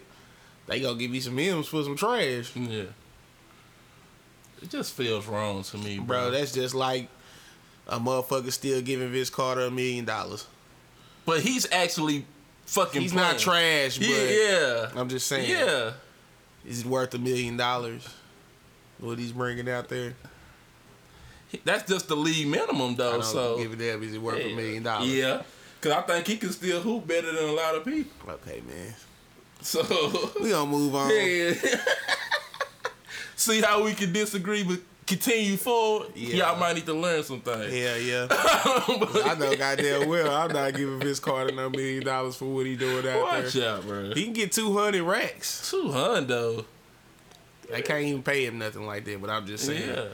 they 0.69 0.81
gonna 0.81 0.97
give 0.97 1.11
me 1.11 1.19
some 1.19 1.37
M's 1.39 1.67
for 1.67 1.83
some 1.83 1.97
trash, 1.97 2.55
Yeah. 2.55 2.85
It 4.65 4.71
just 4.71 4.95
feels 4.95 5.27
wrong 5.27 5.63
to 5.63 5.77
me, 5.77 5.99
bro. 5.99 6.07
bro. 6.07 6.31
That's 6.31 6.53
just 6.53 6.75
like 6.75 7.09
a 7.87 8.01
motherfucker 8.01 8.51
still 8.51 8.81
giving 8.81 9.11
Vince 9.13 9.29
Carter 9.29 9.61
a 9.67 9.71
million 9.71 10.07
dollars. 10.07 10.47
but 11.27 11.41
he's 11.41 11.71
actually 11.71 12.25
fucking. 12.65 13.03
He's 13.03 13.13
not 13.13 13.39
trash, 13.39 13.99
but 13.99 14.09
Yeah. 14.09 14.89
I'm 14.97 15.11
just 15.11 15.27
saying, 15.27 15.51
Yeah. 15.51 15.93
is 16.67 16.81
it 16.81 16.87
worth 16.87 17.13
a 17.13 17.19
million 17.19 17.59
dollars? 17.59 18.09
What 18.99 19.19
he's 19.19 19.33
bringing 19.33 19.69
out 19.69 19.89
there, 19.91 20.15
That's 21.65 21.87
just 21.87 22.09
the 22.09 22.17
league 22.17 22.49
minimum, 22.49 22.97
though. 22.97 23.21
So 23.21 23.59
give 23.59 23.75
a 23.75 23.77
damn. 23.77 24.03
Is 24.03 24.15
it 24.15 24.23
worth 24.23 24.41
a 24.41 24.55
million 24.55 24.83
dollars? 24.83 25.11
Yeah. 25.13 25.43
Cause 25.83 25.93
I 25.93 26.01
think 26.01 26.27
he 26.27 26.37
can 26.39 26.53
still 26.53 26.81
hoop 26.81 27.07
better 27.07 27.31
than 27.31 27.45
a 27.51 27.53
lot 27.53 27.75
of 27.75 27.85
people. 27.85 28.31
Okay, 28.33 28.63
man. 28.67 28.95
So 29.61 29.83
We 30.41 30.49
gonna 30.51 30.71
move 30.71 30.95
on. 31.03 31.11
yeah. 31.11 31.53
See 33.37 33.61
how 33.61 33.85
we 33.85 33.93
can 33.95 34.13
disagree, 34.13 34.63
but 34.63 34.81
continue 35.07 35.57
forward. 35.57 36.09
Yeah. 36.15 36.37
Y'all 36.37 36.59
might 36.59 36.75
need 36.77 36.87
to 36.87 36.95
learn 36.95 37.23
some 37.23 37.41
things. 37.41 37.73
Yeah, 37.75 37.97
yeah. 37.97 38.27
I 38.31 39.37
know 39.39 39.55
goddamn 39.57 40.09
well 40.09 40.31
I'm 40.35 40.53
not 40.53 40.75
giving 40.75 41.01
Vince 41.01 41.21
Carter 41.21 41.53
no 41.55 41.69
million 41.71 42.05
dollars 42.05 42.37
for 42.37 42.47
what 42.47 42.67
he 42.67 42.77
doing 42.77 43.07
out 43.07 43.21
Watch 43.23 43.53
there. 43.53 43.75
Watch 43.75 43.81
out, 43.81 43.87
bro. 43.87 44.15
He 44.15 44.25
can 44.25 44.33
get 44.33 44.53
two 44.53 44.77
hundred 44.77 45.03
racks. 45.03 45.71
Two 45.71 45.91
hundred. 45.91 46.29
though. 46.29 46.65
They 47.71 47.83
can't 47.83 48.05
even 48.05 48.23
pay 48.23 48.45
him 48.45 48.59
nothing 48.59 48.87
like 48.87 49.05
that, 49.07 49.21
but 49.21 49.31
I'm 49.31 49.47
just 49.47 49.65
saying. 49.67 49.89
Yeah. 49.89 50.05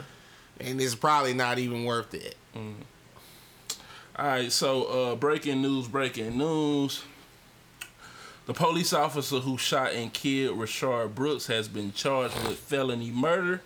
And 0.60 0.80
it's 0.80 0.94
probably 0.94 1.34
not 1.34 1.58
even 1.58 1.84
worth 1.84 2.14
it. 2.14 2.36
All 4.16 4.26
right, 4.26 4.52
so 4.52 4.84
uh, 4.84 5.16
breaking 5.16 5.62
news, 5.62 5.88
breaking 5.88 6.36
news. 6.36 7.02
The 8.50 8.54
police 8.54 8.92
officer 8.92 9.38
who 9.38 9.56
shot 9.56 9.92
and 9.92 10.12
killed 10.12 10.58
Rayshard 10.58 11.14
Brooks 11.14 11.46
has 11.46 11.68
been 11.68 11.92
charged 11.92 12.34
with 12.48 12.58
felony 12.58 13.12
murder 13.12 13.62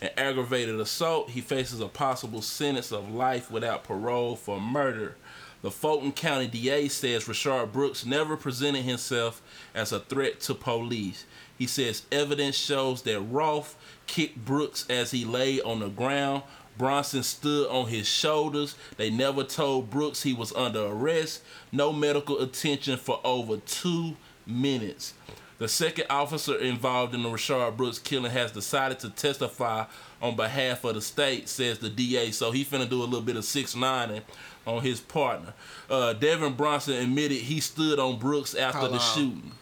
and 0.00 0.10
aggravated 0.16 0.80
assault. 0.80 1.30
He 1.30 1.40
faces 1.40 1.78
a 1.78 1.86
possible 1.86 2.42
sentence 2.42 2.90
of 2.90 3.14
life 3.14 3.48
without 3.48 3.84
parole 3.84 4.34
for 4.34 4.60
murder. 4.60 5.14
The 5.62 5.70
Fulton 5.70 6.10
County 6.10 6.48
DA 6.48 6.88
says 6.88 7.26
Rayshard 7.26 7.70
Brooks 7.70 8.04
never 8.04 8.36
presented 8.36 8.82
himself 8.82 9.40
as 9.72 9.92
a 9.92 10.00
threat 10.00 10.40
to 10.40 10.54
police. 10.54 11.26
He 11.56 11.68
says 11.68 12.02
evidence 12.10 12.56
shows 12.56 13.02
that 13.02 13.20
Rolfe 13.20 13.76
kicked 14.08 14.44
Brooks 14.44 14.84
as 14.90 15.12
he 15.12 15.24
lay 15.24 15.60
on 15.60 15.78
the 15.78 15.88
ground. 15.88 16.42
Brosnan 16.76 17.22
stood 17.22 17.68
on 17.68 17.86
his 17.86 18.08
shoulders. 18.08 18.74
They 18.96 19.10
never 19.10 19.44
told 19.44 19.90
Brooks 19.90 20.24
he 20.24 20.32
was 20.32 20.52
under 20.54 20.84
arrest. 20.86 21.42
No 21.70 21.92
medical 21.92 22.40
attention 22.40 22.96
for 22.96 23.20
over 23.22 23.58
two 23.58 24.16
minutes. 24.46 25.14
The 25.58 25.68
second 25.68 26.06
officer 26.10 26.56
involved 26.58 27.14
in 27.14 27.22
the 27.22 27.28
Rayshard 27.28 27.76
Brooks 27.76 27.98
killing 27.98 28.32
has 28.32 28.50
decided 28.50 28.98
to 29.00 29.10
testify 29.10 29.84
on 30.20 30.34
behalf 30.36 30.84
of 30.84 30.94
the 30.96 31.00
state, 31.00 31.48
says 31.48 31.78
the 31.78 31.88
DA. 31.88 32.32
So 32.32 32.50
he 32.50 32.64
finna 32.64 32.88
do 32.88 33.00
a 33.00 33.04
little 33.04 33.20
bit 33.22 33.36
of 33.36 33.44
six 33.44 33.76
nine 33.76 34.22
on 34.66 34.82
his 34.82 35.00
partner. 35.00 35.54
Uh, 35.88 36.12
Devin 36.14 36.54
Brosnan 36.54 37.02
admitted 37.02 37.38
he 37.38 37.60
stood 37.60 37.98
on 37.98 38.18
Brooks 38.18 38.54
after 38.54 38.88
the 38.88 38.98
shooting. 38.98 39.52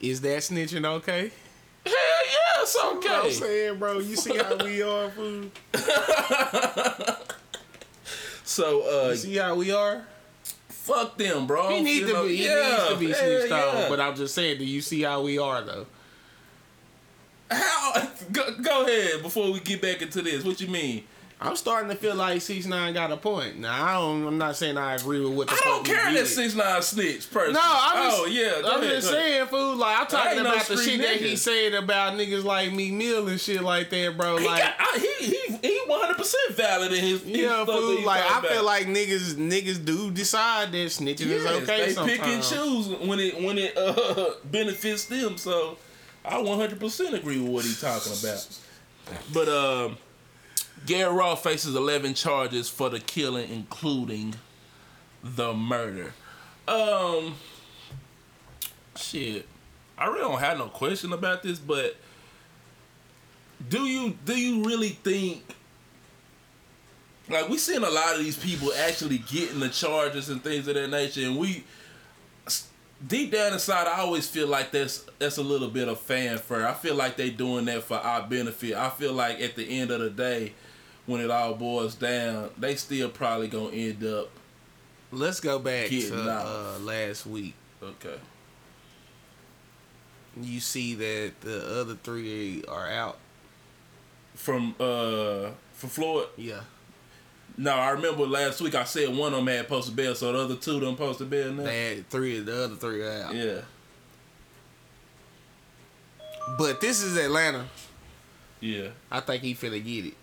Is 0.00 0.20
that 0.20 0.38
snitching 0.38 0.84
okay? 0.84 1.30
Hell 1.86 1.94
yeah, 1.94 2.62
it's 2.62 2.74
You 2.74 2.82
know 2.82 2.90
I'm 2.90 3.20
okay. 3.20 3.30
saying, 3.32 3.78
bro. 3.78 3.98
You 4.00 4.16
see 4.16 4.36
how 4.36 4.56
we 4.56 4.82
are, 4.82 5.10
fool? 5.10 5.44
So 8.44 8.82
uh, 9.06 9.10
You 9.10 9.16
see 9.16 9.36
how 9.36 9.54
we 9.54 9.70
are? 9.70 10.04
Fuck 10.90 11.16
them, 11.16 11.46
bro. 11.46 11.70
He 11.70 11.80
needs 11.80 12.06
to 12.06 12.12
know, 12.12 12.24
be. 12.24 12.36
He 12.36 12.44
yeah, 12.44 12.54
needs 12.54 12.88
to 12.88 12.96
be 12.96 13.12
snitched 13.12 13.50
yeah. 13.50 13.82
on. 13.84 13.88
But 13.88 14.00
I'm 14.00 14.14
just 14.16 14.34
saying, 14.34 14.58
do 14.58 14.64
you 14.64 14.80
see 14.80 15.02
how 15.02 15.22
we 15.22 15.38
are 15.38 15.62
though? 15.62 15.86
How? 17.50 18.08
go 18.62 18.84
ahead 18.84 19.22
before 19.22 19.52
we 19.52 19.60
get 19.60 19.82
back 19.82 20.02
into 20.02 20.22
this. 20.22 20.44
What 20.44 20.60
you 20.60 20.68
mean? 20.68 21.04
I'm 21.42 21.56
starting 21.56 21.88
to 21.88 21.96
feel 21.96 22.14
like 22.14 22.42
six 22.42 22.66
nine 22.66 22.92
got 22.92 23.10
a 23.10 23.16
point. 23.16 23.58
Now 23.58 23.86
I 23.86 23.94
don't. 23.94 24.26
I'm 24.26 24.38
not 24.38 24.56
saying 24.56 24.76
I 24.76 24.94
agree 24.96 25.20
with 25.20 25.32
what 25.32 25.48
the 25.48 25.54
I 25.54 25.56
fuck 25.56 25.64
don't 25.64 25.84
care 25.86 26.12
that 26.12 26.26
six 26.26 26.54
nine 26.54 26.82
snitch 26.82 27.30
person. 27.30 27.54
No, 27.54 27.60
I'm 27.62 27.98
oh, 27.98 28.10
just, 28.10 28.20
oh 28.20 28.26
yeah. 28.26 28.62
Go 28.62 28.72
I'm 28.72 28.80
ahead, 28.82 28.94
just 28.96 29.10
go 29.10 29.14
saying, 29.14 29.46
fool. 29.46 29.59
I'm 30.00 30.06
talking 30.06 30.32
ain't 30.38 30.42
no 30.44 30.52
about 30.52 30.66
the 30.66 30.76
shit 30.76 31.00
that 31.00 31.16
he 31.16 31.36
said 31.36 31.74
about 31.74 32.14
niggas 32.14 32.44
like 32.44 32.72
Meek 32.72 32.92
Mill 32.92 33.28
and 33.28 33.40
shit 33.40 33.62
like 33.62 33.90
that, 33.90 34.16
bro. 34.16 34.36
He 34.38 34.46
Like, 34.46 34.62
got, 34.62 34.74
I, 34.78 34.98
he 34.98 35.26
he 35.26 35.56
he 35.62 35.80
one 35.86 36.00
hundred 36.00 36.16
percent 36.18 36.54
valid 36.54 36.92
in 36.92 37.00
his. 37.04 37.22
his 37.22 37.36
yeah, 37.38 37.64
fool. 37.64 38.02
Like 38.04 38.22
I 38.24 38.40
feel 38.48 38.64
like 38.64 38.86
niggas 38.86 39.34
niggas 39.34 39.84
do 39.84 40.10
decide 40.10 40.72
that 40.72 40.76
snitching 40.88 41.20
is 41.26 41.44
Yes, 41.44 41.62
okay 41.62 41.86
they 41.86 41.92
sometimes. 41.92 42.18
pick 42.18 42.26
and 42.28 42.42
choose 42.42 42.88
when 43.06 43.20
it 43.20 43.40
when 43.42 43.58
it 43.58 43.76
uh, 43.76 44.30
benefits 44.44 45.04
them. 45.06 45.36
So 45.36 45.76
I 46.24 46.38
one 46.38 46.58
hundred 46.58 46.80
percent 46.80 47.14
agree 47.14 47.38
with 47.40 47.50
what 47.50 47.64
he's 47.64 47.80
talking 47.80 48.12
about. 48.12 48.58
But 49.34 49.48
um, 49.48 49.98
Garrett 50.86 51.12
Rolfe 51.14 51.42
faces 51.42 51.74
eleven 51.74 52.14
charges 52.14 52.68
for 52.68 52.88
the 52.88 53.00
killing, 53.00 53.50
including 53.50 54.34
the 55.22 55.52
murder. 55.52 56.14
Um, 56.68 57.34
shit, 58.96 59.46
I 60.00 60.06
really 60.06 60.20
don't 60.20 60.40
have 60.40 60.58
no 60.58 60.66
question 60.66 61.12
about 61.12 61.42
this, 61.42 61.58
but 61.58 61.96
do 63.68 63.84
you 63.84 64.16
do 64.24 64.34
you 64.36 64.64
really 64.64 64.90
think? 64.90 65.42
Like 67.28 67.48
we 67.48 67.58
seeing 67.58 67.84
a 67.84 67.90
lot 67.90 68.14
of 68.16 68.24
these 68.24 68.36
people 68.36 68.72
actually 68.72 69.18
getting 69.18 69.60
the 69.60 69.68
charges 69.68 70.30
and 70.30 70.42
things 70.42 70.66
of 70.66 70.74
that 70.74 70.88
nature, 70.90 71.20
and 71.26 71.38
we 71.38 71.62
deep 73.06 73.30
down 73.30 73.52
inside, 73.52 73.86
I 73.86 74.00
always 74.00 74.26
feel 74.26 74.48
like 74.48 74.72
that's 74.72 75.04
that's 75.18 75.36
a 75.36 75.42
little 75.42 75.68
bit 75.68 75.86
of 75.88 76.00
fanfare. 76.00 76.66
I 76.66 76.74
feel 76.74 76.94
like 76.94 77.16
they 77.16 77.30
doing 77.30 77.66
that 77.66 77.84
for 77.84 77.98
our 77.98 78.22
benefit. 78.22 78.74
I 78.74 78.88
feel 78.90 79.12
like 79.12 79.40
at 79.40 79.54
the 79.54 79.64
end 79.80 79.90
of 79.90 80.00
the 80.00 80.10
day, 80.10 80.54
when 81.06 81.20
it 81.20 81.30
all 81.30 81.54
boils 81.54 81.94
down, 81.94 82.50
they 82.58 82.74
still 82.74 83.10
probably 83.10 83.48
gonna 83.48 83.70
end 83.70 84.04
up 84.04 84.30
Let's 85.12 85.40
go 85.40 85.58
back 85.58 85.88
to 85.88 86.12
uh, 86.14 86.78
last 86.80 87.26
week. 87.26 87.54
okay. 87.82 88.16
You 90.40 90.60
see 90.60 90.94
that 90.94 91.32
the 91.40 91.80
other 91.80 91.94
three 91.96 92.62
are 92.68 92.88
out. 92.88 93.18
From 94.34 94.74
uh 94.80 95.50
from 95.72 95.88
Floyd. 95.90 96.28
Yeah. 96.36 96.60
No, 97.56 97.72
I 97.74 97.90
remember 97.90 98.24
last 98.26 98.60
week 98.60 98.74
I 98.74 98.84
said 98.84 99.14
one 99.14 99.32
of 99.34 99.38
them 99.44 99.46
had 99.48 99.68
posted 99.68 99.94
bail, 99.96 100.14
so 100.14 100.32
the 100.32 100.38
other 100.38 100.54
two 100.56 100.80
done 100.80 100.96
posted 100.96 101.28
bail 101.28 101.52
now. 101.52 101.64
They 101.64 101.96
had 101.96 102.08
three 102.08 102.38
of 102.38 102.46
the 102.46 102.64
other 102.64 102.76
three 102.76 103.02
are 103.02 103.22
out. 103.24 103.34
Yeah, 103.34 103.60
But 106.58 106.80
this 106.80 107.02
is 107.02 107.16
Atlanta. 107.16 107.66
yeah, 108.60 108.88
I 109.10 109.20
think 109.20 109.42
he 109.42 109.54
finna 109.54 109.84
get 109.84 110.06
it. 110.06 110.14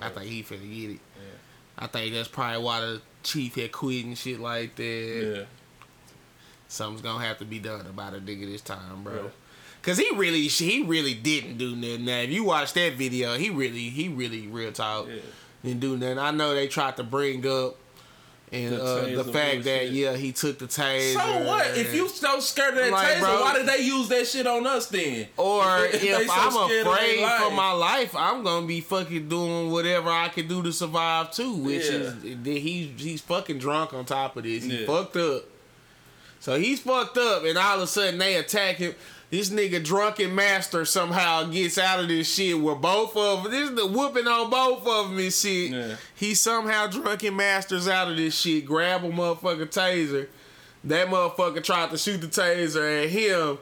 I 0.00 0.08
think 0.10 0.26
he 0.26 0.42
finna 0.42 0.68
get 0.68 0.90
it. 0.90 1.00
Yeah. 1.16 1.38
I 1.78 1.86
think 1.86 2.14
that's 2.14 2.28
probably 2.28 2.62
why 2.62 2.80
the 2.80 3.02
chief 3.22 3.54
had 3.54 3.72
quit 3.72 4.04
and 4.04 4.16
shit 4.18 4.40
like 4.40 4.74
that. 4.76 5.36
yeah. 5.38 5.44
Something's 6.72 7.02
gonna 7.02 7.24
have 7.24 7.38
to 7.38 7.44
be 7.44 7.58
done 7.58 7.86
about 7.86 8.14
a 8.14 8.18
nigga 8.18 8.50
this 8.50 8.62
time, 8.62 9.02
bro. 9.04 9.12
Right. 9.14 9.30
Cause 9.82 9.98
he 9.98 10.08
really, 10.14 10.46
he 10.48 10.82
really 10.84 11.12
didn't 11.14 11.58
do 11.58 11.74
nothing. 11.76 12.04
Now, 12.04 12.18
if 12.20 12.30
you 12.30 12.44
watch 12.44 12.72
that 12.74 12.94
video, 12.94 13.34
he 13.36 13.50
really, 13.50 13.90
he 13.90 14.08
really, 14.08 14.46
real 14.46 14.70
talk, 14.72 15.08
Yeah. 15.08 15.16
didn't 15.64 15.80
do 15.80 15.96
nothing. 15.96 16.18
I 16.18 16.30
know 16.30 16.54
they 16.54 16.68
tried 16.68 16.96
to 16.98 17.02
bring 17.04 17.44
up 17.46 17.76
and 18.52 18.74
The 18.74 18.84
uh, 18.84 19.22
the 19.24 19.32
fact 19.32 19.64
that 19.64 19.78
bullshit. 19.80 19.92
yeah, 19.92 20.14
he 20.14 20.30
took 20.32 20.58
the 20.58 20.66
taser. 20.66 21.14
So 21.14 21.46
what? 21.48 21.76
If 21.76 21.94
you 21.94 22.08
so 22.08 22.38
scared 22.40 22.74
of 22.74 22.80
that 22.84 22.92
Like, 22.92 23.08
taser, 23.16 23.20
bro- 23.20 23.40
why 23.40 23.58
did 23.58 23.66
they 23.66 23.78
use 23.82 24.08
that 24.08 24.26
shit 24.28 24.46
on 24.46 24.66
us 24.66 24.86
then? 24.86 25.26
Or 25.36 25.64
If 25.86 26.02
if 26.04 26.26
so 26.28 26.32
I'm 26.32 26.70
afraid 26.70 27.18
for 27.40 27.50
my 27.50 27.72
life, 27.72 28.14
I'm 28.16 28.42
gonna 28.44 28.66
be 28.66 28.80
fucking 28.82 29.28
doing 29.28 29.70
whatever 29.70 30.10
I 30.10 30.28
can 30.28 30.48
do 30.48 30.62
to 30.62 30.72
survive 30.72 31.32
too. 31.32 31.54
Which 31.54 31.84
Yeah. 31.86 31.96
is 31.96 32.14
he's 32.44 32.88
he's 33.02 33.20
fucking 33.20 33.58
drunk 33.58 33.94
on 33.94 34.04
top 34.04 34.36
of 34.36 34.44
this. 34.44 34.64
He 34.64 34.80
Yeah. 34.82 34.86
fucked 34.86 35.16
up. 35.16 35.44
So 36.42 36.58
he's 36.58 36.80
fucked 36.80 37.16
up, 37.18 37.44
and 37.44 37.56
all 37.56 37.76
of 37.76 37.82
a 37.82 37.86
sudden 37.86 38.18
they 38.18 38.34
attack 38.34 38.74
him. 38.76 38.96
This 39.30 39.48
nigga 39.48 39.82
drunken 39.82 40.34
master 40.34 40.84
somehow 40.84 41.44
gets 41.44 41.78
out 41.78 42.00
of 42.00 42.08
this 42.08 42.28
shit 42.34 42.58
where 42.60 42.74
both 42.74 43.16
of 43.16 43.44
this 43.48 43.70
is 43.70 43.76
the 43.76 43.86
whooping 43.86 44.26
on 44.26 44.50
both 44.50 44.84
of 44.84 45.08
them 45.08 45.18
and 45.20 45.32
shit. 45.32 45.70
Yeah. 45.70 45.94
He 46.16 46.34
somehow 46.34 46.88
drunken 46.88 47.36
masters 47.36 47.86
out 47.86 48.10
of 48.10 48.16
this 48.16 48.34
shit, 48.36 48.66
grab 48.66 49.04
a 49.04 49.08
motherfucking 49.08 49.68
taser. 49.68 50.26
That 50.82 51.06
motherfucker 51.06 51.62
tried 51.62 51.90
to 51.90 51.96
shoot 51.96 52.20
the 52.20 52.26
taser 52.26 53.04
at 53.04 53.10
him. 53.10 53.58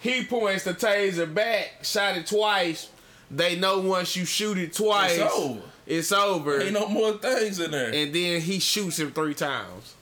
He 0.00 0.24
points 0.24 0.64
the 0.64 0.74
taser 0.74 1.32
back, 1.32 1.84
shot 1.84 2.16
it 2.16 2.26
twice. 2.26 2.90
They 3.30 3.54
know 3.54 3.78
once 3.78 4.16
you 4.16 4.24
shoot 4.24 4.58
it 4.58 4.72
twice, 4.72 5.12
It's 5.20 5.34
over. 5.38 5.62
It's 5.86 6.12
over. 6.12 6.60
Ain't 6.60 6.72
no 6.72 6.88
more 6.88 7.12
things 7.12 7.60
in 7.60 7.70
there. 7.70 7.94
and 7.94 8.12
then 8.12 8.40
he 8.40 8.58
shoots 8.58 8.98
him 8.98 9.12
three 9.12 9.34
times. 9.34 9.94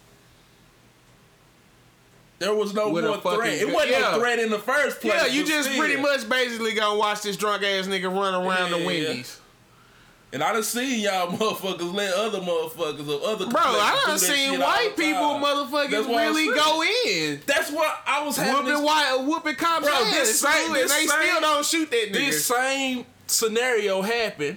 There 2.43 2.55
was 2.55 2.75
no 2.75 2.91
more 2.91 3.17
threat. 3.19 3.61
It 3.61 3.73
wasn't 3.73 3.93
yeah. 3.93 4.01
no 4.13 4.19
threat 4.19 4.39
in 4.39 4.51
the 4.51 4.59
first 4.59 5.01
place. 5.01 5.15
Yeah, 5.15 5.27
you 5.27 5.45
just 5.45 5.69
still. 5.69 5.79
pretty 5.81 6.01
much 6.01 6.29
basically 6.29 6.73
gonna 6.75 6.99
watch 6.99 7.23
this 7.23 7.37
drunk 7.37 7.63
ass 7.63 7.87
nigga 7.87 8.05
run 8.13 8.35
around 8.35 8.71
the 8.73 8.79
Yeah. 8.79 8.87
Wendy's. 8.87 9.39
And 10.35 10.43
I 10.43 10.55
done 10.55 10.63
seen 10.63 11.01
y'all 11.01 11.29
motherfuckers 11.37 11.93
let 11.93 12.15
other 12.15 12.41
motherfuckers 12.41 13.01
of 13.01 13.23
other 13.23 13.47
Bro, 13.49 13.61
I 13.63 14.03
done 14.07 14.19
seen 14.19 14.59
white 14.59 14.97
people 14.97 15.13
motherfuckers 15.21 15.91
That's 15.91 16.07
what 16.09 16.23
I'm 16.23 16.35
really 16.35 16.55
go 16.57 16.83
in. 17.07 17.41
That's 17.47 17.71
what 17.71 17.99
I 18.07 18.25
was 18.25 18.37
having. 18.39 18.55
Whooping 18.55 18.73
This, 18.73 18.81
white 18.83 19.25
whooping 19.27 19.55
cops 19.57 19.87
Bro, 19.87 20.05
this 20.07 20.41
same- 20.41 20.67
and 20.69 20.75
this 20.75 20.91
they 20.93 21.07
same- 21.07 21.21
still 21.23 21.41
don't 21.43 21.65
shoot 21.67 21.91
that 21.91 22.09
nigga. 22.09 22.13
this 22.15 22.47
same 22.47 23.05
scenario 23.27 24.01
happened 24.01 24.57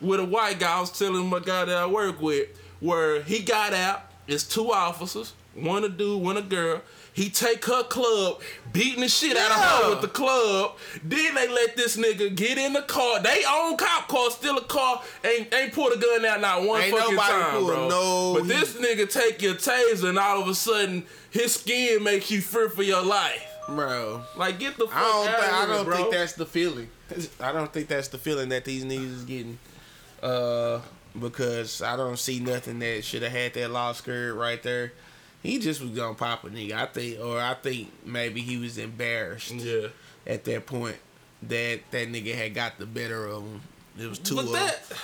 with 0.00 0.18
a 0.20 0.24
white 0.24 0.58
guy. 0.58 0.76
I 0.76 0.80
was 0.80 0.90
telling 0.98 1.28
my 1.28 1.38
guy 1.40 1.64
that 1.66 1.76
I 1.76 1.86
work 1.86 2.20
with, 2.20 2.48
where 2.80 3.22
he 3.22 3.40
got 3.40 3.72
out. 3.72 4.02
It's 4.26 4.42
two 4.44 4.72
officers, 4.72 5.32
one 5.54 5.84
a 5.84 5.88
dude, 5.88 6.20
one 6.22 6.36
a 6.36 6.42
girl. 6.42 6.82
He 7.18 7.30
take 7.30 7.64
her 7.64 7.82
club, 7.82 8.40
beating 8.72 9.00
the 9.00 9.08
shit 9.08 9.36
out 9.36 9.50
of 9.50 9.56
her 9.56 9.90
with 9.90 10.02
the 10.02 10.06
club. 10.06 10.76
Then 11.02 11.34
they 11.34 11.48
let 11.48 11.74
this 11.76 11.96
nigga 11.96 12.32
get 12.32 12.58
in 12.58 12.74
the 12.74 12.82
car. 12.82 13.20
They 13.20 13.42
own 13.44 13.76
cop 13.76 14.06
car, 14.06 14.30
steal 14.30 14.56
a 14.56 14.62
car, 14.62 15.02
ain't 15.24 15.52
ain't 15.52 15.72
pull 15.72 15.90
the 15.90 15.96
gun 15.96 16.24
out 16.24 16.40
not 16.40 16.62
one 16.62 16.80
Ain't 16.80 16.96
fucking 16.96 17.16
nobody 17.16 17.32
time, 17.32 17.64
bro. 17.64 17.88
no- 17.88 18.34
but 18.38 18.46
this 18.46 18.74
nigga 18.74 19.10
take 19.10 19.42
your 19.42 19.56
taser 19.56 20.10
and 20.10 20.16
all 20.16 20.40
of 20.40 20.46
a 20.46 20.54
sudden 20.54 21.04
his 21.30 21.54
skin 21.54 22.04
makes 22.04 22.30
you 22.30 22.40
fear 22.40 22.68
for 22.68 22.84
your 22.84 23.02
life. 23.02 23.44
Bro. 23.68 24.22
Like 24.36 24.60
get 24.60 24.76
the 24.76 24.86
fuck 24.86 24.94
I 24.96 25.00
don't, 25.00 25.28
out 25.28 25.40
think, 25.40 25.52
I 25.52 25.62
of 25.62 25.68
here, 25.68 25.74
I 25.74 25.84
don't 25.84 25.96
think 25.96 26.10
that's 26.12 26.32
the 26.34 26.46
feeling. 26.46 26.88
I 27.40 27.50
don't 27.50 27.72
think 27.72 27.88
that's 27.88 28.06
the 28.06 28.18
feeling 28.18 28.50
that 28.50 28.64
these 28.64 28.84
niggas 28.84 29.12
is 29.12 29.24
getting. 29.24 29.58
Uh, 30.22 30.78
because 31.18 31.82
I 31.82 31.96
don't 31.96 32.16
see 32.18 32.38
nothing 32.38 32.78
that 32.78 33.02
should 33.02 33.22
have 33.22 33.32
had 33.32 33.54
that 33.54 33.72
law 33.72 33.90
skirt 33.90 34.34
right 34.34 34.62
there. 34.62 34.92
He 35.42 35.58
just 35.58 35.80
was 35.80 35.90
gonna 35.90 36.14
pop 36.14 36.44
a 36.44 36.48
nigga. 36.48 36.72
I 36.72 36.86
think, 36.86 37.20
or 37.20 37.38
I 37.40 37.54
think 37.54 37.92
maybe 38.04 38.40
he 38.40 38.56
was 38.56 38.78
embarrassed 38.78 39.52
yeah. 39.52 39.88
at 40.26 40.44
that 40.44 40.66
point 40.66 40.96
that 41.42 41.80
that 41.90 42.08
nigga 42.08 42.34
had 42.34 42.54
got 42.54 42.78
the 42.78 42.86
better 42.86 43.26
of 43.26 43.42
him. 43.42 43.60
It 43.98 44.08
was 44.08 44.18
two 44.18 44.36
But 44.36 44.46
of 44.46 44.52
that 44.52 44.88
them. 44.88 44.98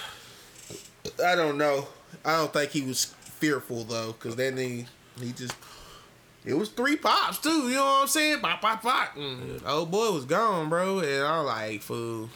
I 1.27 1.35
don't 1.35 1.59
know. 1.59 1.87
I 2.25 2.37
don't 2.37 2.53
think 2.53 2.71
he 2.71 2.83
was 2.83 3.05
fearful 3.05 3.85
though, 3.85 4.13
because 4.13 4.37
that 4.37 4.55
nigga 4.55 4.87
he 5.21 5.33
just. 5.33 5.55
It 6.45 6.53
was 6.53 6.69
three 6.69 6.97
pops 6.97 7.39
too, 7.39 7.69
you 7.71 7.77
know 7.77 7.85
what 7.85 8.03
I'm 8.03 8.09
saying? 8.09 8.41
Pop, 8.41 8.61
pop, 8.61 8.83
pop. 8.83 9.17
And 9.17 9.63
Old 9.67 9.91
boy 9.91 10.11
was 10.11 10.27
gone, 10.27 10.69
bro. 10.69 10.99
And 10.99 11.25
I'm 11.25 11.47
like, 11.47 11.81
fool. 11.81 12.29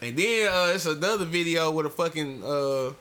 And 0.00 0.16
then 0.16 0.48
uh, 0.50 0.72
it's 0.74 0.86
another 0.86 1.26
video 1.26 1.70
with 1.72 1.84
a 1.84 1.90
fucking 1.90 2.42
uh, 2.42 2.92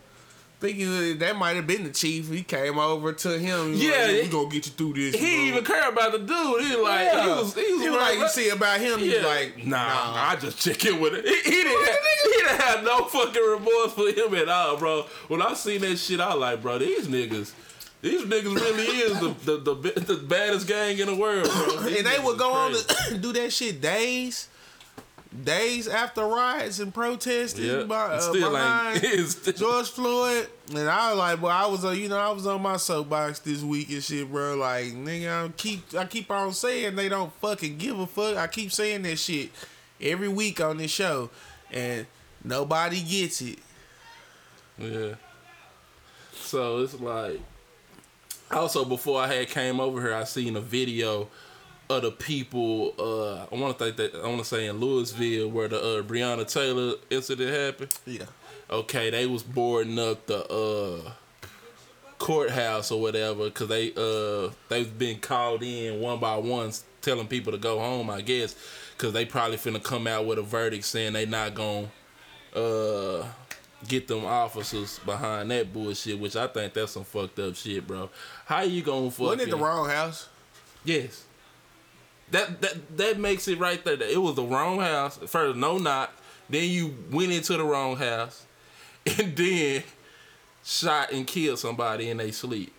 thinking 0.60 1.18
that 1.20 1.36
might 1.38 1.56
have 1.56 1.66
been 1.68 1.84
the 1.84 1.90
chief. 1.92 2.30
He 2.30 2.44
came 2.44 2.78
over 2.78 3.14
to 3.14 3.40
him. 3.40 3.74
Yeah, 3.74 3.92
like, 3.92 4.10
it- 4.10 4.24
we 4.26 4.30
gonna 4.30 4.50
get 4.50 4.66
you 4.66 4.72
through 4.74 4.94
this. 4.94 5.16
he 5.16 5.20
didn't 5.22 5.38
bro." 5.40 5.48
even 5.48 5.66
care 5.66 5.90
about 5.90 6.12
the 6.12 6.20
dude. 6.20 6.62
He 6.66 6.76
like 6.76 7.06
Yeah. 7.06 7.24
he 7.24 7.30
was 7.30 7.54
he 7.56 7.62
was, 7.74 7.82
He 7.82 7.90
was 7.90 8.00
like, 8.02 8.18
you 8.20 8.28
see 8.30 8.50
about 8.50 8.80
him. 8.80 9.00
Yeah. 9.00 9.16
was 9.16 9.24
like, 9.26 9.58
nah, 9.66 9.78
nah. 9.78 10.30
I 10.32 10.36
just 10.36 10.60
check 10.60 10.84
in 10.86 11.00
with 11.00 11.14
it. 11.16 11.26
He, 11.26 11.36
he 11.36 11.64
didn't 11.64 11.86
have, 11.86 11.98
he 12.24 12.30
didn't 12.32 12.62
have 12.62 12.84
no 12.84 13.06
fucking 13.06 13.42
remorse 13.42 13.94
for 13.94 14.10
him 14.10 14.36
at 14.36 14.50
all, 14.50 14.78
bro. 14.78 15.06
When 15.28 15.42
I 15.42 15.54
seen 15.54 15.82
that 15.82 15.98
shit, 15.98 16.20
I 16.20 16.34
like, 16.34 16.62
bro, 16.62 16.78
these 16.80 17.08
niggas. 17.08 17.54
These 18.02 18.22
niggas 18.24 18.56
really 18.56 18.84
is 18.86 19.20
the 19.20 19.58
the, 19.58 19.58
the, 19.76 20.00
the 20.00 20.16
baddest 20.24 20.68
gang 20.68 20.98
in 21.00 21.08
the 21.08 21.16
world, 21.16 21.50
bro. 21.50 21.82
These 21.84 21.98
and 21.98 22.08
they 22.08 22.18
would 22.18 22.38
go 22.38 22.54
on 22.54 22.72
to 22.74 23.18
do 23.22 23.34
that 23.34 23.52
shit 23.52 23.82
days, 23.82 24.48
days 25.44 25.88
after 25.88 26.26
riots 26.26 26.80
and 26.80 26.94
protesting 26.94 27.66
yeah, 27.66 27.84
by, 27.84 28.06
uh, 28.06 28.20
still 28.20 28.52
behind 28.52 29.00
still- 29.30 29.54
George 29.54 29.90
Floyd. 29.90 30.48
And 30.76 30.90
I 30.90 31.12
was 31.12 31.20
like, 31.20 31.42
well, 31.42 31.52
I 31.52 31.66
was, 31.68 31.86
uh, 31.86 31.92
you 31.92 32.10
know, 32.10 32.18
I 32.18 32.32
was 32.32 32.48
on 32.48 32.62
my 32.62 32.78
soapbox 32.78 33.40
this 33.40 33.62
week 33.62 33.90
and 33.92 34.04
shit, 34.04 34.30
bro. 34.32 34.56
Like, 34.56 34.86
nigga, 34.88 35.46
I 35.46 35.50
keep, 35.50 35.94
I 35.96 36.06
keep 36.06 36.30
on 36.32 36.54
saying 36.54 36.96
they 36.96 37.10
don't 37.10 37.32
fucking 37.34 37.78
give 37.78 38.00
a 38.00 38.08
fuck. 38.08 38.38
I 38.38 38.48
keep 38.48 38.72
saying 38.72 39.04
that 39.04 39.18
shit 39.18 39.52
every 40.02 40.30
week 40.30 40.62
on 40.62 40.78
this 40.78 40.92
show, 40.92 41.30
and 41.72 42.08
nobody 42.44 43.02
gets 43.02 43.42
it. 43.42 43.60
Yeah. 44.78 45.16
So 46.34 46.80
it's 46.80 47.00
like 47.00 47.40
also 48.50 48.86
before 48.86 49.22
I 49.22 49.28
had 49.28 49.50
came 49.50 49.80
over 49.80 50.02
here, 50.02 50.14
I 50.16 50.24
seen 50.24 50.56
a 50.56 50.62
video 50.62 51.28
of 51.90 52.04
the 52.04 52.12
people. 52.12 52.94
Uh, 53.00 53.54
I 53.54 53.60
want 53.60 53.78
to 53.78 53.84
think 53.86 53.98
that 53.98 54.16
I 54.16 54.28
want 54.28 54.40
to 54.40 54.46
say 54.46 54.68
in 54.68 54.78
Louisville 54.78 55.50
where 55.50 55.68
the 55.68 55.80
uh, 55.80 56.02
Breonna 56.04 56.48
Taylor 56.52 56.96
incident 57.10 57.56
happened. 57.56 57.98
Yeah. 58.06 58.26
Okay, 58.70 59.10
they 59.10 59.26
was 59.26 59.42
boarding 59.42 59.98
up 59.98 60.28
the 60.28 60.46
uh, 60.48 61.12
courthouse 62.20 62.92
or 62.92 63.02
whatever 63.02 63.46
because 63.46 63.70
they 63.70 63.92
uh 63.96 64.52
they've 64.68 64.98
been 65.00 65.20
called 65.20 65.64
in 65.64 66.00
one 66.00 66.20
by 66.20 66.38
one 66.38 66.72
telling 67.02 67.28
people 67.28 67.52
to 67.52 67.58
go 67.58 67.80
home. 67.80 68.10
I 68.10 68.22
guess 68.22 68.56
because 68.96 69.14
they 69.14 69.26
probably 69.26 69.58
finna 69.58 69.82
come 69.82 70.06
out 70.06 70.26
with 70.26 70.38
a 70.38 70.44
verdict 70.44 70.86
saying 70.86 71.14
they 71.14 71.26
not 71.26 71.56
gonna 71.56 71.88
uh 72.56 73.26
get 73.88 74.08
them 74.08 74.26
officers 74.26 75.00
behind 75.00 75.50
that 75.50 75.74
bullshit. 75.74 76.20
Which 76.20 76.36
I 76.36 76.46
think 76.48 76.74
that's 76.74 76.92
some 76.92 77.06
fucked 77.06 77.40
up 77.40 77.56
shit, 77.56 77.88
bro. 77.88 78.10
How 78.46 78.62
you 78.62 78.84
gonna 78.84 79.10
fucking 79.10 79.26
Wasn't 79.26 79.42
it 79.48 79.50
the 79.50 79.58
wrong 79.58 79.90
house? 79.90 80.28
Yes. 80.84 81.24
That 82.32 82.62
that 82.62 82.98
that 82.98 83.20
makes 83.20 83.48
it 83.48 83.60
right 83.60 83.84
there. 83.84 84.02
It 84.02 84.22
was 84.22 84.36
the 84.36 84.44
wrong 84.44 84.80
house. 84.80 85.18
First, 85.18 85.58
no 85.58 85.78
knock. 85.78 86.14
Then 86.50 86.70
you 86.70 86.96
went 87.12 87.32
into 87.32 87.58
the 87.58 87.64
wrong 87.64 87.98
house, 87.98 88.46
and 89.06 89.36
then 89.36 89.84
shot 90.64 91.12
and 91.12 91.26
killed 91.26 91.60
somebody 91.60 92.10
in 92.10 92.18
their 92.18 92.32
sleep. 92.32 92.74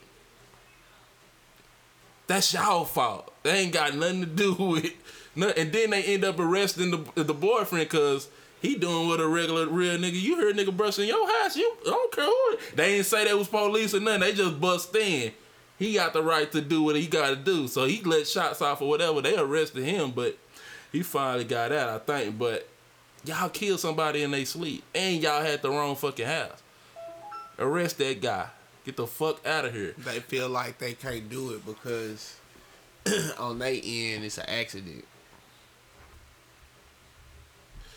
That's 2.26 2.52
y'all 2.54 2.84
fault. 2.84 3.32
They 3.42 3.58
ain't 3.58 3.72
got 3.72 3.94
nothing 3.94 4.20
to 4.20 4.26
do 4.26 4.54
with. 4.58 4.92
No, 5.34 5.48
and 5.50 5.72
then 5.72 5.90
they 5.90 6.02
end 6.04 6.24
up 6.24 6.38
arresting 6.38 6.90
the 6.90 7.22
the 7.22 7.34
boyfriend 7.34 7.88
because 7.88 8.28
he 8.60 8.76
doing 8.76 9.08
what 9.08 9.20
a 9.20 9.26
regular 9.26 9.66
real 9.66 9.96
nigga. 9.98 10.20
You 10.20 10.36
heard 10.36 10.56
nigga 10.56 10.76
bust 10.76 10.98
in 10.98 11.06
your 11.06 11.26
house. 11.40 11.56
You 11.56 11.76
I 11.86 11.90
don't 11.90 12.12
care 12.12 12.24
who. 12.24 12.58
They 12.76 12.96
ain't 12.96 13.06
say 13.06 13.24
they 13.24 13.34
was 13.34 13.48
police 13.48 13.94
or 13.94 14.00
nothing. 14.00 14.20
They 14.20 14.32
just 14.32 14.60
bust 14.60 14.94
in. 14.94 15.32
He 15.80 15.94
got 15.94 16.12
the 16.12 16.22
right 16.22 16.52
to 16.52 16.60
do 16.60 16.82
what 16.82 16.94
he 16.94 17.06
got 17.06 17.30
to 17.30 17.36
do. 17.36 17.66
So 17.66 17.86
he 17.86 18.02
let 18.02 18.26
shots 18.26 18.60
off 18.60 18.82
or 18.82 18.88
whatever. 18.90 19.22
They 19.22 19.34
arrested 19.34 19.82
him, 19.82 20.10
but 20.10 20.36
he 20.92 21.02
finally 21.02 21.44
got 21.44 21.72
out, 21.72 21.88
I 21.88 21.98
think. 21.98 22.38
But 22.38 22.68
y'all 23.24 23.48
killed 23.48 23.80
somebody 23.80 24.22
in 24.22 24.30
their 24.30 24.44
sleep, 24.44 24.84
and 24.94 25.22
y'all 25.22 25.40
had 25.40 25.62
the 25.62 25.70
wrong 25.70 25.96
fucking 25.96 26.26
house. 26.26 26.62
Arrest 27.58 27.96
that 27.96 28.20
guy. 28.20 28.48
Get 28.84 28.98
the 28.98 29.06
fuck 29.06 29.44
out 29.46 29.64
of 29.64 29.72
here. 29.72 29.94
They 29.96 30.20
feel 30.20 30.50
like 30.50 30.76
they 30.76 30.92
can't 30.92 31.30
do 31.30 31.54
it 31.54 31.64
because 31.64 32.36
on 33.38 33.58
their 33.58 33.80
end 33.82 34.22
it's 34.22 34.36
an 34.36 34.50
accident. 34.50 35.06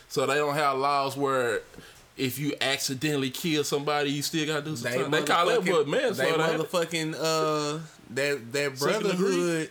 So 0.07 0.25
they 0.25 0.35
don't 0.35 0.55
have 0.55 0.77
laws 0.77 1.17
where 1.17 1.63
if 2.17 2.37
you 2.37 2.53
accidentally 2.61 3.29
kill 3.29 3.63
somebody, 3.63 4.11
you 4.11 4.21
still 4.21 4.45
gotta 4.45 4.63
do 4.63 4.75
something. 4.75 5.09
They, 5.09 5.23
call 5.23 5.47
that 5.47 5.65
what 5.65 5.85
They 5.85 5.91
manslaughter. 5.91 6.57
motherfucking 6.57 7.15
uh 7.19 7.79
that 8.11 8.51
that 8.53 8.79
brotherhood 8.79 9.69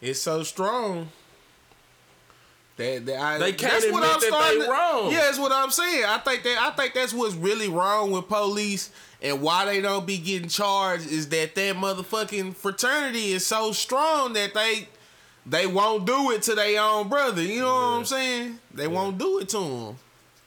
is 0.00 0.20
so 0.20 0.42
strong. 0.42 1.08
That, 2.76 3.04
that 3.06 3.20
I, 3.20 3.38
They 3.38 3.52
can't 3.52 3.72
that's 3.72 3.92
what 3.92 4.02
I'm 4.02 4.20
that 4.20 4.22
starting 4.22 4.60
they 4.60 4.68
wrong. 4.68 5.12
Yeah, 5.12 5.20
that's 5.20 5.38
what 5.38 5.52
I'm 5.52 5.70
saying. 5.70 6.04
I 6.04 6.18
think 6.18 6.42
that 6.44 6.58
I 6.60 6.70
think 6.70 6.94
that's 6.94 7.12
what's 7.12 7.34
really 7.34 7.68
wrong 7.68 8.10
with 8.10 8.28
police 8.28 8.90
and 9.20 9.42
why 9.42 9.64
they 9.66 9.80
don't 9.80 10.06
be 10.06 10.18
getting 10.18 10.48
charged 10.48 11.06
is 11.10 11.28
that 11.28 11.54
that 11.54 11.76
motherfucking 11.76 12.54
fraternity 12.56 13.32
is 13.32 13.46
so 13.46 13.72
strong 13.72 14.32
that 14.32 14.54
they 14.54 14.88
they 15.44 15.66
won't 15.66 16.06
do 16.06 16.30
it 16.30 16.42
to 16.42 16.54
their 16.54 16.80
own 16.80 17.08
brother. 17.08 17.42
You 17.42 17.60
know 17.60 17.74
what 17.74 17.98
I'm 17.98 18.04
saying? 18.04 18.58
They 18.72 18.88
won't 18.88 19.18
do 19.18 19.40
it 19.40 19.48
to 19.50 19.58
him. 19.58 19.96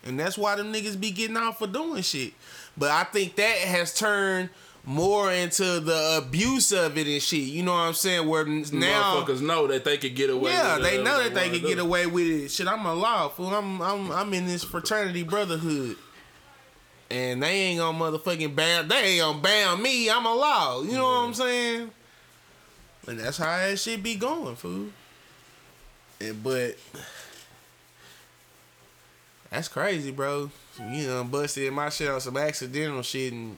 And 0.05 0.19
that's 0.19 0.37
why 0.37 0.55
them 0.55 0.71
niggas 0.71 0.99
be 0.99 1.11
getting 1.11 1.35
out 1.35 1.57
for 1.57 1.67
doing 1.67 2.03
shit. 2.03 2.33
But 2.77 2.91
I 2.91 3.03
think 3.03 3.35
that 3.35 3.57
has 3.57 3.93
turned 3.93 4.49
more 4.85 5.31
into 5.31 5.79
the 5.79 6.21
abuse 6.23 6.71
of 6.71 6.97
it 6.97 7.07
and 7.07 7.21
shit. 7.21 7.41
You 7.41 7.63
know 7.63 7.71
what 7.73 7.79
I'm 7.79 7.93
saying? 7.93 8.27
Where 8.27 8.45
now, 8.45 8.63
Motherfuckers 8.71 9.41
know 9.41 9.67
that 9.67 9.83
they 9.83 9.97
could 9.97 10.15
get 10.15 10.29
away. 10.29 10.51
yeah, 10.51 10.77
with 10.77 10.83
they 10.83 11.03
know 11.03 11.21
that 11.23 11.33
they 11.33 11.49
can 11.49 11.61
do. 11.61 11.67
get 11.67 11.79
away 11.79 12.05
with 12.05 12.27
it. 12.27 12.49
Shit, 12.51 12.67
I'm 12.67 12.85
a 12.85 12.93
law 12.93 13.29
fool. 13.29 13.47
I'm 13.47 13.81
I'm 13.81 14.11
I'm 14.11 14.33
in 14.33 14.45
this 14.45 14.63
fraternity 14.63 15.23
brotherhood. 15.23 15.97
And 17.09 17.41
they 17.41 17.51
ain't 17.51 17.79
gonna 17.79 17.97
motherfucking 17.97 18.55
ban 18.55 18.87
they 18.87 18.95
ain't 18.95 19.21
gonna 19.21 19.39
ban 19.39 19.81
me. 19.81 20.09
I'm 20.09 20.25
a 20.25 20.33
law. 20.33 20.81
You 20.83 20.93
know 20.93 21.03
what 21.03 21.27
I'm 21.27 21.33
saying? 21.33 21.91
And 23.07 23.19
that's 23.19 23.37
how 23.37 23.57
that 23.57 23.77
shit 23.79 24.01
be 24.01 24.15
going, 24.15 24.55
fool. 24.55 24.87
And 26.19 26.43
but 26.43 26.75
that's 29.49 29.67
crazy, 29.67 30.11
bro. 30.11 30.49
You 30.79 31.07
know, 31.07 31.23
busted 31.23 31.71
my 31.71 31.89
shit 31.89 32.09
on 32.09 32.19
some 32.21 32.37
accidental 32.37 33.01
shit 33.01 33.33
and 33.33 33.57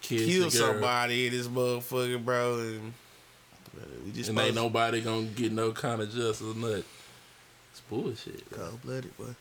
Kids 0.00 0.26
kill 0.26 0.50
somebody 0.50 1.26
in 1.26 1.32
this 1.32 1.46
motherfucker, 1.46 2.24
bro. 2.24 2.58
And 2.58 2.92
we 4.04 4.12
just 4.12 4.30
and 4.30 4.38
ain't 4.38 4.54
nobody 4.54 5.00
gonna 5.00 5.26
get 5.26 5.52
no 5.52 5.72
kind 5.72 6.02
of 6.02 6.12
justice 6.12 6.42
or 6.42 6.54
nothing. 6.54 6.84
It's 7.70 7.80
bullshit. 7.88 8.50
Cold 8.50 8.82
blooded, 8.82 9.16
boy. 9.16 9.34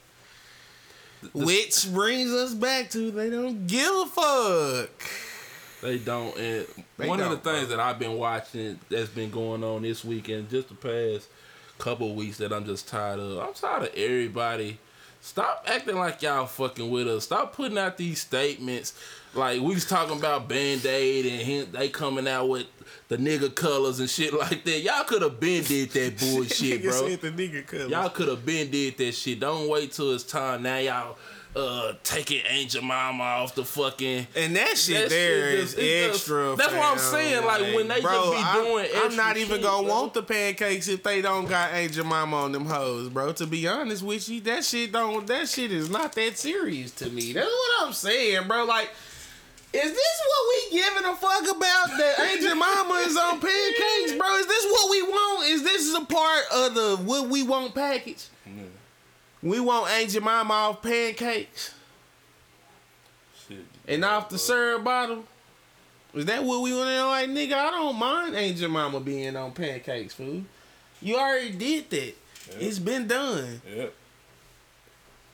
Which 1.33 1.91
brings 1.91 2.31
us 2.31 2.53
back 2.53 2.89
to 2.91 3.11
they 3.11 3.29
don't 3.29 3.67
give 3.67 3.91
a 3.91 4.05
fuck. 4.05 4.89
They 5.81 5.97
don't. 5.97 6.35
And 6.37 6.65
They 6.97 7.07
one 7.07 7.19
of 7.19 7.29
don't, 7.29 7.43
the 7.43 7.51
things 7.51 7.69
that 7.69 7.79
I've 7.79 7.99
been 7.99 8.17
watching 8.17 8.79
that's 8.89 9.09
been 9.09 9.31
going 9.31 9.63
on 9.63 9.81
this 9.81 10.05
weekend, 10.05 10.49
just 10.49 10.69
the 10.69 10.75
past 10.75 11.27
couple 11.79 12.11
of 12.11 12.15
weeks 12.15 12.37
that 12.37 12.53
I'm 12.53 12.65
just 12.65 12.87
tired 12.87 13.19
of. 13.19 13.39
I'm 13.39 13.53
tired 13.53 13.83
of 13.83 13.95
everybody. 13.95 14.77
Stop 15.23 15.65
acting 15.67 15.97
like 15.97 16.23
y'all 16.23 16.47
fucking 16.47 16.89
with 16.89 17.07
us. 17.07 17.25
Stop 17.25 17.55
putting 17.55 17.77
out 17.77 17.95
these 17.95 18.19
statements. 18.19 18.93
Like 19.35 19.61
we 19.61 19.75
was 19.75 19.85
talking 19.85 20.17
about 20.17 20.49
Band 20.49 20.85
Aid 20.85 21.25
and 21.27 21.41
him, 21.41 21.67
they 21.71 21.89
coming 21.89 22.27
out 22.27 22.49
with 22.49 22.65
the 23.07 23.17
nigga 23.17 23.53
colors 23.53 23.99
and 23.99 24.09
shit 24.09 24.33
like 24.37 24.63
that. 24.63 24.79
Y'all 24.79 25.03
could 25.03 25.21
have 25.21 25.39
been 25.39 25.63
did 25.63 25.91
that 25.91 26.17
bullshit, 26.19 26.81
bro. 26.81 26.91
said 26.91 27.21
the 27.21 27.31
nigga 27.31 27.65
colors. 27.65 27.89
Y'all 27.89 28.09
could 28.09 28.27
have 28.29 28.45
been 28.45 28.71
did 28.71 28.97
that 28.97 29.11
shit. 29.13 29.39
Don't 29.39 29.69
wait 29.69 29.91
till 29.91 30.11
it's 30.11 30.23
time. 30.23 30.63
Now 30.63 30.77
y'all 30.79 31.17
uh 31.53 31.91
taking 32.03 32.41
Aunt 32.45 32.69
Jemima 32.69 33.21
off 33.23 33.55
the 33.55 33.65
fucking 33.65 34.25
and 34.37 34.55
that 34.55 34.77
shit 34.77 34.95
that 34.95 35.09
there 35.09 35.49
shit 35.51 35.59
is 35.59 35.65
just- 35.71 35.77
it 35.79 36.07
just- 36.07 36.15
extra. 36.21 36.55
that's 36.55 36.71
what 36.73 36.81
I'm 36.93 36.97
saying, 36.97 37.45
like, 37.45 37.75
when 37.75 37.87
they 37.89 37.99
just 38.01 38.31
be 38.31 38.37
I'm- 38.37 38.63
doing 38.63 38.89
I'm, 38.95 39.15
not 39.17 39.35
even 39.35 39.57
shit, 39.57 39.63
gonna 39.63 39.83
bro. 39.85 39.93
want 39.95 40.13
the 40.13 40.23
pancakes 40.23 40.87
if 40.87 41.03
they 41.03 41.21
don't 41.21 41.47
got 41.47 41.71
Aunt 41.71 41.91
Jemima 41.91 42.35
on 42.37 42.53
them 42.53 42.65
hoes, 42.65 43.09
bro. 43.09 43.33
To 43.33 43.45
be 43.45 43.67
honest 43.67 44.01
with 44.01 44.29
you, 44.29 44.39
that 44.41 44.63
shit 44.63 44.93
don't. 44.93 45.27
That 45.27 45.49
shit 45.49 45.73
is 45.73 45.89
not 45.89 46.13
that 46.13 46.37
serious 46.37 46.91
to 46.91 47.09
me. 47.09 47.33
That's 47.33 47.47
what 47.47 47.87
I'm 47.87 47.93
saying, 47.93 48.47
bro. 48.47 48.63
Like. 48.65 48.89
Is 49.73 49.83
this 49.89 50.21
what 50.27 50.69
we 50.71 50.77
giving 50.79 51.05
a 51.05 51.15
fuck 51.15 51.43
about? 51.55 51.97
That 51.97 52.15
Aunt 52.19 52.41
Jemima 52.41 52.93
is 53.07 53.15
on 53.15 53.39
pancakes, 53.39 54.11
bro. 54.17 54.35
Is 54.35 54.45
this 54.45 54.65
what 54.65 54.91
we 54.91 55.01
want? 55.03 55.45
Is 55.47 55.63
this 55.63 55.95
a 55.95 56.03
part 56.03 56.43
of 56.53 56.75
the 56.75 56.97
what 57.05 57.29
we 57.29 57.43
want 57.43 57.73
package? 57.73 58.25
We 59.43 59.59
want 59.59 59.89
Aunt 59.89 60.09
Jemima 60.09 60.53
off 60.53 60.81
pancakes 60.81 61.73
shit. 63.47 63.65
and 63.87 64.05
off 64.05 64.29
the 64.29 64.37
syrup 64.37 64.83
bottle. 64.83 65.23
Is 66.13 66.25
that 66.25 66.43
what 66.43 66.61
we 66.61 66.75
want 66.75 66.89
to 66.89 67.05
like, 67.05 67.29
nigga? 67.29 67.53
I 67.53 67.71
don't 67.71 67.95
mind 67.95 68.35
Aunt 68.35 68.57
Jemima 68.57 68.99
being 68.99 69.35
on 69.35 69.51
pancakes, 69.53 70.13
food. 70.13 70.45
You 71.01 71.15
already 71.17 71.51
did 71.51 71.89
that. 71.89 72.13
It's 72.59 72.79
been 72.79 73.07
done. 73.07 73.61
Yep. 73.73 73.93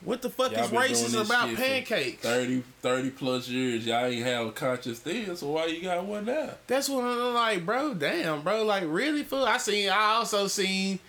What 0.04 0.22
the 0.22 0.30
fuck 0.30 0.52
Y'all 0.52 0.64
is 0.64 0.70
racist 0.70 1.24
about 1.24 1.54
pancakes? 1.56 2.22
30, 2.22 2.62
30 2.82 3.10
plus 3.10 3.48
years. 3.48 3.84
Y'all 3.84 4.06
ain't 4.06 4.24
have 4.24 4.46
a 4.46 4.52
conscious 4.52 5.00
thing, 5.00 5.34
so 5.34 5.50
why 5.50 5.66
you 5.66 5.82
got 5.82 6.04
one 6.04 6.24
now? 6.24 6.50
That's 6.68 6.88
what 6.88 7.04
I'm 7.04 7.34
like, 7.34 7.66
bro. 7.66 7.94
Damn, 7.94 8.42
bro. 8.42 8.64
Like, 8.64 8.84
really, 8.86 9.24
fool. 9.24 9.44
I 9.44 9.58
seen. 9.58 9.90
I 9.90 10.14
also 10.14 10.46
seen. 10.46 11.00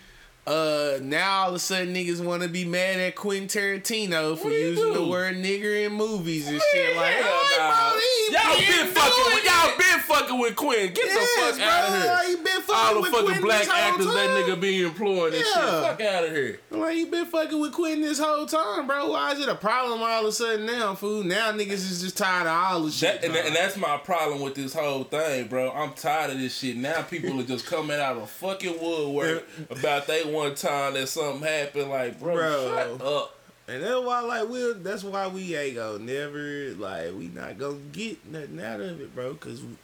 Uh, 0.50 0.98
now 1.00 1.42
all 1.42 1.48
of 1.50 1.54
a 1.54 1.58
sudden 1.60 1.94
niggas 1.94 2.20
want 2.20 2.42
to 2.42 2.48
be 2.48 2.64
mad 2.64 2.98
at 2.98 3.14
Quentin 3.14 3.46
Tarantino 3.46 4.36
for 4.36 4.50
using 4.50 4.92
the 4.92 5.06
word 5.06 5.36
nigger 5.36 5.86
in 5.86 5.92
movies 5.92 6.48
and 6.48 6.60
shit. 6.72 6.96
Like, 6.96 7.14
Hell 7.14 7.22
hey, 7.22 7.56
nah. 7.56 7.90
bro, 7.92 8.00
he 8.00 8.19
y'all 8.32 8.56
been 8.58 8.66
been 8.68 8.94
fucking 8.94 9.24
with 9.34 9.44
y'all 9.44 9.78
been 9.78 10.00
fucking 10.00 10.38
with 10.38 10.56
Quinn. 10.56 10.92
Get 10.92 11.04
Yes, 11.06 11.18
the 11.54 11.60
fuck 11.60 11.68
out 11.68 11.88
of 11.88 12.02
here. 12.02 12.12
Like, 12.12 12.28
you 12.28 12.36
been 12.36 12.62
fucking 12.62 12.74
All 12.74 12.94
the 12.94 13.00
with 13.00 13.10
fucking 13.10 13.26
Quentin 13.26 13.44
black 13.44 13.60
this 13.60 13.68
actors 13.70 14.06
that 14.06 14.26
time. 14.26 14.42
nigga 14.56 14.60
be 14.60 14.82
employing 14.82 15.34
and 15.34 15.44
shit. 15.44 15.54
Fuck 15.54 16.00
out 16.00 16.24
of 16.24 16.30
here. 16.30 16.60
Like 16.70 16.96
you 16.96 17.06
been 17.06 17.26
fucking 17.26 17.60
with 17.60 17.72
Quentin 17.72 18.02
this 18.02 18.18
whole 18.18 18.46
time, 18.46 18.86
bro. 18.86 19.10
Why 19.10 19.32
is 19.32 19.40
it 19.40 19.48
a 19.48 19.54
problem 19.54 20.02
all 20.02 20.20
of 20.22 20.26
a 20.26 20.32
sudden 20.32 20.66
now, 20.66 20.94
fool? 20.94 21.22
Now 21.24 21.52
niggas 21.52 21.72
is 21.72 22.00
just 22.02 22.16
tired 22.16 22.46
of 22.46 22.52
all 22.52 22.88
shit. 22.90 23.20
That, 23.20 23.24
and, 23.24 23.32
bro. 23.34 23.42
and 23.42 23.54
that's 23.56 23.76
my 23.76 23.96
problem 23.98 24.40
with 24.40 24.54
this 24.54 24.72
whole 24.74 25.04
thing, 25.04 25.48
bro. 25.48 25.70
I'm 25.72 25.92
tired 25.94 26.30
of 26.30 26.38
this 26.38 26.56
shit. 26.56 26.76
Now 26.76 27.02
people 27.02 27.38
are 27.40 27.44
just 27.44 27.66
coming 27.66 27.98
out 27.98 28.16
of 28.16 28.30
fucking 28.30 28.80
woodwork 28.80 29.46
about 29.70 30.06
they 30.06 30.24
one 30.24 30.54
time 30.54 30.94
that 30.94 31.08
something 31.08 31.42
happened. 31.46 31.90
Like, 31.90 32.18
bro, 32.20 32.34
Bro. 32.34 32.74
shut 32.74 33.06
up. 33.06 33.36
And 33.70 33.84
that's 33.84 34.04
why, 34.04 34.20
like, 34.20 34.48
we 34.48 34.72
that's 34.78 35.04
why 35.04 35.28
we 35.28 35.54
ain't 35.54 35.76
gonna 35.76 36.00
never, 36.00 36.74
like, 36.74 37.14
we 37.14 37.28
not 37.28 37.56
gonna 37.56 37.76
get 37.92 38.26
nothing 38.26 38.60
out 38.60 38.80
of 38.80 39.00
it, 39.00 39.14
bro. 39.14 39.34
Cause 39.34 39.62
we, 39.62 39.76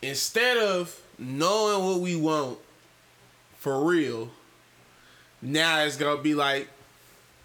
instead 0.00 0.56
of 0.56 0.98
knowing 1.18 1.84
what 1.84 2.00
we 2.00 2.16
want 2.16 2.58
for 3.58 3.84
real, 3.84 4.30
now 5.42 5.80
it's 5.84 5.98
gonna 5.98 6.22
be 6.22 6.34
like, 6.34 6.68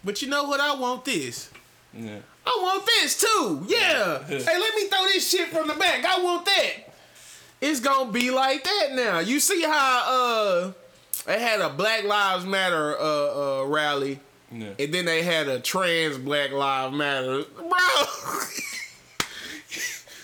but 0.06 0.22
you 0.22 0.30
know 0.30 0.46
what? 0.46 0.62
I 0.62 0.74
want 0.76 1.04
this. 1.04 1.50
Yeah. 1.94 2.20
I 2.46 2.60
want 2.62 2.86
this 2.86 3.20
too. 3.20 3.66
Yeah. 3.68 4.24
hey, 4.24 4.38
let 4.38 4.76
me 4.76 4.88
throw 4.88 5.04
this 5.08 5.30
shit 5.30 5.50
from 5.50 5.68
the 5.68 5.74
back. 5.74 6.06
I 6.06 6.24
want 6.24 6.46
that. 6.46 6.94
It's 7.60 7.82
gonna 7.82 8.10
be 8.10 8.32
like 8.32 8.64
that 8.64 8.94
now. 8.94 9.20
You 9.20 9.42
see 9.42 9.64
how 9.64 10.04
uh 10.08 10.72
they 11.26 11.42
had 11.42 11.60
a 11.60 11.70
Black 11.70 12.06
Lives 12.06 12.46
Matter 12.46 12.98
uh, 12.98 13.62
uh, 13.62 13.66
rally, 13.66 14.22
Yeah. 14.52 14.70
and 14.80 14.94
then 14.94 15.06
they 15.06 15.24
had 15.24 15.48
a 15.50 15.60
trans 15.60 16.18
Black 16.18 16.52
Lives 16.52 16.96
Matter, 16.96 17.44
bro. 17.58 17.68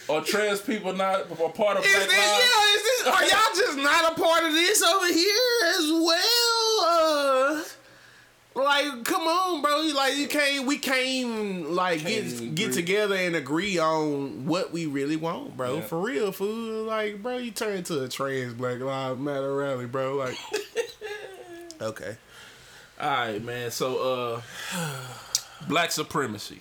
Or 0.10 0.22
trans 0.22 0.60
people 0.62 0.94
not 0.94 1.22
a 1.32 1.50
part 1.50 1.78
of 1.78 1.86
Is 1.86 1.94
Black 1.96 2.08
this, 2.10 2.18
Lives? 2.18 2.44
yeah, 2.44 2.76
is 2.76 2.84
this, 2.84 3.08
are 3.08 3.24
y'all 3.24 3.56
just 3.56 3.78
not 3.78 4.12
a 4.18 4.22
part 4.22 4.44
of 4.44 4.52
this 4.52 4.84
over 4.84 5.08
here 5.08 5.68
as 5.78 5.92
well? 5.92 6.80
Uh, 6.86 7.64
like, 8.56 9.04
come 9.06 9.22
on, 9.24 9.62
bro. 9.62 9.82
You 9.82 9.94
Like, 9.96 10.18
you 10.18 10.28
can't. 10.28 10.68
We 10.68 10.78
can't 10.78 11.06
even 11.08 11.74
like 11.76 12.02
Can't 12.02 12.26
get 12.30 12.56
get 12.56 12.66
agree. 12.70 12.76
together 12.82 13.16
and 13.16 13.36
agree 13.36 13.80
on 13.80 14.46
what 14.46 14.72
we 14.74 14.86
really 14.86 15.16
want, 15.16 15.56
bro. 15.58 15.76
Yeah. 15.76 15.82
For 15.82 16.00
real, 16.00 16.32
fool. 16.34 16.84
Like, 16.84 17.24
bro, 17.24 17.38
you 17.38 17.52
turn 17.52 17.78
into 17.78 18.02
a 18.04 18.10
trans 18.10 18.54
Black 18.54 18.80
Lives 18.80 19.20
Matter 19.20 19.56
rally, 19.56 19.86
bro. 19.86 20.16
Like, 20.18 20.38
okay. 21.82 22.18
All 23.00 23.10
right, 23.10 23.44
man. 23.44 23.72
So, 23.72 24.41
uh, 24.76 24.86
black 25.68 25.91
supremacy. 25.91 26.60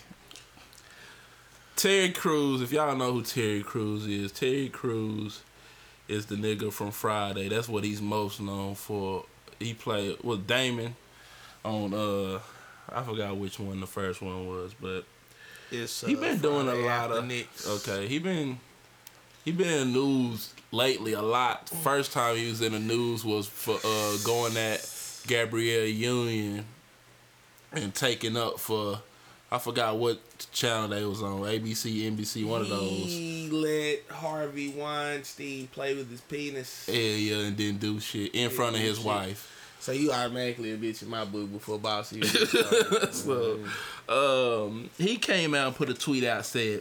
Terry 1.77 2.11
Crews. 2.11 2.63
If 2.63 2.73
y'all 2.73 2.97
know 2.97 3.13
who 3.13 3.23
Terry 3.23 3.63
Crews 3.63 4.07
is, 4.07 4.33
Terry 4.33 4.69
Crews 4.69 5.43
is 6.09 6.27
the 6.27 6.37
nigga 6.37 6.73
from 6.73 6.91
Friday. 6.91 7.49
That's 7.49 7.69
what 7.69 7.85
he's 7.85 8.01
most 8.03 8.41
known 8.41 8.75
for. 8.75 9.25
He 9.59 9.75
played 9.75 10.19
with 10.23 10.47
Damon 10.47 10.97
on 11.65 11.95
uh, 11.95 12.41
I 12.89 13.03
forgot 13.03 13.37
which 13.37 13.59
one 13.59 13.81
the 13.81 13.87
first 13.87 14.21
one 14.21 14.47
was, 14.49 14.75
but 14.81 15.05
It's 15.71 16.03
he 16.03 16.15
been 16.15 16.39
doing 16.39 16.69
a 16.69 16.75
lot 16.75 17.13
of 17.13 17.25
Knicks. 17.27 17.67
okay. 17.69 18.07
He 18.09 18.19
been 18.19 18.59
he 19.45 19.53
been 19.53 19.69
in 19.89 19.93
news 19.93 20.53
lately 20.73 21.13
a 21.13 21.23
lot. 21.23 21.69
First 21.69 22.13
time 22.13 22.37
he 22.37 22.49
was 22.49 22.61
in 22.61 22.73
the 22.73 22.81
news 22.81 23.25
was 23.25 23.47
for 23.47 23.79
uh, 23.85 24.17
going 24.25 24.57
at 24.57 24.81
Gabrielle 25.27 25.87
Union 25.87 26.65
and 27.73 27.95
taking 27.95 28.37
up 28.37 28.59
for 28.59 29.01
I 29.51 29.59
forgot 29.59 29.99
what 29.99 30.19
channel 30.51 30.89
they 30.89 31.05
was 31.05 31.23
on 31.23 31.41
ABC, 31.41 32.11
NBC, 32.11 32.47
one 32.47 32.63
of 32.63 32.71
those. 32.71 33.05
He 33.05 33.51
let 33.51 34.01
Harvey 34.11 34.71
Weinstein 34.71 35.67
play 35.67 35.95
with 35.95 36.11
his 36.11 36.23
penis. 36.23 36.89
Yeah, 36.91 37.01
yeah, 37.01 37.37
and 37.47 37.57
didn't 37.57 37.81
do 37.81 38.01
shit 38.01 38.35
in 38.35 38.49
front 38.49 38.77
of 38.77 38.81
his 38.81 38.97
shit. 38.97 39.07
wife. 39.07 39.77
So 39.79 39.93
you 39.93 40.11
automatically 40.11 40.73
a 40.73 40.79
bitch 40.79 41.03
in 41.03 41.11
my 41.11 41.25
book 41.27 41.53
before 41.53 41.79
bossy. 41.79 42.23
So, 43.13 43.59
um, 44.09 44.89
he 44.97 45.17
came 45.17 45.55
out 45.55 45.67
and 45.67 45.77
put 45.77 45.91
a 45.91 45.95
tweet 45.95 46.25
out 46.25 46.47
said, 46.47 46.81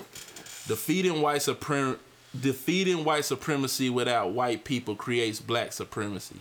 "Defeating 0.67 1.21
white 1.21 1.41
suprem- 1.41 1.97
defeating 2.39 3.03
white 3.03 3.25
supremacy 3.25 3.89
without 3.89 4.31
white 4.31 4.63
people 4.63 4.95
creates 4.95 5.39
black 5.41 5.73
supremacy. 5.73 6.37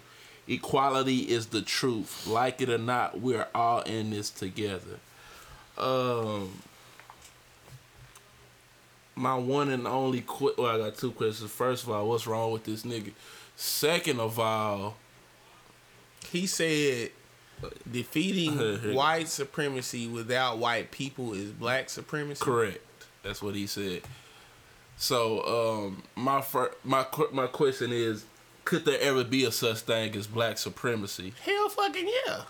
Equality 0.50 1.30
is 1.30 1.46
the 1.46 1.62
truth. 1.62 2.26
Like 2.26 2.60
it 2.60 2.68
or 2.68 2.78
not, 2.78 3.20
we're 3.20 3.46
all 3.54 3.80
in 3.82 4.10
this 4.10 4.28
together." 4.30 4.98
Um, 5.78 6.62
my 9.14 9.34
one 9.36 9.68
and 9.70 9.86
only 9.86 10.22
qu- 10.26 10.54
well, 10.58 10.74
I 10.74 10.78
got 10.90 10.96
two 10.96 11.12
questions. 11.12 11.50
First 11.50 11.84
of 11.84 11.90
all, 11.90 12.08
what's 12.08 12.26
wrong 12.26 12.52
with 12.52 12.64
this 12.64 12.82
nigga? 12.82 13.12
Second 13.56 14.18
of 14.20 14.38
all, 14.38 14.96
he 16.30 16.46
said 16.46 17.10
defeating 17.90 18.56
white 18.94 19.28
supremacy 19.28 20.06
without 20.06 20.58
white 20.58 20.90
people 20.90 21.32
is 21.34 21.50
black 21.50 21.90
supremacy. 21.90 22.42
Correct. 22.44 22.80
That's 23.22 23.42
what 23.42 23.54
he 23.54 23.66
said. 23.66 24.02
So, 24.96 25.84
um, 25.86 26.02
my 26.16 26.40
fir- 26.40 26.74
my 26.84 27.04
qu- 27.04 27.30
my 27.32 27.46
question 27.46 27.92
is, 27.92 28.24
could 28.64 28.84
there 28.84 29.00
ever 29.00 29.24
be 29.24 29.44
a 29.44 29.52
such 29.52 29.80
thing 29.80 30.14
as 30.16 30.26
black 30.26 30.58
supremacy? 30.58 31.32
Hell 31.42 31.68
fucking 31.68 32.08
yeah. 32.26 32.42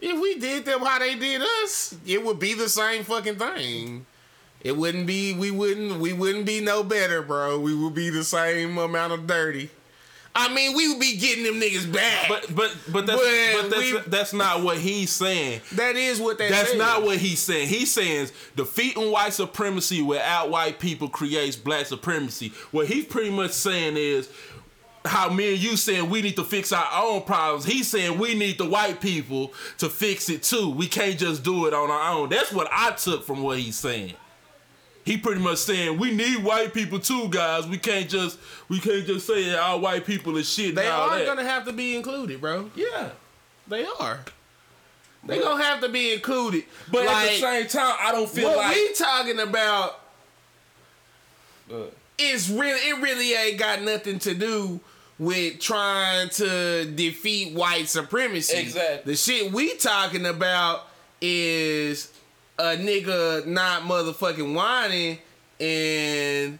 If 0.00 0.20
we 0.20 0.38
did 0.38 0.64
them 0.64 0.80
how 0.80 0.98
they 0.98 1.14
did 1.14 1.42
us, 1.62 1.96
it 2.06 2.24
would 2.24 2.38
be 2.38 2.54
the 2.54 2.68
same 2.68 3.04
fucking 3.04 3.36
thing. 3.36 4.06
It 4.60 4.76
wouldn't 4.76 5.06
be 5.06 5.34
we 5.34 5.50
wouldn't 5.50 6.00
we 6.00 6.12
wouldn't 6.12 6.46
be 6.46 6.60
no 6.60 6.82
better, 6.82 7.22
bro. 7.22 7.60
We 7.60 7.74
would 7.74 7.94
be 7.94 8.10
the 8.10 8.24
same 8.24 8.78
amount 8.78 9.12
of 9.12 9.26
dirty. 9.26 9.70
I 10.36 10.52
mean, 10.52 10.74
we 10.76 10.88
would 10.88 10.98
be 11.00 11.16
getting 11.16 11.44
them 11.44 11.60
niggas 11.60 11.92
back. 11.92 12.28
But 12.28 12.54
but 12.54 12.74
but 12.92 13.06
that's 13.06 13.20
But 13.22 13.62
but 13.62 13.70
that's, 13.70 13.92
we- 13.92 14.10
that's 14.10 14.32
not 14.32 14.62
what 14.62 14.78
he's 14.78 15.10
saying. 15.12 15.60
that 15.72 15.94
is 15.96 16.20
what 16.20 16.38
they 16.38 16.48
That's 16.50 16.74
not 16.74 17.02
what 17.04 17.18
he's 17.18 17.38
saying. 17.38 17.68
He's 17.68 17.92
saying 17.92 18.28
defeating 18.56 19.10
white 19.12 19.32
supremacy 19.32 20.02
without 20.02 20.50
white 20.50 20.80
people 20.80 21.08
creates 21.08 21.54
black 21.56 21.86
supremacy. 21.86 22.52
What 22.72 22.88
he's 22.88 23.04
pretty 23.06 23.30
much 23.30 23.52
saying 23.52 23.96
is 23.96 24.28
how 25.04 25.28
me 25.28 25.52
and 25.54 25.62
you 25.62 25.76
saying 25.76 26.08
we 26.10 26.22
need 26.22 26.34
to 26.36 26.44
fix 26.44 26.72
our 26.72 26.88
own 27.04 27.22
problems. 27.22 27.64
He's 27.66 27.86
saying 27.88 28.18
we 28.18 28.34
need 28.34 28.58
the 28.58 28.64
white 28.68 29.00
people 29.00 29.52
to 29.78 29.88
fix 29.88 30.28
it 30.30 30.42
too. 30.42 30.70
We 30.70 30.88
can't 30.88 31.18
just 31.18 31.44
do 31.44 31.66
it 31.66 31.74
on 31.74 31.90
our 31.90 32.12
own. 32.12 32.30
That's 32.30 32.50
what 32.52 32.68
I 32.72 32.90
took 32.92 33.22
from 33.24 33.42
what 33.42 33.58
he's 33.58 33.76
saying. 33.76 34.14
He 35.04 35.18
pretty 35.18 35.40
much 35.40 35.58
saying 35.58 35.98
we 35.98 36.12
need 36.12 36.42
white 36.42 36.72
people 36.72 36.98
too, 36.98 37.28
guys. 37.28 37.66
We 37.66 37.76
can't 37.78 38.08
just 38.08 38.38
we 38.68 38.80
can't 38.80 39.06
just 39.06 39.26
say 39.26 39.54
all 39.54 39.80
white 39.80 40.06
people 40.06 40.36
is 40.38 40.50
shit. 40.50 40.74
They 40.74 40.88
are 40.88 41.18
that. 41.18 41.26
gonna 41.26 41.44
have 41.44 41.66
to 41.66 41.72
be 41.72 41.94
included, 41.96 42.40
bro. 42.40 42.70
yeah. 42.74 43.10
They 43.68 43.86
are. 44.00 44.20
They 45.26 45.38
gonna 45.40 45.62
have 45.62 45.80
to 45.80 45.88
be 45.88 46.12
included. 46.12 46.64
But 46.90 47.06
like, 47.06 47.16
at 47.16 47.30
the 47.30 47.36
same 47.38 47.66
time, 47.68 47.96
I 48.00 48.12
don't 48.12 48.28
feel 48.28 48.48
what 48.48 48.58
like 48.58 48.74
we 48.76 48.92
talking 48.94 49.40
about 49.40 50.00
Uh, 51.70 51.76
it's 52.18 52.48
really 52.50 52.78
it 52.88 52.98
really 53.00 53.32
ain't 53.34 53.58
got 53.58 53.82
nothing 53.82 54.18
to 54.20 54.34
do 54.34 54.80
with 55.18 55.60
trying 55.60 56.28
to 56.30 56.84
defeat 56.94 57.54
white 57.54 57.88
supremacy. 57.88 58.56
Exactly. 58.58 59.12
The 59.12 59.16
shit 59.16 59.52
we 59.52 59.74
talking 59.76 60.26
about 60.26 60.88
is 61.20 62.12
a 62.58 62.76
nigga 62.76 63.46
not 63.46 63.82
motherfucking 63.82 64.54
whining 64.54 65.18
and 65.60 66.58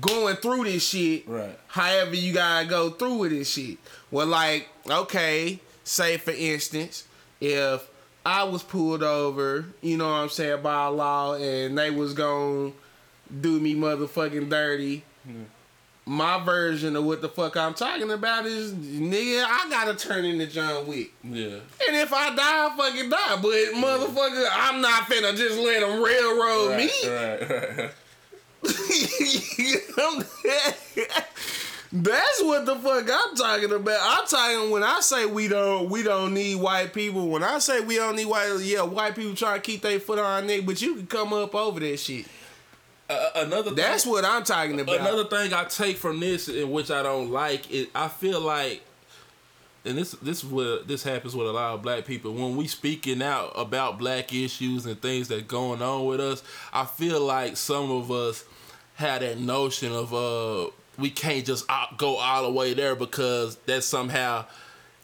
going 0.00 0.36
through 0.36 0.64
this 0.64 0.88
shit. 0.88 1.26
Right. 1.28 1.58
However 1.68 2.14
you 2.14 2.32
gotta 2.32 2.66
go 2.66 2.90
through 2.90 3.18
with 3.18 3.30
this 3.32 3.50
shit. 3.50 3.78
Well, 4.10 4.26
like, 4.26 4.68
okay, 4.88 5.60
say 5.84 6.16
for 6.16 6.32
instance, 6.32 7.06
if 7.40 7.88
I 8.24 8.44
was 8.44 8.62
pulled 8.62 9.02
over, 9.02 9.66
you 9.82 9.96
know 9.96 10.06
what 10.06 10.14
I'm 10.14 10.28
saying, 10.28 10.62
by 10.62 10.86
law, 10.86 11.34
and 11.34 11.76
they 11.76 11.90
was 11.90 12.14
gonna 12.14 12.72
do 13.40 13.60
me 13.60 13.74
motherfucking 13.74 14.48
dirty. 14.48 15.04
Hmm. 15.24 15.42
My 16.06 16.38
version 16.44 16.96
of 16.96 17.04
what 17.04 17.22
the 17.22 17.30
fuck 17.30 17.56
I'm 17.56 17.72
talking 17.72 18.10
about 18.10 18.44
is, 18.44 18.74
nigga, 18.74 19.42
I 19.42 19.66
gotta 19.70 19.94
turn 19.94 20.26
into 20.26 20.46
John 20.46 20.86
Wick. 20.86 21.12
yeah. 21.22 21.46
And 21.86 21.96
if 21.96 22.12
I 22.12 22.34
die, 22.34 22.66
I 22.66 22.74
fucking 22.76 23.08
die. 23.08 23.36
But 23.40 23.72
motherfucker, 23.82 24.46
I'm 24.52 24.82
not 24.82 25.04
finna 25.04 25.34
just 25.34 25.58
let 25.58 25.80
them 25.80 26.02
railroad 26.02 26.76
me. 26.76 26.90
Right, 27.06 27.50
right, 27.50 27.78
right. 27.78 27.90
That's 31.92 32.42
what 32.42 32.66
the 32.66 32.74
fuck 32.74 33.08
I'm 33.10 33.36
talking 33.36 33.72
about. 33.72 33.98
I'm 34.02 34.26
talking 34.26 34.70
when 34.70 34.82
I 34.82 34.98
say 35.00 35.26
we 35.26 35.46
don't 35.46 35.88
we 35.88 36.02
don't 36.02 36.34
need 36.34 36.56
white 36.56 36.92
people. 36.92 37.28
When 37.28 37.44
I 37.44 37.60
say 37.60 37.80
we 37.80 37.96
don't 37.96 38.16
need 38.16 38.26
white, 38.26 38.52
yeah, 38.62 38.82
white 38.82 39.14
people 39.14 39.34
try 39.36 39.54
to 39.54 39.60
keep 39.60 39.82
their 39.82 40.00
foot 40.00 40.18
on 40.18 40.24
our 40.24 40.42
neck, 40.42 40.62
but 40.66 40.82
you 40.82 40.96
can 40.96 41.06
come 41.06 41.32
up 41.32 41.54
over 41.54 41.78
that 41.80 41.98
shit. 41.98 42.26
Uh, 43.08 43.30
another 43.36 43.64
thing, 43.70 43.74
That's 43.76 44.06
what 44.06 44.24
I'm 44.24 44.44
talking 44.44 44.80
about. 44.80 45.00
another 45.00 45.24
thing 45.24 45.52
I 45.52 45.64
take 45.64 45.96
from 45.98 46.20
this, 46.20 46.48
in 46.48 46.70
which 46.70 46.90
I 46.90 47.02
don't 47.02 47.30
like, 47.30 47.70
is 47.70 47.86
I 47.94 48.08
feel 48.08 48.40
like, 48.40 48.82
and 49.84 49.98
this 49.98 50.12
this 50.12 50.42
is 50.42 50.46
what 50.46 50.88
this 50.88 51.02
happens 51.02 51.36
with 51.36 51.46
a 51.46 51.52
lot 51.52 51.74
of 51.74 51.82
black 51.82 52.06
people 52.06 52.32
when 52.32 52.56
we 52.56 52.66
speaking 52.66 53.22
out 53.22 53.52
about 53.54 53.98
black 53.98 54.32
issues 54.32 54.86
and 54.86 55.00
things 55.02 55.28
that 55.28 55.46
going 55.46 55.82
on 55.82 56.06
with 56.06 56.20
us. 56.20 56.42
I 56.72 56.86
feel 56.86 57.20
like 57.20 57.58
some 57.58 57.90
of 57.90 58.10
us 58.10 58.44
had 58.94 59.20
that 59.20 59.38
notion 59.38 59.92
of 59.92 60.14
uh 60.14 60.70
we 60.96 61.10
can't 61.10 61.44
just 61.44 61.66
go 61.98 62.16
all 62.16 62.44
the 62.44 62.50
way 62.52 62.72
there 62.72 62.94
because 62.94 63.56
that 63.66 63.82
somehow 63.82 64.46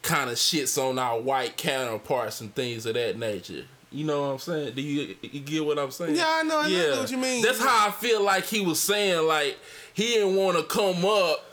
kind 0.02 0.30
of 0.30 0.36
shits 0.36 0.82
on 0.82 0.98
our 0.98 1.20
white 1.20 1.56
counterparts 1.58 2.40
and 2.40 2.54
things 2.54 2.86
of 2.86 2.94
that 2.94 3.18
nature. 3.18 3.64
You 3.92 4.04
know 4.04 4.20
what 4.20 4.26
I'm 4.28 4.38
saying? 4.38 4.74
Do 4.74 4.82
you, 4.82 5.16
you 5.22 5.40
get 5.40 5.64
what 5.64 5.78
I'm 5.78 5.90
saying? 5.90 6.14
Yeah, 6.14 6.24
I 6.26 6.42
know- 6.44 6.58
I 6.60 6.68
know 6.70 7.00
what 7.00 7.10
you 7.10 7.18
mean. 7.18 7.42
That's 7.42 7.60
how 7.60 7.88
I 7.88 7.90
feel 7.90 8.22
like 8.22 8.44
he 8.44 8.60
was 8.64 8.78
saying. 8.80 9.26
Like 9.26 9.58
he 9.94 10.04
didn't 10.14 10.36
want 10.36 10.56
to 10.56 10.62
come 10.64 11.04
up. 11.04 11.44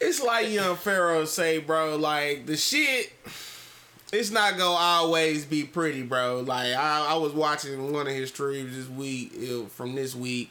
It's 0.00 0.22
like 0.22 0.48
young 0.50 0.76
Pharaoh 0.76 1.24
say, 1.24 1.58
bro, 1.58 1.96
like 1.96 2.46
the 2.46 2.56
shit. 2.56 3.12
It's 4.12 4.30
not 4.30 4.52
gonna 4.56 4.64
always 4.78 5.44
be 5.44 5.64
pretty, 5.64 6.02
bro. 6.02 6.40
Like 6.40 6.74
I, 6.74 7.08
I 7.10 7.14
was 7.16 7.32
watching 7.32 7.92
one 7.92 8.06
of 8.06 8.12
his 8.12 8.30
streams 8.30 8.74
this 8.76 8.88
week 8.88 9.32
uh, 9.50 9.66
from 9.68 9.94
this 9.94 10.14
week, 10.14 10.50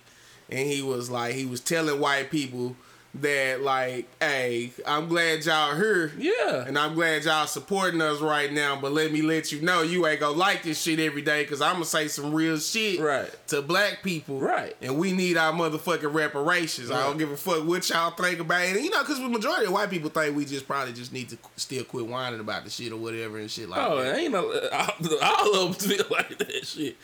and 0.49 0.59
he 0.69 0.81
was 0.81 1.09
like, 1.09 1.33
he 1.33 1.45
was 1.45 1.59
telling 1.61 1.99
white 1.99 2.29
people 2.29 2.75
that 3.15 3.61
like, 3.61 4.05
hey, 4.19 4.71
I'm 4.85 5.07
glad 5.07 5.43
y'all 5.43 5.75
here. 5.75 6.11
Yeah. 6.19 6.65
And 6.67 6.77
I'm 6.77 6.93
glad 6.93 7.23
y'all 7.23 7.47
supporting 7.47 7.99
us 7.99 8.19
right 8.21 8.51
now, 8.53 8.79
but 8.79 8.91
let 8.91 9.11
me 9.11 9.23
let 9.23 9.51
you 9.51 9.59
know 9.61 9.81
you 9.81 10.05
ain't 10.05 10.19
gonna 10.19 10.37
like 10.37 10.61
this 10.61 10.79
shit 10.79 10.99
every 10.99 11.23
day 11.23 11.41
because 11.43 11.59
I'm 11.61 11.73
gonna 11.73 11.85
say 11.85 12.07
some 12.09 12.31
real 12.33 12.59
shit 12.59 12.99
Right. 12.99 13.29
to 13.47 13.61
black 13.63 14.03
people. 14.03 14.39
Right. 14.39 14.75
And 14.83 14.99
we 14.99 15.13
need 15.13 15.35
our 15.35 15.51
motherfucking 15.51 16.13
reparations. 16.13 16.91
I 16.91 17.01
don't 17.03 17.17
give 17.17 17.31
a 17.31 17.37
fuck 17.37 17.65
what 17.65 17.89
y'all 17.89 18.11
think 18.11 18.39
about 18.39 18.61
it. 18.61 18.75
And, 18.75 18.85
you 18.85 18.91
know, 18.91 19.01
because 19.01 19.19
the 19.19 19.27
majority 19.29 19.65
of 19.65 19.71
white 19.71 19.89
people 19.89 20.11
think 20.11 20.35
we 20.35 20.45
just 20.45 20.67
probably 20.67 20.93
just 20.93 21.11
need 21.11 21.29
to 21.29 21.37
still 21.55 21.85
quit 21.85 22.05
whining 22.05 22.39
about 22.39 22.65
the 22.65 22.69
shit 22.69 22.91
or 22.91 22.97
whatever 22.97 23.39
and 23.39 23.49
shit 23.49 23.67
like 23.67 23.79
Oh, 23.81 24.01
that. 24.03 24.15
it 24.15 24.19
ain't 24.23 24.33
no, 24.33 24.47
all, 24.71 24.91
all 25.23 25.55
of 25.67 25.79
them 25.79 25.89
feel 25.89 26.05
like 26.11 26.37
that 26.37 26.67
shit. 26.67 26.97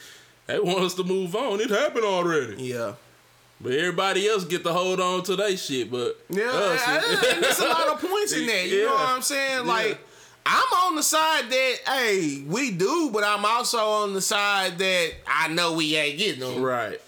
They 0.46 0.60
want 0.60 0.80
us 0.80 0.94
to 0.96 1.04
move 1.04 1.36
on. 1.36 1.60
It 1.62 1.70
happened 1.70 2.06
already. 2.06 2.62
Yeah. 2.62 2.94
But 3.64 3.72
everybody 3.72 4.28
else 4.28 4.44
get 4.44 4.64
to 4.66 4.74
hold 4.74 5.00
on 5.00 5.24
to 5.24 5.36
their 5.38 5.56
shit. 5.56 5.90
But 5.90 6.20
Yeah, 6.30 6.50
us, 6.50 6.82
I- 6.86 6.98
I- 6.98 7.40
there's 7.40 7.60
a 7.60 7.66
lot 7.68 7.88
of 7.88 8.02
points 8.02 8.34
in 8.34 8.46
that. 8.48 8.68
You 8.68 8.86
know 8.86 8.94
what 8.94 9.08
I'm 9.10 9.22
saying? 9.22 9.66
Yeah. 9.66 9.72
Like, 9.72 9.98
I'm 10.46 10.74
on 10.86 10.96
the 10.96 11.04
side 11.04 11.50
that, 11.50 11.76
hey, 11.88 12.44
we 12.46 12.72
do, 12.72 13.10
but 13.14 13.24
I'm 13.24 13.46
also 13.46 13.78
on 13.80 14.14
the 14.14 14.22
side 14.22 14.78
that 14.80 15.12
I 15.26 15.48
know 15.48 15.74
we 15.74 15.96
ain't 15.96 16.18
getting 16.20 16.42
them. 16.42 16.62
right. 16.62 17.00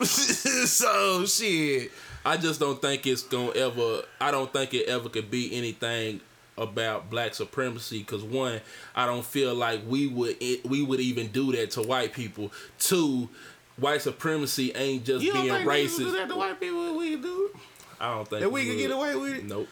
so, 0.02 1.24
shit. 1.26 1.90
I 2.24 2.36
just 2.36 2.60
don't 2.60 2.80
think 2.80 3.06
it's 3.06 3.22
gonna 3.22 3.50
ever. 3.52 4.02
I 4.20 4.30
don't 4.30 4.52
think 4.52 4.74
it 4.74 4.86
ever 4.88 5.08
could 5.08 5.30
be 5.30 5.56
anything 5.56 6.20
about 6.56 7.10
black 7.10 7.34
supremacy. 7.34 7.98
Because 7.98 8.22
one, 8.22 8.60
I 8.94 9.06
don't 9.06 9.24
feel 9.24 9.54
like 9.54 9.80
we 9.86 10.06
would 10.06 10.36
it, 10.40 10.64
we 10.64 10.82
would 10.82 11.00
even 11.00 11.28
do 11.28 11.50
that 11.52 11.72
to 11.72 11.82
white 11.82 12.12
people. 12.12 12.52
Two, 12.78 13.28
white 13.76 14.02
supremacy 14.02 14.72
ain't 14.74 15.04
just 15.04 15.24
You 15.24 15.32
don't 15.32 15.42
being 15.42 15.54
think 15.54 15.68
niggas 15.68 15.96
do 15.98 16.04
racist. 16.06 16.12
that 16.14 16.28
to 16.28 16.36
white 16.36 16.60
people? 16.60 16.96
We 16.96 17.16
do? 17.16 17.50
I 18.00 18.14
don't 18.14 18.28
think 18.28 18.40
That 18.42 18.50
we 18.50 18.66
could 18.66 18.78
get 18.78 18.90
away 18.90 19.14
with 19.16 19.34
it? 19.34 19.44
Nope. 19.44 19.68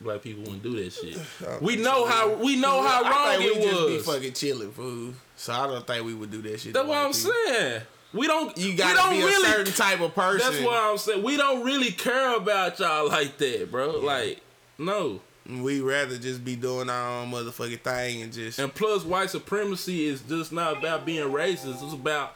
Black 0.00 0.22
people 0.22 0.42
wouldn't 0.44 0.62
do 0.62 0.82
that 0.82 0.92
shit. 0.92 1.18
We 1.60 1.76
know 1.76 2.06
how 2.06 2.34
we 2.34 2.56
know 2.56 2.82
how 2.82 3.04
I 3.04 3.10
wrong 3.10 3.38
think 3.38 3.56
it 3.56 3.60
we 3.60 3.70
just 3.70 3.86
be 4.06 4.12
fucking 4.12 4.32
chilling, 4.32 4.72
fool. 4.72 5.12
So 5.36 5.52
I 5.52 5.66
don't 5.66 5.86
think 5.86 6.06
we 6.06 6.14
would 6.14 6.30
do 6.30 6.40
that 6.42 6.58
shit. 6.60 6.72
to 6.72 6.72
That's 6.72 6.88
what 6.88 6.96
white 6.96 7.04
I'm 7.06 7.12
people. 7.12 7.32
saying. 7.54 7.82
We 8.12 8.26
don't. 8.26 8.56
You 8.58 8.76
gotta 8.76 8.94
don't 8.96 9.10
be 9.10 9.22
a 9.22 9.30
certain 9.46 9.72
type 9.74 10.00
of 10.00 10.14
person. 10.14 10.50
That's 10.52 10.64
what 10.64 10.74
I'm 10.82 10.96
saying. 10.98 11.22
We 11.22 11.36
don't 11.36 11.64
really 11.64 11.90
care 11.92 12.34
about 12.36 12.78
y'all 12.78 13.08
like 13.08 13.36
that, 13.38 13.70
bro. 13.70 13.98
Like, 14.00 14.40
no. 14.78 15.20
we 15.48 15.80
rather 15.80 16.16
just 16.18 16.44
be 16.44 16.56
doing 16.56 16.88
our 16.90 17.20
own 17.20 17.30
motherfucking 17.30 17.82
thing 17.82 18.22
and 18.22 18.32
just. 18.32 18.58
And 18.58 18.74
plus, 18.74 19.04
white 19.04 19.30
supremacy 19.30 20.06
is 20.06 20.22
just 20.22 20.50
not 20.50 20.78
about 20.78 21.04
being 21.06 21.28
racist. 21.28 21.84
It's 21.84 21.92
about 21.92 22.34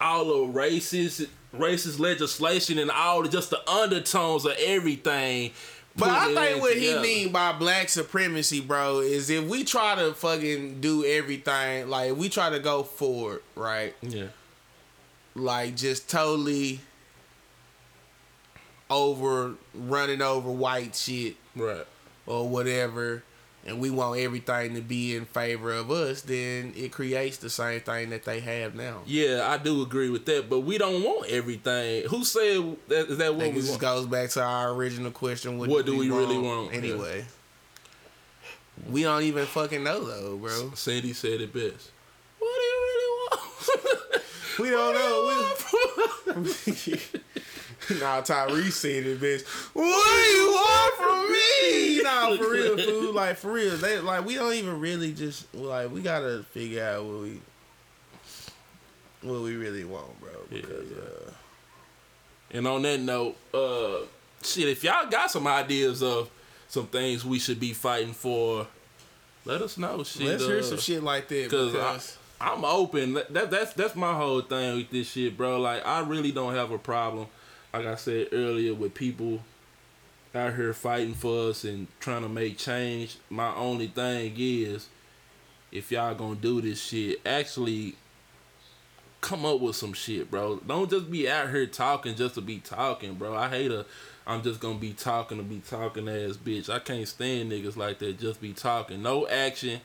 all 0.00 0.24
the 0.24 0.52
racist, 0.52 1.26
racist 1.54 1.98
legislation 1.98 2.78
and 2.78 2.90
all 2.90 3.22
the, 3.22 3.28
just 3.28 3.50
the 3.50 3.68
undertones 3.70 4.44
of 4.44 4.52
everything. 4.58 5.52
But 5.96 6.10
I 6.10 6.32
think 6.32 6.62
what 6.62 6.74
together. 6.74 6.98
he 6.98 7.02
mean 7.24 7.32
by 7.32 7.52
black 7.52 7.88
supremacy, 7.88 8.60
bro, 8.60 9.00
is 9.00 9.30
if 9.30 9.44
we 9.48 9.64
try 9.64 9.96
to 9.96 10.14
fucking 10.14 10.80
do 10.80 11.04
everything, 11.04 11.88
like 11.88 12.12
if 12.12 12.16
we 12.16 12.28
try 12.28 12.50
to 12.50 12.60
go 12.60 12.84
forward, 12.84 13.42
right? 13.56 13.94
Yeah. 14.02 14.28
Like 15.34 15.74
just 15.74 16.08
totally 16.08 16.80
over 18.90 19.54
running 19.74 20.22
over 20.22 20.50
white 20.50 20.94
shit 20.94 21.36
Right. 21.56 21.86
or 22.26 22.48
whatever, 22.48 23.22
and 23.68 23.80
we 23.80 23.90
want 23.90 24.18
everything 24.18 24.74
to 24.74 24.80
be 24.80 25.14
in 25.14 25.24
favor 25.26 25.72
of 25.72 25.90
us, 25.90 26.22
then 26.22 26.72
it 26.76 26.90
creates 26.90 27.36
the 27.36 27.50
same 27.50 27.80
thing 27.80 28.10
that 28.10 28.24
they 28.24 28.40
have 28.40 28.74
now. 28.74 29.02
Yeah, 29.06 29.46
I 29.48 29.58
do 29.58 29.82
agree 29.82 30.10
with 30.10 30.24
that, 30.26 30.48
but 30.48 30.60
we 30.60 30.78
don't 30.78 31.02
want 31.02 31.28
everything. 31.28 32.08
Who 32.08 32.24
said 32.24 32.76
that? 32.88 33.10
Is 33.10 33.18
that 33.18 33.34
what 33.34 33.44
we 33.44 33.50
it 33.50 33.54
just 33.54 33.70
want? 33.70 33.82
goes 33.82 34.06
back 34.06 34.30
to 34.30 34.42
our 34.42 34.72
original 34.72 35.10
question: 35.10 35.58
What, 35.58 35.68
What 35.68 35.86
do 35.86 35.96
we 35.96 36.10
really 36.10 36.38
want? 36.38 36.74
Anyway, 36.74 37.26
we 38.90 39.02
don't 39.02 39.22
even 39.22 39.46
fucking 39.46 39.84
know 39.84 40.04
though, 40.04 40.36
bro. 40.36 40.72
Sandy 40.74 41.12
said 41.12 41.40
it 41.40 41.52
best. 41.52 41.90
What 42.38 42.56
do 42.56 42.62
you 42.62 42.80
really 42.88 43.10
want? 43.20 43.42
We 44.58 44.70
don't 44.70 44.92
know. 44.92 45.24
We... 46.36 47.00
nah, 48.00 48.20
Tyrese 48.20 48.72
said 48.72 49.06
it 49.06 49.20
bitch. 49.20 49.46
What 49.72 49.84
do 49.84 50.20
you 50.20 50.52
want 50.52 50.94
from 50.96 51.32
me? 51.32 52.02
Nah, 52.02 52.36
for 52.36 52.50
real, 52.52 52.78
fool. 52.78 53.12
Like 53.12 53.36
for 53.36 53.52
real, 53.52 53.76
they 53.76 53.98
like 54.00 54.24
we 54.24 54.34
don't 54.34 54.52
even 54.54 54.80
really 54.80 55.12
just 55.12 55.52
like 55.54 55.90
we 55.90 56.02
gotta 56.02 56.44
figure 56.50 56.84
out 56.84 57.04
what 57.04 57.20
we 57.22 57.40
what 59.22 59.42
we 59.42 59.56
really 59.56 59.84
want, 59.84 60.20
bro. 60.20 60.30
Because 60.50 60.92
uh, 60.92 61.32
And 62.50 62.66
on 62.66 62.82
that 62.82 63.00
note, 63.00 63.36
uh, 63.52 64.06
shit, 64.42 64.68
if 64.68 64.84
y'all 64.84 65.08
got 65.08 65.30
some 65.30 65.46
ideas 65.46 66.02
of 66.02 66.30
some 66.68 66.86
things 66.86 67.24
we 67.24 67.38
should 67.38 67.58
be 67.58 67.72
fighting 67.72 68.12
for, 68.12 68.66
let 69.44 69.62
us 69.62 69.78
know. 69.78 70.02
Shit, 70.04 70.26
let's 70.26 70.44
hear 70.44 70.58
uh, 70.58 70.62
some 70.62 70.78
shit 70.78 71.02
like 71.02 71.28
that. 71.28 71.50
Cause 71.50 71.74
I, 72.40 72.50
I'm 72.52 72.64
open. 72.64 73.14
That 73.14 73.50
that's 73.50 73.72
that's 73.72 73.96
my 73.96 74.14
whole 74.14 74.40
thing 74.42 74.76
with 74.76 74.90
this 74.90 75.10
shit, 75.10 75.36
bro. 75.36 75.60
Like 75.60 75.84
I 75.86 76.00
really 76.00 76.32
don't 76.32 76.54
have 76.54 76.70
a 76.70 76.78
problem, 76.78 77.26
like 77.78 77.86
I 77.86 77.94
said 77.94 78.28
earlier, 78.32 78.74
with 78.74 78.94
people 78.94 79.40
out 80.34 80.56
here 80.56 80.72
fighting 80.72 81.14
for 81.14 81.50
us 81.50 81.62
and 81.62 81.86
trying 82.00 82.22
to 82.22 82.28
make 82.28 82.58
change. 82.58 83.18
My 83.30 83.54
only 83.54 83.86
thing 83.86 84.34
is, 84.36 84.88
if 85.70 85.92
y'all 85.92 86.14
gonna 86.14 86.34
do 86.34 86.60
this 86.60 86.82
shit, 86.82 87.20
actually 87.24 87.94
come 89.20 89.46
up 89.46 89.60
with 89.60 89.76
some 89.76 89.92
shit, 89.92 90.28
bro. 90.28 90.56
Don't 90.66 90.90
just 90.90 91.08
be 91.08 91.28
out 91.28 91.50
here 91.50 91.66
talking 91.66 92.16
just 92.16 92.34
to 92.34 92.40
be 92.40 92.58
talking, 92.58 93.14
bro. 93.14 93.36
I 93.36 93.48
hate 93.48 93.70
a 93.70 93.86
I'm 94.26 94.42
just 94.42 94.58
gonna 94.58 94.78
be 94.78 94.92
talking 94.92 95.38
to 95.38 95.44
be 95.44 95.60
talking 95.60 96.08
ass 96.08 96.36
bitch. 96.36 96.68
I 96.68 96.80
can't 96.80 97.06
stand 97.06 97.52
niggas 97.52 97.76
like 97.76 98.00
that. 98.00 98.18
Just 98.18 98.40
be 98.40 98.52
talking. 98.52 99.02
No 99.02 99.26
action. 99.28 99.80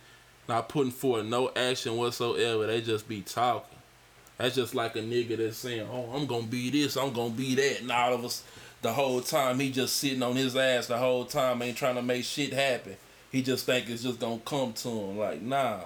Not 0.49 0.67
putting 0.67 0.91
forth 0.91 1.25
no 1.25 1.51
action 1.55 1.95
whatsoever. 1.95 2.65
They 2.65 2.81
just 2.81 3.07
be 3.07 3.21
talking. 3.21 3.72
That's 4.37 4.55
just 4.55 4.73
like 4.75 4.95
a 4.95 4.99
nigga 4.99 5.37
that's 5.37 5.57
saying, 5.57 5.87
"Oh, 5.91 6.11
I'm 6.13 6.25
gonna 6.25 6.47
be 6.47 6.69
this. 6.69 6.97
I'm 6.97 7.13
gonna 7.13 7.29
be 7.29 7.55
that," 7.55 7.81
and 7.81 7.91
all 7.91 8.13
of 8.13 8.25
us 8.25 8.43
the 8.81 8.93
whole 8.93 9.21
time 9.21 9.59
he 9.59 9.71
just 9.71 9.97
sitting 9.97 10.21
on 10.21 10.35
his 10.35 10.55
ass 10.55 10.87
the 10.87 10.97
whole 10.97 11.25
time, 11.25 11.61
ain't 11.61 11.77
trying 11.77 11.95
to 11.95 12.01
make 12.01 12.23
shit 12.25 12.53
happen. 12.53 12.97
He 13.31 13.41
just 13.41 13.65
think 13.65 13.89
it's 13.89 14.03
just 14.03 14.19
gonna 14.19 14.41
come 14.45 14.73
to 14.73 14.89
him. 14.89 15.17
Like, 15.17 15.41
nah, 15.41 15.79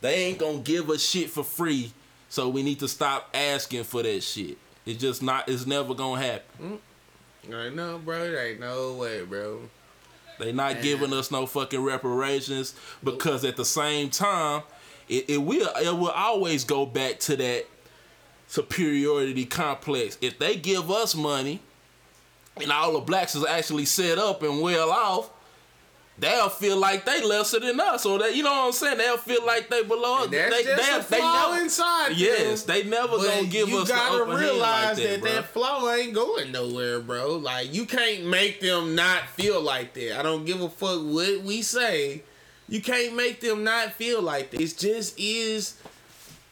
they 0.00 0.14
ain't 0.24 0.38
gonna 0.38 0.58
give 0.58 0.90
us 0.90 1.02
shit 1.02 1.30
for 1.30 1.44
free. 1.44 1.92
So 2.28 2.48
we 2.48 2.62
need 2.62 2.80
to 2.80 2.88
stop 2.88 3.30
asking 3.32 3.84
for 3.84 4.02
that 4.02 4.22
shit. 4.22 4.58
It's 4.84 5.00
just 5.00 5.22
not. 5.22 5.48
It's 5.48 5.66
never 5.66 5.94
gonna 5.94 6.20
happen. 6.20 6.80
Mm. 7.48 7.66
ain't 7.66 7.76
no, 7.76 7.98
bro. 7.98 8.30
There 8.30 8.46
ain't 8.46 8.60
no 8.60 8.94
way, 8.94 9.24
bro. 9.24 9.60
They 10.38 10.52
not 10.52 10.82
giving 10.82 11.12
us 11.12 11.30
no 11.30 11.46
fucking 11.46 11.82
reparations 11.82 12.74
because 13.02 13.44
at 13.44 13.56
the 13.56 13.64
same 13.64 14.10
time, 14.10 14.62
it, 15.08 15.30
it 15.30 15.38
will 15.38 15.70
it 15.76 15.96
will 15.96 16.10
always 16.10 16.64
go 16.64 16.86
back 16.86 17.20
to 17.20 17.36
that 17.36 17.66
superiority 18.46 19.44
complex. 19.44 20.18
If 20.20 20.38
they 20.38 20.56
give 20.56 20.90
us 20.90 21.14
money 21.14 21.60
and 22.60 22.70
all 22.70 22.92
the 22.92 23.00
blacks 23.00 23.34
is 23.34 23.44
actually 23.44 23.84
set 23.84 24.18
up 24.18 24.42
and 24.42 24.60
well 24.60 24.90
off, 24.90 25.30
they'll 26.18 26.48
feel 26.48 26.76
like 26.76 27.04
they 27.04 27.22
lesser 27.22 27.60
than 27.60 27.80
us. 27.80 28.06
Or 28.06 28.18
that 28.18 28.34
you 28.34 28.42
know 28.42 28.50
what 28.50 28.66
I'm 28.66 28.72
saying? 28.72 28.98
They'll 28.98 29.16
feel 29.16 29.44
like 29.44 29.68
they 29.68 29.82
below 29.82 30.24
us. 30.24 30.30
They, 30.30 30.48
they, 30.50 31.02
flaw 31.02 31.50
never, 31.50 31.64
inside 31.64 32.10
them. 32.10 32.18
Yes, 32.18 32.62
they 32.62 32.84
never 32.84 33.16
gonna 33.16 33.46
give 33.46 33.68
you 33.68 33.80
us 33.80 33.88
the 33.88 33.94
gotta 33.94 34.24
realize 34.24 34.98
like 34.98 35.08
that, 35.08 35.22
that 35.22 35.32
that 35.32 35.44
flow 35.46 35.90
ain't 35.92 36.14
going 36.14 36.52
nowhere, 36.52 37.00
bro. 37.00 37.36
Like 37.36 37.74
you 37.74 37.86
can't 37.86 38.26
make 38.26 38.60
them 38.60 38.94
not 38.94 39.28
feel 39.30 39.60
like 39.60 39.94
that. 39.94 40.18
I 40.18 40.22
don't 40.22 40.44
give 40.44 40.60
a 40.60 40.68
fuck 40.68 41.00
what 41.02 41.42
we 41.42 41.62
say. 41.62 42.22
You 42.68 42.80
can't 42.80 43.14
make 43.14 43.40
them 43.40 43.62
not 43.62 43.92
feel 43.92 44.22
like 44.22 44.50
that. 44.52 44.60
It 44.60 44.78
just 44.78 45.18
is 45.18 45.76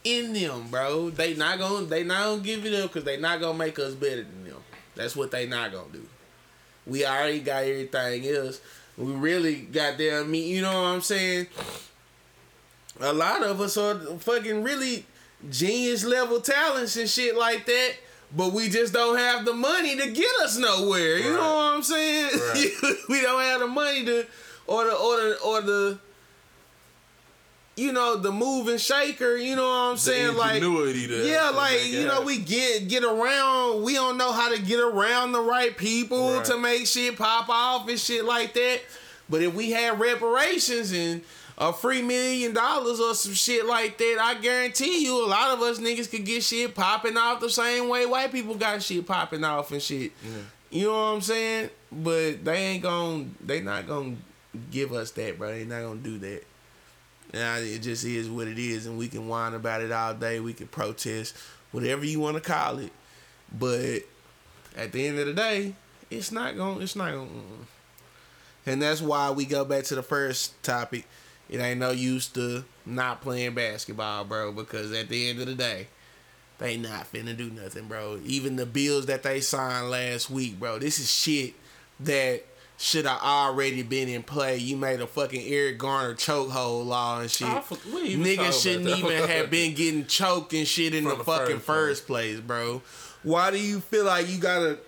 in 0.05 0.33
them, 0.33 0.69
bro. 0.71 1.11
They 1.11 1.35
not 1.35 1.59
gonna 1.59 1.87
they 1.87 2.05
not 2.05 2.25
gonna 2.25 2.43
give 2.43 2.65
it 2.67 2.75
up 2.75 2.93
because 2.93 3.05
they 3.05 3.17
not 3.17 3.41
gonna 3.41 3.59
make 3.59 3.79
us 3.79 3.95
better 3.95 4.23
than 4.23 4.45
them. 4.45 4.63
That's 4.95 5.17
what 5.17 5.31
they 5.31 5.47
not 5.47 5.73
gonna 5.73 5.93
do. 5.93 6.07
We 6.87 7.07
already 7.07 7.41
got 7.41 7.65
everything 7.65 8.27
else. 8.27 8.61
We 8.99 9.13
really 9.13 9.57
got 9.63 9.99
there. 9.99 10.25
Me, 10.25 10.49
you 10.49 10.63
know 10.63 10.75
what 10.75 10.89
I'm 10.89 11.01
saying? 11.01 11.47
A 13.01 13.13
lot 13.13 13.43
of 13.43 13.61
us 13.61 13.77
are 13.77 13.95
fucking 14.19 14.63
really 14.63 15.07
genius 15.51 16.05
level 16.05 16.41
talents 16.41 16.97
and 16.97 17.09
shit 17.09 17.37
like 17.37 17.67
that. 17.67 17.93
But 18.35 18.53
we 18.53 18.69
just 18.71 18.93
don't 18.95 19.19
have 19.19 19.45
the 19.45 19.53
money 19.53 19.97
to 19.97 20.11
get 20.11 20.31
us 20.43 20.57
nowhere. 20.57 21.19
You 21.19 21.33
know 21.33 21.55
what 21.55 21.75
I'm 21.75 21.83
saying? 21.83 22.31
Right. 22.33 22.97
we 23.09 23.21
don't 23.21 23.43
have 23.43 23.61
the 23.61 23.67
money 23.67 24.05
to 24.07 24.27
or 24.67 24.85
the 24.85 24.95
or 24.95 25.17
the 25.17 25.39
or 25.45 25.61
the 25.61 25.99
you 27.83 27.93
know, 27.93 28.17
the 28.17 28.31
moving 28.33 28.79
shaker, 28.79 29.37
you 29.37 29.57
know 29.57 29.63
what 29.67 29.91
I'm 29.93 29.97
saying? 29.97 30.37
Like 30.37 30.61
Yeah, 31.27 31.51
like 31.51 31.85
you 31.87 32.07
know, 32.07 32.21
we 32.23 32.39
get 32.39 32.89
get 32.89 33.05
around, 33.05 33.83
we 33.83 33.95
don't 33.95 34.17
know 34.17 34.33
how 34.33 34.55
to 34.55 34.61
get 34.63 34.81
around 34.81 35.33
the 35.33 35.41
right 35.41 35.77
people 35.77 36.35
Right. 36.37 36.45
to 36.47 36.59
make 36.59 36.87
shit 36.87 37.17
pop 37.19 37.49
off 37.49 37.89
and 37.89 37.99
shit 37.99 38.25
like 38.25 38.55
that. 38.55 38.81
But 39.29 39.43
if 39.43 39.55
we 39.55 39.71
had 39.71 39.99
reparations 40.01 40.93
and 40.93 41.23
a 41.59 41.73
free 41.73 42.03
million 42.03 42.55
dollars 42.55 42.99
or 43.01 43.15
some 43.15 43.35
shit 43.35 43.67
like 43.67 43.99
that, 43.99 44.19
I 44.21 44.35
guarantee 44.35 45.05
you 45.05 45.25
a 45.25 45.27
lot 45.27 45.51
of 45.51 45.61
us 45.63 45.79
niggas 45.79 46.11
could 46.11 46.25
get 46.25 46.43
shit 46.43 46.75
popping 46.75 47.17
off 47.17 47.41
the 47.41 47.51
same 47.51 47.89
way 47.89 48.07
white 48.07 48.33
people 48.33 48.55
got 48.55 48.83
shit 48.83 49.07
popping 49.07 49.45
off 49.45 49.71
and 49.73 49.83
shit. 49.83 50.13
You 50.71 50.87
know 50.87 50.93
what 50.93 50.99
I'm 51.17 51.21
saying? 51.21 51.71
But 51.91 52.45
they 52.45 52.57
ain't 52.57 52.83
gonna, 52.83 53.27
they 53.45 53.61
not 53.61 53.87
gonna 53.87 54.17
give 54.71 54.93
us 54.93 55.11
that, 55.13 55.39
bro. 55.39 55.51
They 55.51 55.65
not 55.65 55.83
gonna 55.83 56.01
do 56.01 56.19
that. 56.19 56.43
Now 57.33 57.57
it 57.57 57.79
just 57.79 58.05
is 58.05 58.29
what 58.29 58.49
it 58.49 58.59
is, 58.59 58.87
and 58.87 58.99
we 58.99 59.09
can 59.09 59.27
whine 59.27 59.55
about 59.55 59.81
it 59.83 59.91
all 59.91 60.15
day. 60.15 60.41
We 60.41 60.53
can 60.53 60.67
protest, 60.67 61.37
whatever 61.71 62.05
you 62.05 62.21
want 62.21 62.37
to 62.37 62.43
call 62.43 62.79
it. 62.79 62.93
But 63.59 64.01
at 64.77 64.93
the 64.93 65.07
end 65.07 65.19
of 65.19 65.27
the 65.27 65.33
day, 65.35 65.75
it's 66.11 66.31
not 66.31 66.57
going. 66.57 66.83
It's 66.83 66.97
not 66.97 67.13
going. 67.13 67.67
And 68.67 68.81
that's 68.81 69.01
why 69.01 69.31
we 69.31 69.45
go 69.45 69.65
back 69.65 69.85
to 69.85 69.95
the 69.95 70.03
first 70.03 70.63
topic. 70.63 71.07
It 71.49 71.59
ain't 71.59 71.81
no 71.81 71.91
use 71.91 72.29
to 72.29 72.65
not 72.87 73.21
playing 73.23 73.55
basketball, 73.55 74.25
bro. 74.25 74.53
Because 74.53 74.93
at 74.93 75.09
the 75.09 75.31
end 75.31 75.41
of 75.41 75.47
the 75.47 75.55
day, 75.55 75.89
they 76.59 76.77
not 76.77 77.13
finna 77.13 77.37
do 77.37 77.51
nothing, 77.51 77.89
bro. 77.89 78.21
Even 78.25 78.57
the 78.57 78.67
bills 78.67 79.07
that 79.07 79.23
they 79.23 79.41
signed 79.41 79.91
last 79.91 80.31
week, 80.31 80.61
bro. 80.61 80.79
This 80.79 80.99
is 80.99 81.13
shit 81.13 81.55
that 82.01 82.45
should 82.83 83.07
have 83.07 83.21
already 83.23 83.83
been 83.85 84.09
in 84.09 84.25
play. 84.25 84.57
You 84.57 84.77
made 84.77 85.01
a 85.01 85.07
fucking 85.07 85.43
Eric 85.47 85.79
Garner 85.79 86.15
chokehold 86.15 86.85
law 86.87 87.21
and 87.21 87.31
shit. 87.31 87.47
I 87.49 87.61
fuck- 87.61 87.79
we 87.85 88.03
even 88.03 88.25
talked 88.25 88.35
about 88.35 88.47
Niggas 88.53 88.63
shouldn't 88.63 88.89
even 88.99 89.29
have 89.29 89.51
been 89.51 89.75
getting 89.75 90.07
choked 90.07 90.53
and 90.53 90.67
shit 90.67 90.93
in 90.93 91.05
the, 91.05 91.15
the 91.15 91.23
fucking 91.25 91.61
first 91.61 91.63
first 92.03 92.07
place, 92.09 92.41
bro. 92.41 92.83
Why 93.23 93.53
do 93.53 93.59
you 93.59 93.79
feel 93.79 94.05
like 94.05 94.29
you 94.29 94.39
gotta? 94.39 94.79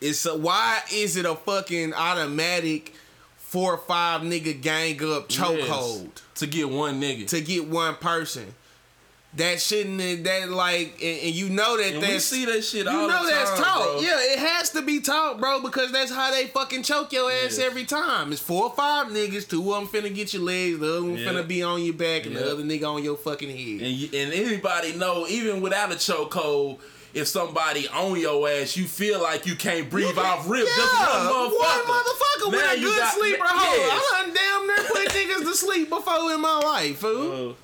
It's 0.00 0.24
a, 0.24 0.36
why 0.36 0.80
is 0.92 1.16
it 1.16 1.26
a 1.26 1.34
fucking 1.34 1.94
automatic 1.94 2.94
four 3.38 3.74
or 3.74 3.78
five 3.78 4.20
nigga 4.20 4.60
gang 4.60 4.94
up 5.02 5.28
chokehold? 5.28 6.04
Yes. 6.04 6.22
to 6.36 6.46
get 6.46 6.68
one 6.70 7.00
nigga. 7.00 7.26
to 7.28 7.40
get 7.40 7.66
one 7.66 7.96
person. 7.96 8.54
That 9.36 9.60
shouldn't 9.60 10.24
that 10.24 10.48
like 10.50 10.94
and, 11.02 11.20
and 11.20 11.34
you 11.34 11.50
know 11.50 11.76
that 11.76 11.92
and 11.94 12.02
that's 12.02 12.24
see 12.24 12.46
that 12.46 12.62
shit 12.64 12.84
you 12.86 12.90
all 12.90 13.06
know 13.06 13.24
the 13.26 13.30
that's 13.30 13.50
time, 13.50 13.62
taught. 13.64 13.84
bro. 13.92 14.00
Yeah, 14.00 14.16
it 14.32 14.38
has 14.38 14.70
to 14.70 14.80
be 14.82 15.00
taught, 15.00 15.38
bro, 15.38 15.60
because 15.60 15.92
that's 15.92 16.10
how 16.10 16.30
they 16.30 16.46
fucking 16.46 16.82
choke 16.84 17.12
your 17.12 17.30
ass 17.30 17.58
every 17.58 17.84
time. 17.84 18.32
It's 18.32 18.40
four 18.40 18.64
or 18.64 18.74
five 18.74 19.08
niggas, 19.08 19.46
two 19.46 19.72
of 19.74 19.92
them 19.92 20.02
finna 20.04 20.14
get 20.14 20.32
your 20.32 20.42
legs, 20.42 20.78
the 20.78 20.88
other 20.90 21.02
one 21.02 21.16
Yeah. 21.18 21.28
finna 21.30 21.46
be 21.46 21.62
on 21.62 21.82
your 21.82 21.92
back, 21.94 22.24
and 22.24 22.34
Yeah. 22.34 22.40
the 22.42 22.52
other 22.52 22.62
nigga 22.62 22.88
on 22.88 23.04
your 23.04 23.16
fucking 23.18 23.50
head. 23.50 23.86
And 23.86 23.94
you, 23.96 24.08
and 24.18 24.32
anybody 24.32 24.92
know, 24.94 25.26
even 25.28 25.60
without 25.60 25.92
a 25.92 25.96
chokehold, 25.96 26.78
if 27.12 27.26
somebody 27.28 27.88
on 27.88 28.18
your 28.18 28.48
ass, 28.48 28.76
you 28.76 28.86
feel 28.86 29.20
like 29.22 29.44
you 29.46 29.54
can't 29.54 29.90
breathe 29.90 30.16
off 30.16 30.48
rip. 30.48 30.66
just 30.66 30.78
Yeah, 30.94 31.30
one 31.30 31.50
motherfucker. 31.50 31.58
one 31.58 31.84
motherfucker 31.84 32.50
with 32.52 32.60
Now 32.60 32.72
a 32.72 32.74
you 32.76 32.88
good 32.88 32.98
got- 32.98 33.14
sleeper 33.14 33.44
Yes. 33.44 34.02
I 34.08 34.22
done 34.22 34.34
damn 34.34 34.66
near 34.66 34.76
put 34.88 35.08
niggas 35.08 35.50
to 35.50 35.54
sleep 35.56 35.88
before 35.90 36.32
in 36.32 36.40
my 36.40 36.58
life, 36.58 36.98
fool. 37.00 37.50
Uh, 37.50 37.54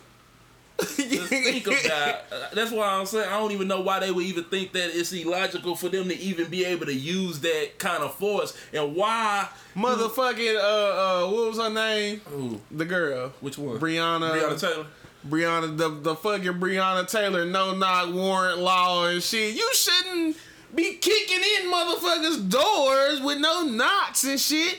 just 0.85 1.29
think 1.29 1.67
of 1.67 1.83
that. 1.85 2.53
That's 2.55 2.71
why 2.71 2.89
I'm 2.89 3.07
saying 3.07 3.29
I 3.29 3.39
don't 3.39 3.53
even 3.53 3.69
know 3.69 3.81
why 3.81 4.01
they 4.01 4.11
would 4.11 4.25
even 4.25 4.45
think 4.45 4.73
that 4.73 4.91
it's 4.95 5.13
illogical 5.13 5.77
for 5.77 5.89
them 5.89 6.09
to 6.09 6.19
even 6.19 6.49
be 6.49 6.65
able 6.65 6.87
to 6.87 6.95
use 6.95 7.41
that 7.41 7.79
kind 7.79 8.03
of 8.03 8.15
force, 8.15 8.57
and 8.73 8.95
why 8.95 9.49
Motherfucking 9.75 10.57
uh 10.57 10.59
uh 10.61 11.31
what 11.31 11.49
was 11.49 11.59
her 11.59 11.71
name? 11.71 12.61
The 12.71 12.85
girl. 12.85 13.33
which 13.41 13.59
one? 13.59 13.79
Brianna 13.79 14.31
Breonna 14.33 14.61
Taylor. 14.61 14.87
Breonna, 15.29 15.77
the, 15.77 15.89
the 15.89 16.17
fucking 16.17 16.55
Brianna 16.55 17.09
Taylor 17.09 17.47
no 17.47 17.75
knock 17.75 18.13
warrant 18.13 18.59
law 18.59 19.07
and 19.07 19.23
shit. 19.23 19.55
You 19.55 19.73
shouldn't 19.73 20.37
be 20.75 20.95
kicking 20.95 21.41
in 21.61 21.71
motherfuckers' 21.71 22.51
doors 22.51 23.21
with 23.21 23.39
no 23.39 23.63
knocks 23.65 24.25
and 24.25 24.41
shit 24.41 24.79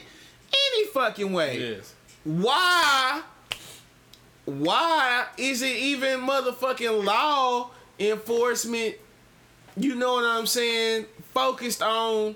any 0.53 0.85
fucking 0.87 1.31
way. 1.33 1.59
Yes. 1.75 1.93
Why? 2.23 3.21
Why 4.45 5.25
is 5.37 5.61
it 5.61 5.75
even 5.77 6.21
motherfucking 6.21 7.03
law 7.05 7.69
enforcement? 7.99 8.95
You 9.77 9.95
know 9.95 10.15
what 10.15 10.25
I'm 10.25 10.45
saying? 10.45 11.05
Focused 11.33 11.81
on 11.81 12.35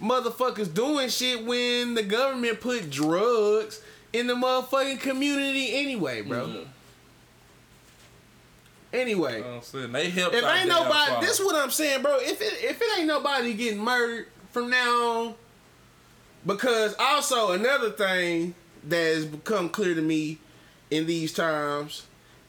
motherfuckers 0.00 0.72
doing 0.72 1.08
shit 1.08 1.44
when 1.44 1.94
the 1.94 2.02
government 2.02 2.60
put 2.60 2.90
drugs 2.90 3.82
in 4.12 4.26
the 4.26 4.34
motherfucking 4.34 5.00
community 5.00 5.74
anyway, 5.74 6.22
bro. 6.22 6.46
Mhm. 6.46 6.66
Anyway, 8.92 9.42
I'm 9.42 9.60
saying 9.60 9.92
they 9.92 10.08
helped. 10.08 10.34
if 10.34 10.44
ain't 10.44 10.68
nobody, 10.68 11.26
this 11.26 11.38
is 11.38 11.44
what 11.44 11.56
I'm 11.56 11.70
saying, 11.70 12.00
bro. 12.02 12.16
If 12.20 12.40
it 12.40 12.54
if 12.64 12.80
it 12.80 12.98
ain't 12.98 13.06
nobody 13.06 13.52
getting 13.52 13.80
murdered 13.80 14.28
from 14.50 14.70
now 14.70 15.04
on, 15.18 15.34
because 16.46 16.94
also 16.98 17.50
another 17.52 17.90
thing 17.90 18.54
that 18.84 18.96
has 19.14 19.26
become 19.26 19.68
clear 19.68 19.94
to 19.94 20.00
me 20.00 20.38
in 20.90 21.06
these 21.06 21.32
times 21.32 22.04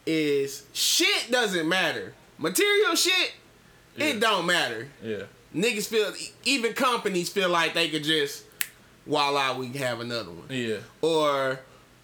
is 0.05 0.63
shit 0.73 1.29
doesn't 1.31 1.67
matter. 1.67 2.13
Material 2.37 2.95
shit, 2.95 3.33
Yeah. 3.95 4.05
it 4.07 4.19
don't 4.19 4.45
matter. 4.45 4.87
Yeah. 5.03 5.23
Niggas 5.55 5.87
feel, 5.87 6.13
even 6.45 6.73
companies 6.73 7.29
feel 7.29 7.49
like 7.49 7.73
they 7.73 7.89
could 7.89 8.03
just, 8.03 8.43
voila, 9.05 9.57
we 9.57 9.69
can 9.69 9.81
have 9.81 9.99
another 9.99 10.31
one 10.31 10.45
Yeah. 10.49 10.77
or 11.01 11.59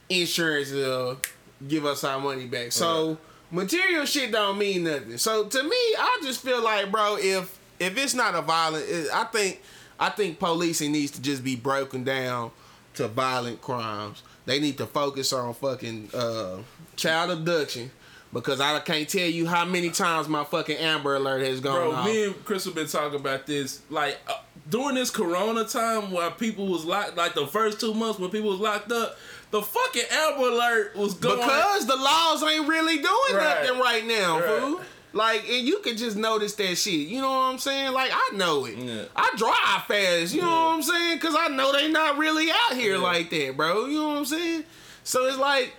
insurance 0.10 0.72
will 0.72 1.20
give 1.68 1.86
us 1.86 2.04
our 2.04 2.20
money 2.20 2.46
back. 2.46 2.72
So 2.72 3.18
material 3.52 4.06
shit 4.06 4.32
don't 4.32 4.58
mean 4.58 4.84
nothing. 4.84 5.18
So 5.18 5.46
to 5.46 5.64
me, 5.64 5.70
I 5.98 6.20
just 6.24 6.42
feel 6.42 6.62
like, 6.62 6.92
bro, 6.92 7.18
if 7.20 7.58
if 7.78 7.98
it's 7.98 8.14
not 8.14 8.36
a 8.36 8.42
violent, 8.42 8.88
it- 8.90 9.10
I 9.14 9.26
think 9.26 9.62
I 10.00 10.10
think 10.10 10.40
policing 10.40 10.92
needs 10.92 11.12
to 11.12 11.22
just 11.22 11.44
be 11.44 11.56
broken 11.56 12.04
down 12.04 12.52
to 12.96 13.08
violent 13.08 13.62
crimes. 13.62 14.24
They 14.46 14.60
need 14.60 14.78
to 14.78 14.86
focus 14.86 15.34
on 15.34 15.54
fucking 15.54 16.10
uh, 16.14 16.58
child 16.96 17.32
abduction. 17.32 17.92
Because 18.34 18.60
I 18.60 18.78
can't 18.82 19.08
tell 19.08 19.28
you 19.30 19.48
how 19.48 19.64
many 19.64 19.92
times 19.92 20.28
my 20.28 20.44
fucking 20.44 20.76
Amber 20.76 21.16
Alert 21.16 21.46
has 21.46 21.62
gone 21.62 21.76
Bro, 21.76 21.92
off. 21.94 22.06
me 22.06 22.26
and 22.26 22.44
Chris 22.44 22.66
have 22.66 22.76
been 22.76 22.88
talking 22.88 23.18
about 23.18 23.46
this. 23.46 23.82
Like 23.90 24.18
uh, 24.28 24.34
during 24.70 24.96
this 24.96 25.10
Corona 25.10 25.64
time, 25.64 26.12
where 26.12 26.30
people 26.32 26.68
was 26.68 26.84
locked, 26.84 27.16
like 27.16 27.34
the 27.34 27.48
first 27.48 27.80
two 27.80 27.94
months 27.94 28.20
when 28.20 28.30
people 28.32 28.50
was 28.50 28.60
locked 28.60 28.92
up, 28.92 29.16
the 29.52 29.62
fucking 29.62 30.04
Amber 30.12 30.50
Alert 30.50 30.98
was 30.98 31.14
going. 31.14 31.38
Because 31.38 31.88
the 31.88 31.96
laws 31.96 32.44
ain't 32.44 32.68
really 32.68 32.98
doing 32.98 33.36
Right. 33.36 33.62
nothing 33.64 33.80
right 33.80 34.06
now, 34.06 34.40
Right. 34.40 34.60
fool. 34.60 34.82
Like, 35.16 35.50
and 35.50 35.66
you 35.66 35.80
can 35.80 35.96
just 35.96 36.18
notice 36.18 36.56
that 36.56 36.76
shit. 36.76 37.08
You 37.08 37.22
know 37.22 37.30
what 37.30 37.38
I'm 37.54 37.58
saying? 37.58 37.94
Like, 37.94 38.12
I 38.14 38.32
know 38.36 38.66
it. 38.66 38.76
Yeah. 38.78 39.06
I 39.16 39.32
drive 39.38 39.86
fast. 39.88 40.34
You 40.36 40.42
know 40.42 40.48
what 40.50 40.76
I'm 40.76 40.82
saying? 40.84 41.18
Because 41.18 41.36
I 41.40 41.48
know 41.48 41.72
they 41.72 41.90
not 41.90 42.18
really 42.18 42.50
out 42.52 42.76
here 42.76 42.96
Yeah. 42.98 43.02
like 43.02 43.30
that, 43.30 43.56
bro. 43.56 43.86
You 43.86 44.00
know 44.02 44.10
what 44.10 44.18
I'm 44.18 44.26
saying? 44.26 44.66
So 45.06 45.26
it's 45.28 45.38
like, 45.38 45.74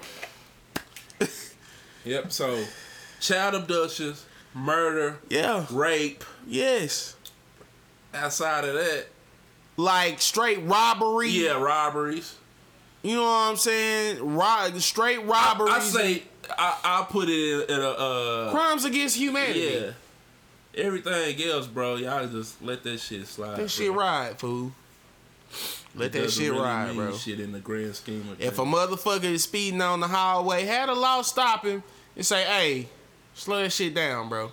Yep. 2.05 2.32
So, 2.32 2.64
child 3.20 3.55
abductions, 3.55 4.24
murder, 4.55 5.18
yeah, 5.28 5.66
rape. 5.70 6.24
yes. 6.47 7.16
Outside 8.14 8.64
of 8.64 8.74
that, 8.74 9.07
Like 9.76 10.20
straight 10.22 10.62
robbery. 10.62 11.28
yeah, 11.28 11.61
robberies. 11.62 12.37
You 13.03 13.16
know 13.16 13.22
what 13.24 13.51
I'm 13.51 13.57
saying? 13.57 14.34
Ro- 14.37 14.78
straight 14.78 15.24
robbery. 15.26 15.70
I 15.70 15.80
say 15.80 16.22
I 16.59 16.79
I 16.85 17.07
put 17.09 17.29
it 17.29 17.33
in, 17.71 17.77
in 17.77 17.81
a 17.83 17.89
uh 17.89 18.51
crimes 18.51 18.85
against 18.85 19.17
humanity. 19.17 19.61
yeah. 19.61 19.91
Everything 20.75 21.43
else, 21.49 21.67
bro, 21.67 21.97
y'all 21.97 22.27
just 22.27 22.61
let 22.63 22.83
that 22.83 23.01
shit 23.01 23.27
slide. 23.27 23.57
That 23.57 23.71
shit 23.71 23.93
bro. 23.93 24.03
ride, 24.03 24.39
fool. 24.39 24.73
Let 25.95 26.15
It 26.15 26.21
that 26.21 26.31
shit 26.31 26.51
really 26.51 26.63
ride, 26.63 26.89
mean 26.89 26.97
bro. 26.97 27.17
Shit 27.17 27.41
in 27.41 27.53
the 27.53 27.61
grand 27.61 27.95
scheme 27.97 28.21
of 28.31 28.37
things. 28.37 28.53
If 28.53 28.59
a 28.59 28.65
motherfucker 28.65 29.25
is 29.25 29.45
speeding 29.45 29.81
on 29.81 30.01
the 30.01 30.09
highway, 30.09 30.65
had 30.65 30.91
a 30.91 30.95
law 30.95 31.23
stop 31.23 31.65
him 31.65 31.83
and 32.15 32.27
say, 32.27 32.45
"Hey, 32.45 32.89
slow 33.33 33.63
that 33.63 33.73
shit 33.73 33.95
down, 33.95 34.29
bro." 34.29 34.53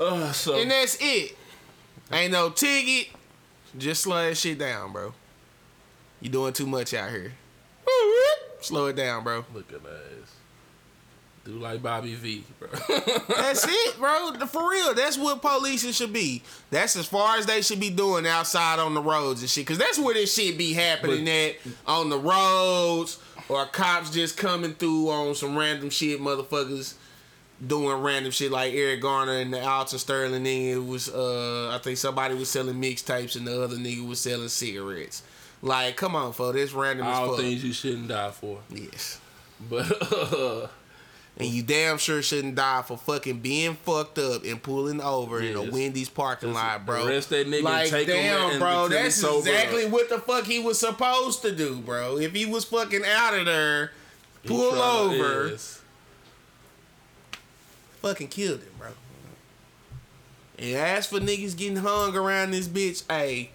uh, 0.00 0.32
so 0.32 0.54
And 0.60 0.70
that's 0.70 0.96
it. 1.00 1.36
Ain't 2.12 2.32
no 2.32 2.50
ticket. 2.50 3.08
Just 3.76 4.02
slow 4.02 4.26
that 4.28 4.36
shit 4.36 4.58
down, 4.58 4.92
bro. 4.92 5.12
You 6.20 6.30
doing 6.30 6.52
too 6.52 6.66
much 6.66 6.94
out 6.94 7.10
here. 7.10 7.32
Slow 8.60 8.86
it 8.86 8.96
down, 8.96 9.24
bro. 9.24 9.44
look 9.54 9.72
at 9.72 9.82
that. 9.82 10.00
Do 11.44 11.52
like 11.52 11.82
Bobby 11.82 12.14
V, 12.14 12.42
bro. 12.58 12.68
That's 13.28 13.66
it, 13.68 13.98
bro. 13.98 14.32
For 14.46 14.70
real, 14.70 14.94
that's 14.94 15.18
what 15.18 15.42
policing 15.42 15.92
should 15.92 16.12
be. 16.12 16.42
That's 16.70 16.96
as 16.96 17.04
far 17.04 17.36
as 17.36 17.44
they 17.44 17.60
should 17.60 17.80
be 17.80 17.90
doing 17.90 18.26
outside 18.26 18.78
on 18.78 18.94
the 18.94 19.02
roads 19.02 19.42
and 19.42 19.50
shit. 19.50 19.66
Cause 19.66 19.76
that's 19.76 19.98
where 19.98 20.14
this 20.14 20.34
shit 20.34 20.56
be 20.56 20.72
happening 20.72 21.28
at 21.28 21.56
on 21.86 22.08
the 22.08 22.18
roads 22.18 23.18
or 23.50 23.66
cops 23.66 24.08
just 24.10 24.38
coming 24.38 24.72
through 24.72 25.10
on 25.10 25.34
some 25.34 25.54
random 25.54 25.90
shit, 25.90 26.18
motherfuckers 26.18 26.94
doing 27.66 28.00
random 28.00 28.32
shit 28.32 28.50
like 28.50 28.72
Eric 28.72 29.02
Garner 29.02 29.32
and 29.38 29.52
the 29.52 29.62
Alton 29.62 29.98
Sterling 29.98 30.44
nigga 30.44 30.86
was 30.86 31.10
uh 31.10 31.74
I 31.74 31.78
think 31.82 31.98
somebody 31.98 32.34
was 32.34 32.50
selling 32.50 32.80
mixtapes 32.80 33.36
and 33.36 33.46
the 33.46 33.62
other 33.62 33.76
nigga 33.76 34.06
was 34.08 34.18
selling 34.20 34.48
cigarettes. 34.48 35.22
Like, 35.64 35.96
come 35.96 36.14
on, 36.14 36.34
fo, 36.34 36.52
this 36.52 36.72
random 36.74 37.06
as 37.06 37.16
All 37.16 37.28
fuck. 37.30 37.38
things 37.40 37.64
you 37.64 37.72
shouldn't 37.72 38.08
die 38.08 38.30
for. 38.32 38.58
Yes. 38.70 39.18
But 39.70 39.90
uh, 40.12 40.66
And 41.38 41.48
you 41.48 41.62
damn 41.62 41.96
sure 41.96 42.20
shouldn't 42.20 42.54
die 42.54 42.82
for 42.82 42.98
fucking 42.98 43.38
being 43.38 43.74
fucked 43.74 44.18
up 44.18 44.44
and 44.44 44.62
pulling 44.62 45.00
over 45.00 45.40
in 45.40 45.56
a 45.56 45.62
Yes. 45.64 45.72
Wendy's 45.72 46.08
parking 46.10 46.52
lot, 46.52 46.84
bro. 46.84 47.06
arrest 47.06 47.30
that 47.30 47.46
nigga 47.46 47.54
and 47.56 47.64
like, 47.64 47.88
take 47.88 48.06
damn, 48.08 48.50
and 48.50 48.58
bro, 48.60 48.88
that's 48.88 49.22
exactly 49.24 49.86
up. 49.86 49.90
what 49.90 50.10
the 50.10 50.18
fuck 50.18 50.44
he 50.44 50.58
was 50.58 50.78
supposed 50.78 51.40
to 51.42 51.50
do, 51.50 51.76
bro. 51.80 52.18
If 52.18 52.34
he 52.34 52.44
was 52.44 52.64
fucking 52.66 53.02
out 53.06 53.32
of 53.38 53.46
there, 53.46 53.92
pull 54.44 54.74
over, 54.74 55.48
yes. 55.48 55.80
fucking 58.02 58.28
killed 58.28 58.60
him, 58.60 58.72
bro. 58.78 58.88
And 60.58 60.76
as 60.76 61.06
for 61.06 61.20
niggas 61.20 61.56
getting 61.56 61.76
hung 61.78 62.14
around 62.14 62.50
this 62.50 62.68
bitch, 62.68 63.02
hey, 63.10 63.50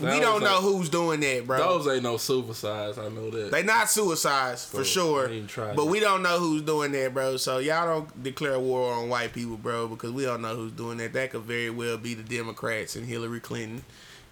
we 0.00 0.20
don't 0.20 0.42
know 0.42 0.60
who's 0.60 0.88
doing 0.88 1.20
that, 1.20 1.46
bro. 1.46 1.58
Those 1.58 1.88
ain't 1.88 2.02
no 2.02 2.16
suicides. 2.16 2.98
I 2.98 3.08
know 3.08 3.30
that. 3.30 3.50
They 3.50 3.62
not 3.62 3.90
suicides 3.90 4.64
for 4.64 4.78
So, 4.78 5.28
sure, 5.28 5.28
but 5.74 5.84
it. 5.84 5.88
we 5.88 6.00
don't 6.00 6.22
know 6.22 6.38
who's 6.38 6.62
doing 6.62 6.92
that, 6.92 7.14
bro. 7.14 7.36
So 7.36 7.58
y'all 7.58 7.86
don't 7.86 8.22
declare 8.22 8.58
war 8.58 8.92
on 8.94 9.08
white 9.08 9.32
people, 9.32 9.56
bro, 9.56 9.88
because 9.88 10.12
we 10.12 10.24
don't 10.24 10.42
know 10.42 10.54
who's 10.56 10.72
doing 10.72 10.98
that. 10.98 11.12
That 11.12 11.30
could 11.30 11.42
very 11.42 11.70
well 11.70 11.96
be 11.98 12.14
the 12.14 12.22
Democrats 12.22 12.96
and 12.96 13.06
Hillary 13.06 13.40
Clinton 13.40 13.84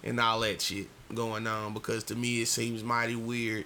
and 0.03 0.19
all 0.19 0.39
that 0.41 0.61
shit 0.61 0.87
going 1.13 1.47
on. 1.47 1.73
Because 1.73 2.03
to 2.05 2.15
me, 2.15 2.41
it 2.41 2.47
seems 2.47 2.83
mighty 2.83 3.15
weird 3.15 3.65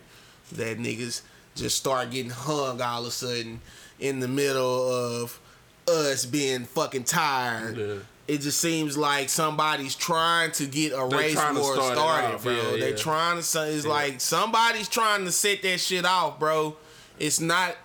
that 0.54 0.78
niggas 0.80 1.22
just 1.56 1.78
start 1.78 2.12
getting 2.12 2.32
hung 2.32 2.82
all 2.82 3.02
of 3.02 3.08
a 3.08 3.12
sudden 3.12 3.62
in 4.00 4.20
the 4.20 4.28
middle 4.28 4.90
of 4.92 5.40
us 5.88 6.26
being 6.26 6.66
fucking 6.66 7.04
tired. 7.04 7.78
Yeah. 7.78 7.96
It 8.32 8.40
just 8.42 8.62
seems 8.62 8.98
like 8.98 9.28
somebody's 9.30 9.94
trying 9.96 10.52
to 10.54 10.66
get 10.66 10.94
a 10.94 11.06
They 11.10 11.18
race 11.18 11.36
war 11.36 11.74
start 11.76 11.98
started, 11.98 12.36
off, 12.36 12.44
bro. 12.44 12.54
yeah, 12.54 12.72
They 12.80 12.90
yeah. 12.92 12.96
trying 12.96 13.36
to 13.38 13.44
say 13.44 13.74
it's 13.74 13.86
like 13.86 14.22
somebody's 14.22 14.88
trying 14.88 15.26
to 15.26 15.32
set 15.34 15.62
that 15.64 15.80
shit 15.80 16.06
off, 16.06 16.40
bro. 16.40 16.78
It's 17.20 17.40
not. 17.42 17.76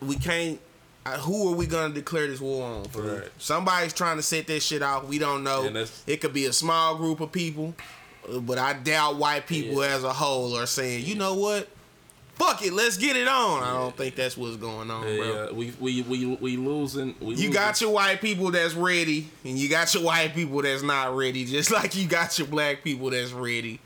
We 0.00 0.16
can't. 0.16 0.60
uh, 1.06 1.18
Who 1.18 1.52
are 1.52 1.56
we 1.56 1.66
gonna 1.66 1.92
declare 1.94 2.26
this 2.28 2.40
war 2.40 2.64
on? 2.64 2.84
For 2.84 3.02
Right. 3.02 3.28
Somebody's 3.38 3.92
trying 3.92 4.18
to 4.18 4.22
set 4.22 4.46
that 4.46 4.62
shit 4.62 4.82
off. 4.82 5.04
We 5.06 5.18
don't 5.18 5.42
know. 5.42 5.84
It 6.06 6.20
could 6.20 6.32
be 6.32 6.46
a 6.46 6.52
small 6.52 6.94
group 6.96 7.20
of 7.20 7.32
people, 7.32 7.74
uh, 8.32 8.38
but 8.38 8.58
I 8.58 8.74
doubt 8.74 9.16
white 9.16 9.46
people 9.48 9.82
Yeah. 9.84 9.94
as 9.96 10.04
a 10.04 10.12
whole 10.12 10.56
are 10.56 10.66
saying, 10.66 11.06
you 11.06 11.16
know 11.16 11.34
what? 11.34 11.68
Fuck 12.34 12.64
it, 12.64 12.72
let's 12.72 12.96
get 12.96 13.16
it 13.16 13.28
on. 13.28 13.62
I 13.62 13.72
don't 13.72 13.96
think 13.96 14.16
that's 14.16 14.36
what's 14.36 14.56
going 14.56 14.90
on, 14.90 15.02
bro. 15.02 15.12
Yeah, 15.12 15.52
we 15.52 15.72
we 15.78 16.02
we 16.02 16.26
we 16.36 16.56
losing. 16.56 17.14
We 17.20 17.36
You 17.36 17.52
got 17.52 17.80
your 17.80 17.90
white 17.90 18.20
people 18.20 18.50
that's 18.50 18.74
ready, 18.74 19.28
and 19.44 19.56
you 19.56 19.68
got 19.68 19.94
your 19.94 20.02
white 20.02 20.34
people 20.34 20.60
that's 20.62 20.82
not 20.82 21.14
ready. 21.16 21.44
Just 21.54 21.70
like 21.70 21.94
you 21.94 22.08
got 22.08 22.38
your 22.38 22.48
black 22.48 22.82
people 22.82 23.10
that's 23.10 23.32
ready, 23.32 23.78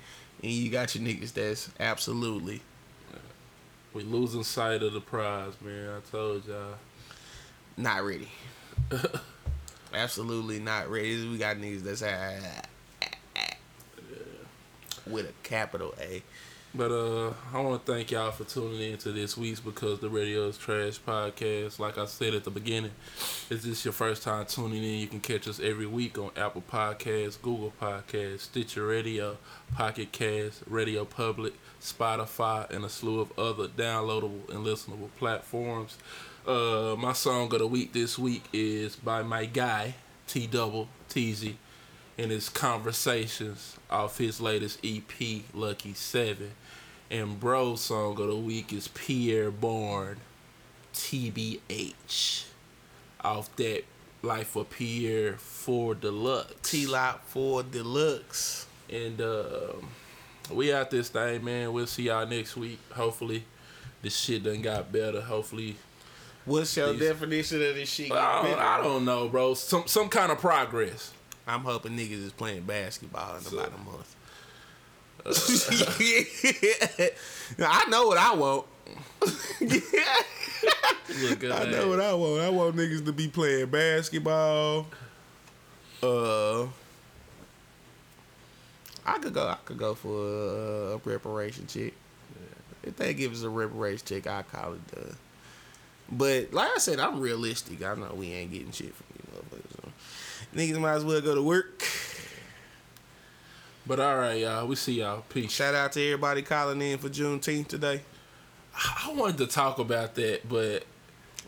and 0.42 0.51
you 0.51 0.70
got 0.70 0.94
your 0.94 1.05
niggas 1.05 1.34
that's 1.34 1.70
absolutely 1.78 2.62
we 3.99 4.05
losing 4.05 4.44
sight 4.44 4.82
of 4.82 4.92
the 4.92 5.01
prize, 5.01 5.55
man. 5.61 5.88
I 5.88 6.01
told 6.11 6.46
y'all. 6.46 6.74
not 7.76 8.05
ready. 8.05 8.28
absolutely 9.94 10.61
not 10.61 10.88
ready. 10.88 11.28
We 11.28 11.36
got 11.38 11.57
niggas 11.57 11.82
that's 11.82 12.03
ah, 12.05 13.46
with 15.07 15.28
a 15.28 15.32
capital 15.42 15.94
A. 16.01 16.22
But 16.79 16.93
uh, 16.93 17.33
I 17.53 17.61
want 17.61 17.85
to 17.85 17.93
thank 17.93 18.12
y'all 18.12 18.31
for 18.31 18.45
tuning 18.45 18.93
in 18.93 18.99
to 18.99 19.11
this 19.11 19.37
week's 19.37 19.59
Because 19.59 19.99
the 19.99 20.09
Radio 20.09 20.47
is 20.47 20.57
Trash 20.57 21.01
podcast. 21.01 21.81
Like 21.81 21.99
I 21.99 22.05
said 22.05 22.35
at 22.35 22.45
the 22.45 22.53
beginning, 22.53 22.93
if 23.16 23.49
this 23.49 23.64
is 23.64 23.85
your 23.85 23.91
first 23.91 24.22
time 24.22 24.47
tuning 24.47 24.85
in, 24.85 25.01
you 25.01 25.09
can 25.09 25.18
catch 25.18 25.49
us 25.49 25.59
every 25.59 25.87
week 25.87 26.18
on 26.18 26.31
Apple 26.37 26.62
Podcasts, 26.70 27.43
Google 27.43 27.72
Podcasts, 27.83 28.43
Stitcher 28.43 28.87
Radio, 28.87 29.39
Pocket 29.74 30.12
Cast, 30.12 30.62
Radio 30.68 31.05
Public, 31.05 31.55
Spotify, 31.83 32.70
and 32.70 32.85
a 32.85 32.89
slew 32.89 33.18
of 33.18 33.37
other 33.37 33.66
downloadable 33.66 34.49
and 34.49 34.64
listenable 34.64 35.09
platforms. 35.18 35.99
Uh, 36.47 36.95
my 36.97 37.12
song 37.12 37.53
of 37.53 37.59
the 37.59 37.66
week 37.66 37.93
this 37.93 38.16
week 38.16 38.45
is 38.53 38.95
by 38.95 39.24
my 39.24 39.47
guy, 39.47 39.97
T 40.29 40.47
Double 40.47 40.87
TZ 41.09 41.55
in 42.18 42.31
his 42.31 42.49
conversations 42.49 43.76
off 43.89 44.18
his 44.18 44.41
latest 44.41 44.81
EP, 44.85 45.43
Lucky 45.55 45.95
Seven. 45.95 46.51
And 47.11 47.40
bro 47.40 47.74
song 47.76 48.20
of 48.20 48.28
the 48.28 48.36
week 48.36 48.72
is 48.72 48.88
Pi'erre 48.88 49.50
Bourne, 49.50 50.18
TBH, 50.94 52.44
off 53.24 53.54
that 53.56 53.84
Life 54.22 54.56
of 54.56 54.68
Pi'erre 54.70 55.38
4 55.38 55.94
Deluxe. 55.94 56.54
T 56.70 56.86
Lot 56.86 57.24
for 57.26 57.62
Deluxe. 57.62 58.66
And 58.90 59.20
uh, 59.20 59.72
we 60.52 60.72
out 60.72 60.90
this 60.90 61.09
thing, 61.09 61.44
man. 61.44 61.72
We'll 61.72 61.86
see 61.86 62.04
y'all 62.04 62.26
next 62.26 62.56
week. 62.56 62.78
Hopefully, 62.92 63.44
this 64.02 64.16
shit 64.16 64.42
done 64.44 64.62
got 64.62 64.90
better. 64.92 65.20
Hopefully, 65.20 65.76
What's 66.44 66.74
your 66.78 66.92
These- 66.92 67.00
definition 67.00 67.56
of 67.62 67.74
this 67.74 67.88
shit? 67.90 68.11
I 68.11 68.42
don't. 68.42 68.59
I 68.59 68.82
don't 68.82 69.04
know, 69.04 69.28
bro. 69.28 69.52
Some 69.54 69.84
some 69.86 70.09
kind 70.09 70.32
of 70.32 70.38
progress. 70.38 71.12
I'm 71.46 71.61
hoping 71.61 71.92
niggas 71.96 72.24
is 72.24 72.32
playing 72.32 72.62
basketball 72.62 73.36
in 73.36 73.46
about 73.46 73.72
a 73.74 73.78
month. 73.90 74.14
I 77.59 77.85
know 77.89 78.07
what 78.07 78.19
I 78.19 78.35
want. 78.35 78.66
Look 81.21 81.45
I 81.45 81.64
know 81.71 81.89
what 81.89 82.01
I 82.01 82.14
want. 82.14 82.41
I 82.43 82.49
want 82.51 82.77
niggas 82.77 83.05
to 83.07 83.12
be 83.12 83.29
playing 83.29 83.66
basketball. 83.66 84.87
Uh, 86.03 86.64
I 89.05 89.19
could 89.21 89.35
go. 89.35 89.49
I 89.49 89.57
could 89.64 89.79
go 89.79 89.95
for 89.95 90.11
a, 90.11 90.95
a 90.95 90.97
reparation 91.05 91.66
check. 91.66 91.93
If 92.83 92.97
they 92.97 93.14
give 93.14 93.33
us 93.33 93.43
a 93.43 93.51
reparation 93.51 94.07
check, 94.07 94.27
I 94.27 94.43
call 94.43 94.75
it 94.75 94.95
done. 94.95 95.16
But 96.11 96.53
like 96.53 96.71
I 96.75 96.79
said, 96.79 97.01
I'm 97.01 97.21
realistic. 97.21 97.83
I 97.83 97.95
know 97.95 98.14
we 98.14 98.33
ain't 98.33 98.53
getting 98.53 98.73
shit 98.73 98.95
from 98.95 99.07
you 99.14 99.39
motherfuckers. 99.39 99.73
So. 99.83 99.93
Niggas 100.55 100.81
might 100.81 100.95
as 100.95 101.05
well 101.05 101.21
go 101.21 101.35
to 101.35 101.43
work. 101.43 101.78
But 103.89 104.01
all 104.01 104.18
right, 104.18 104.39
y'all. 104.41 104.66
We 104.66 104.76
see 104.76 105.01
y'all. 105.01 105.24
Peace. 105.30 105.51
Shout 105.51 105.74
out 105.74 105.93
to 105.93 106.05
everybody 106.05 106.43
calling 106.43 106.82
in 106.82 106.99
for 106.99 107.09
Juneteenth 107.09 107.68
today, 107.68 108.03
I 108.74 109.12
wanted 109.14 109.39
to 109.39 109.47
talk 109.47 109.78
about 109.78 110.14
that, 110.16 110.47
but 110.49 110.84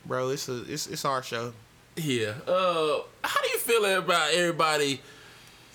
bro. 0.07 0.31
It's 0.31 0.49
a 0.49 0.63
it's 0.67 0.87
it's 0.87 1.05
our 1.05 1.23
show. 1.23 1.53
yeah. 1.97 2.33
Uh, 2.47 3.01
how 3.23 3.43
do 3.43 3.49
you 3.53 3.59
feel 3.59 3.85
about 3.85 4.33
everybody 4.33 5.01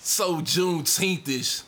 so 0.00 0.40
Juneteenth-ish 0.40 1.62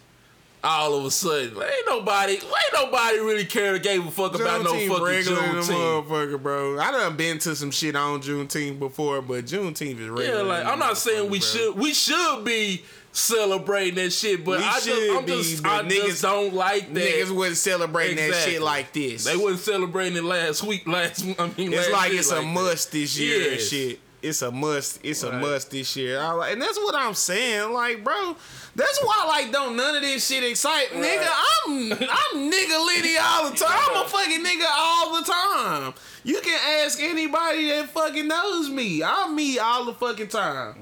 all 0.64 0.94
of 0.98 1.04
a 1.04 1.10
sudden? 1.12 1.50
Ain't 1.62 1.86
nobody, 1.86 2.32
ain't 2.32 2.44
nobody 2.74 3.18
really 3.18 3.44
care 3.44 3.76
or 3.76 3.78
gave 3.78 4.04
a 4.04 4.10
fuck 4.10 4.34
about 4.34 4.64
no 4.64 4.72
fucking 4.72 5.04
regular 5.04 5.40
Juneteenth. 5.42 6.04
motherfucker, 6.08 6.42
bro. 6.42 6.78
I 6.80 6.90
done 6.90 7.16
been 7.16 7.38
to 7.38 7.54
some 7.54 7.70
shit 7.70 7.94
on 7.94 8.20
Juneteenth 8.20 8.78
before, 8.80 9.22
but 9.22 9.44
Juneteenth 9.44 10.00
is 10.00 10.08
regular. 10.08 10.38
Yeah, 10.38 10.42
like 10.42 10.66
I'm 10.66 10.80
not 10.80 10.98
saying 10.98 11.30
we 11.30 11.38
bro. 11.38 11.46
should 11.46 11.76
we 11.76 11.94
should 11.94 12.44
be 12.44 12.82
celebrating 13.18 13.96
that 13.96 14.10
shit, 14.12 14.44
but 14.44 14.58
We 14.58 14.64
I 14.64 14.80
just 14.80 14.88
I'm 15.10 15.24
be, 15.24 15.32
just 15.32 15.64
I 15.66 15.82
niggas- 15.82 16.06
just 16.06 16.22
don't 16.22 16.54
like 16.54 16.92
that. 16.94 17.00
Niggas 17.00 17.30
wasn't 17.30 17.56
celebrating 17.58 18.16
that 18.16 18.34
shit 18.44 18.62
like 18.62 18.92
this. 18.92 19.24
They 19.24 19.36
wasn't 19.36 19.60
celebrating 19.60 20.16
it 20.16 20.24
last 20.24 20.62
week. 20.62 20.86
Last 20.86 21.24
I 21.38 21.50
mean, 21.56 21.72
It's 21.72 21.90
like 21.90 22.10
year 22.12 22.20
it's 22.20 22.30
a 22.32 22.36
that. 22.36 22.42
must 22.44 22.92
this 22.92 23.18
year 23.18 23.42
and 23.50 23.52
Yes. 23.60 23.68
shit. 23.68 24.00
It's 24.20 24.42
a 24.42 24.50
must. 24.50 24.98
It's 25.04 25.22
a 25.22 25.30
must 25.30 25.70
this 25.70 25.94
year. 25.94 26.18
I 26.20 26.32
like, 26.32 26.52
and 26.54 26.60
that's 26.60 26.76
what 26.76 26.92
I'm 26.96 27.14
saying. 27.14 27.72
Like, 27.72 28.02
bro, 28.02 28.34
that's 28.74 28.98
why 29.04 29.24
like 29.28 29.52
don't 29.52 29.76
none 29.76 29.94
of 29.94 30.02
this 30.02 30.26
shit 30.26 30.42
excite 30.42 30.92
me. 30.92 31.02
nigga. 31.06 31.28
I'm 31.66 31.92
I'm 31.92 32.50
nigga 32.50 32.84
litty 32.86 33.16
all 33.16 33.48
the 33.50 33.56
time. 33.56 33.68
I'm 33.70 34.04
a 34.04 34.08
fucking 34.08 34.44
nigga 34.44 34.66
all 34.76 35.20
the 35.20 35.24
time. 35.24 35.94
You 36.24 36.40
can 36.40 36.58
ask 36.84 37.00
anybody 37.00 37.68
that 37.68 37.90
fucking 37.90 38.26
knows 38.26 38.68
me. 38.68 39.04
I'm 39.04 39.36
me 39.36 39.60
all 39.60 39.84
the 39.84 39.94
fucking 39.94 40.28
time. 40.28 40.74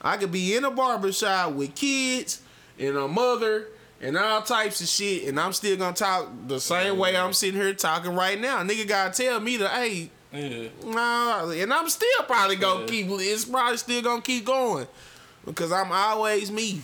I 0.00 0.16
could 0.16 0.30
be 0.32 0.54
in 0.56 0.64
a 0.64 0.70
barbershop 0.70 1.52
with 1.54 1.74
kids 1.74 2.40
and 2.78 2.96
a 2.96 3.08
mother 3.08 3.66
and 4.00 4.16
all 4.16 4.42
types 4.42 4.80
of 4.80 4.86
shit, 4.88 5.24
and 5.28 5.40
I'm 5.40 5.52
still 5.52 5.76
gonna 5.76 5.94
talk 5.96 6.28
the 6.46 6.60
same 6.60 6.98
way 6.98 7.16
I'm 7.16 7.32
sitting 7.32 7.60
here 7.60 7.74
talking 7.74 8.14
right 8.14 8.40
now. 8.40 8.62
Nigga 8.62 8.86
gotta 8.86 9.22
tell 9.22 9.40
me 9.40 9.58
to, 9.58 9.68
hey, 9.68 10.10
Yeah. 10.32 10.68
nah, 10.84 11.48
and 11.50 11.72
I'm 11.74 11.88
still 11.88 12.22
probably 12.26 12.56
gonna 12.56 12.80
Yeah. 12.82 12.86
keep. 12.86 13.06
It's 13.10 13.44
probably 13.44 13.76
still 13.78 14.02
gonna 14.02 14.22
keep 14.22 14.44
going 14.44 14.86
because 15.44 15.72
I'm 15.72 15.90
always 15.90 16.50
me, 16.52 16.82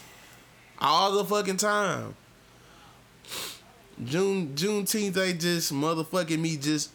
all 0.81 1.12
the 1.12 1.25
fucking 1.25 1.59
time. 1.59 2.17
June 4.05 4.49
Juneteenth, 4.57 5.12
they 5.12 5.35
just 5.35 5.73
motherfucking 5.73 6.41
me 6.41 6.57
just 6.57 6.91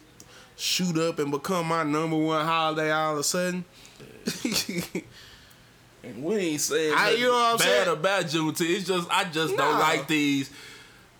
shoot 0.56 0.98
up 0.98 1.18
and 1.18 1.30
become 1.30 1.66
my 1.66 1.82
number 1.82 2.16
one 2.16 2.44
holiday 2.44 2.90
all 2.90 3.14
of 3.14 3.20
a 3.20 3.22
sudden. 3.24 3.64
And 6.02 6.22
we 6.24 6.36
ain't 6.36 6.60
saying 6.60 6.94
I- 6.96 7.10
you 7.10 7.26
know 7.26 7.32
what 7.32 7.52
I'm 7.52 7.58
bad 7.58 7.84
saying? 7.84 7.88
about 7.88 8.24
Juneteenth. 8.24 8.76
It's 8.76 8.86
just 8.86 9.08
I 9.10 9.24
just 9.24 9.56
don't 9.56 9.78
like 9.78 10.06
these 10.08 10.50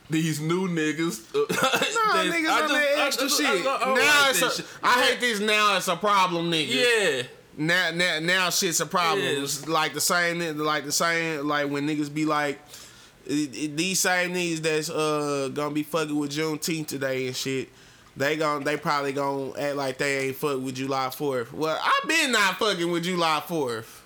these 0.08 0.40
new 0.40 0.68
niggas. 0.68 1.22
No, 2.12 2.16
niggas 2.26 2.48
I 2.48 2.62
on 2.62 2.68
that 2.72 2.94
extra 3.06 3.28
shit. 3.30 3.46
I 3.46 3.52
I 3.52 3.94
now 3.94 3.94
like 3.94 4.30
it's 4.30 4.56
that 4.56 4.60
a. 4.60 4.64
I 4.82 5.02
hate 5.04 5.20
this. 5.20 5.38
Now 5.40 5.76
it's 5.76 5.86
a 5.88 5.96
problem, 5.96 6.50
nigga. 6.50 6.68
Yeah. 6.68 7.22
Now, 7.56 7.90
now, 7.92 8.18
now, 8.20 8.50
shit's 8.50 8.80
a 8.80 8.86
problem. 8.86 9.20
Yeah. 9.24 9.42
It's 9.42 9.68
like 9.68 9.92
the 9.94 10.00
same, 10.00 10.58
like 10.58 10.84
the 10.86 10.92
same, 10.92 11.46
like 11.46 11.68
when 11.70 11.86
niggas 11.86 12.12
be 12.12 12.24
like, 12.24 12.58
these 13.26 14.00
same 14.00 14.32
niggas 14.34 14.58
that's 14.58 14.90
uh 14.90 15.50
gonna 15.54 15.74
be 15.74 15.82
fucking 15.84 16.16
with 16.16 16.32
Juneteenth 16.32 16.86
today 16.88 17.26
and 17.28 17.36
shit. 17.36 17.68
They 18.16 18.36
gon' 18.36 18.64
they 18.64 18.76
probably 18.76 19.12
gonna 19.12 19.52
act 19.58 19.76
like 19.76 19.98
they 19.98 20.26
ain't 20.28 20.36
fuck 20.36 20.60
with 20.60 20.74
July 20.74 21.10
Fourth. 21.10 21.52
Well, 21.52 21.78
I 21.80 22.00
been 22.08 22.32
not 22.32 22.58
fucking 22.58 22.90
with 22.90 23.04
July 23.04 23.40
Fourth. 23.46 23.99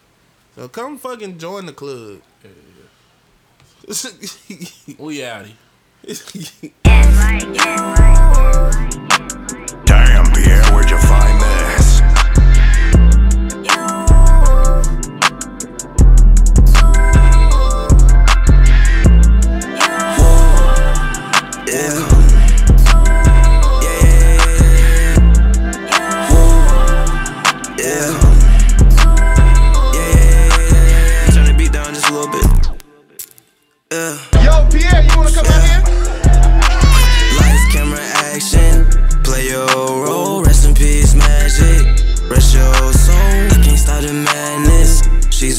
So 0.57 0.69
come 0.69 0.99
fucking 0.99 1.39
join 1.39 1.67
the 1.67 1.73
club. 1.73 2.21
We 4.99 5.25
out 5.25 5.47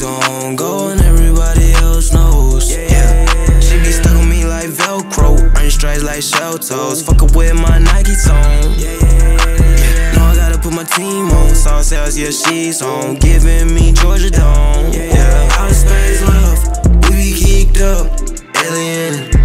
always 0.02 0.24
on 0.24 0.56
go 0.56 0.88
and 0.88 1.00
everybody 1.02 1.72
else 1.74 2.12
knows. 2.12 2.70
Yeah, 2.70 3.24
she 3.60 3.78
be 3.78 3.92
stuck 3.92 4.14
on 4.16 4.28
me 4.28 4.44
like 4.44 4.68
Velcro, 4.68 5.38
earn 5.56 5.70
stripes 5.70 6.02
like 6.02 6.22
shell 6.22 6.58
toes. 6.58 7.02
Fuck 7.02 7.22
up 7.22 7.34
with 7.36 7.54
my 7.54 7.78
Nike 7.78 8.12
on. 8.30 8.78
Yeah, 8.78 10.12
no, 10.14 10.24
I 10.24 10.34
gotta 10.36 10.58
put 10.58 10.72
my 10.72 10.84
team 10.84 11.30
on. 11.30 11.54
Saw 11.54 11.80
sales, 11.82 12.18
yeah, 12.18 12.30
she's 12.30 12.82
on. 12.82 13.16
Giving 13.16 13.74
me 13.74 13.92
Georgia 13.92 14.30
Dome. 14.30 14.92
Yeah, 14.92 15.48
out 15.58 15.70
of 15.70 15.76
space 15.76 16.22
love, 16.22 17.08
we 17.10 17.16
be 17.16 17.32
geeked 17.32 17.80
up, 17.80 18.20
alien. 18.64 19.35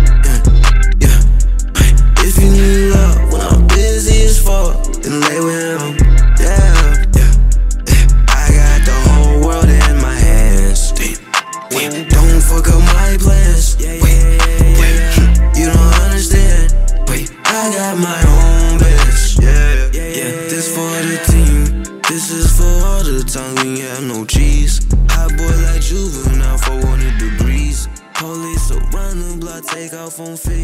iPhone 30.21 30.37
6. 30.37 30.60